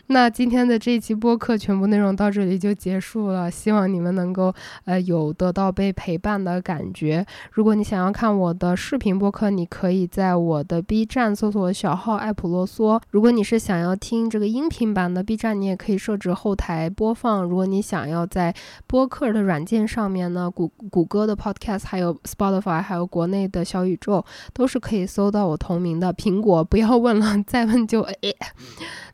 [0.07, 4.53] 那今天的这一期播客全部内容到这里就结束了，希望你们能够
[4.85, 7.25] 呃有得到被陪伴的感觉。
[7.51, 13.01] 如果你想要看我的视频播客，你可以在我的 B 站搜索小号艾普罗嗦。
[13.11, 17.41] 如果你是想要听这个音频版的 B 站，你也可以设置后台播放。
[17.43, 18.53] 如果你想要在
[18.85, 24.23] 播客的软件上面呢，谷谷歌的 Podcast，还有 Spotify，还有国内的小宇宙，
[24.53, 26.13] 都是可以搜到我同名的。
[26.13, 28.17] 苹果不要问了，再问就哎。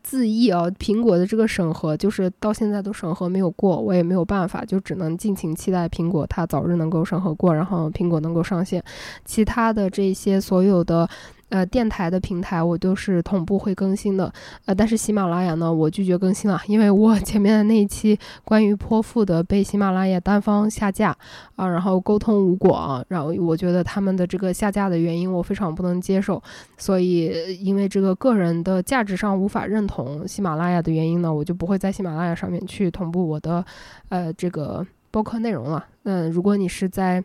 [0.02, 8.84] 自译啊，苹果的这个审核就是到现在都审核没有过，我也没有办法，就只能尽情期待苹果它早日能够审核过，然后苹果能够上线。
[9.26, 11.10] 其他的这些所有的。
[11.50, 14.32] 呃，电台的平台我都是同步会更新的，
[14.66, 21.16] 呃，但是喜马拉雅呢，我拒绝更新了，因为我 前面的那一期关于泼妇的被喜马拉雅单方下架
[21.56, 26.42] 啊，然后沟通无果啊，然后我觉得他们的这个下架的原因我非常不能接受，
[26.78, 33.66] 所以因为这个个人的价值上无法认同喜马拉雅的原因呢，我就不会在喜马拉雅上面去同步我的
[34.10, 35.86] 呃这个播客内容了。
[36.04, 37.24] 嗯，如果你是在。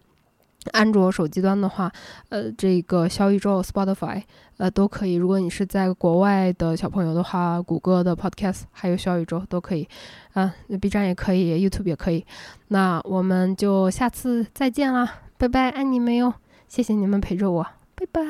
[0.72, 1.90] 安卓手机端的话，
[2.28, 4.22] 呃，这个小宇宙、Spotify，
[4.56, 5.14] 呃，都可以。
[5.14, 9.88] 如果你是在国外的小朋友的话，谷歌的 Podcast 还有小宇宙都可以，
[10.32, 12.24] 啊，B 站也可以，YouTube 也可以。
[12.68, 15.08] 那我们就下次再见啦，
[15.38, 16.34] 拜拜，爱你们哟！
[16.66, 18.24] 谢谢你们陪着我，拜拜。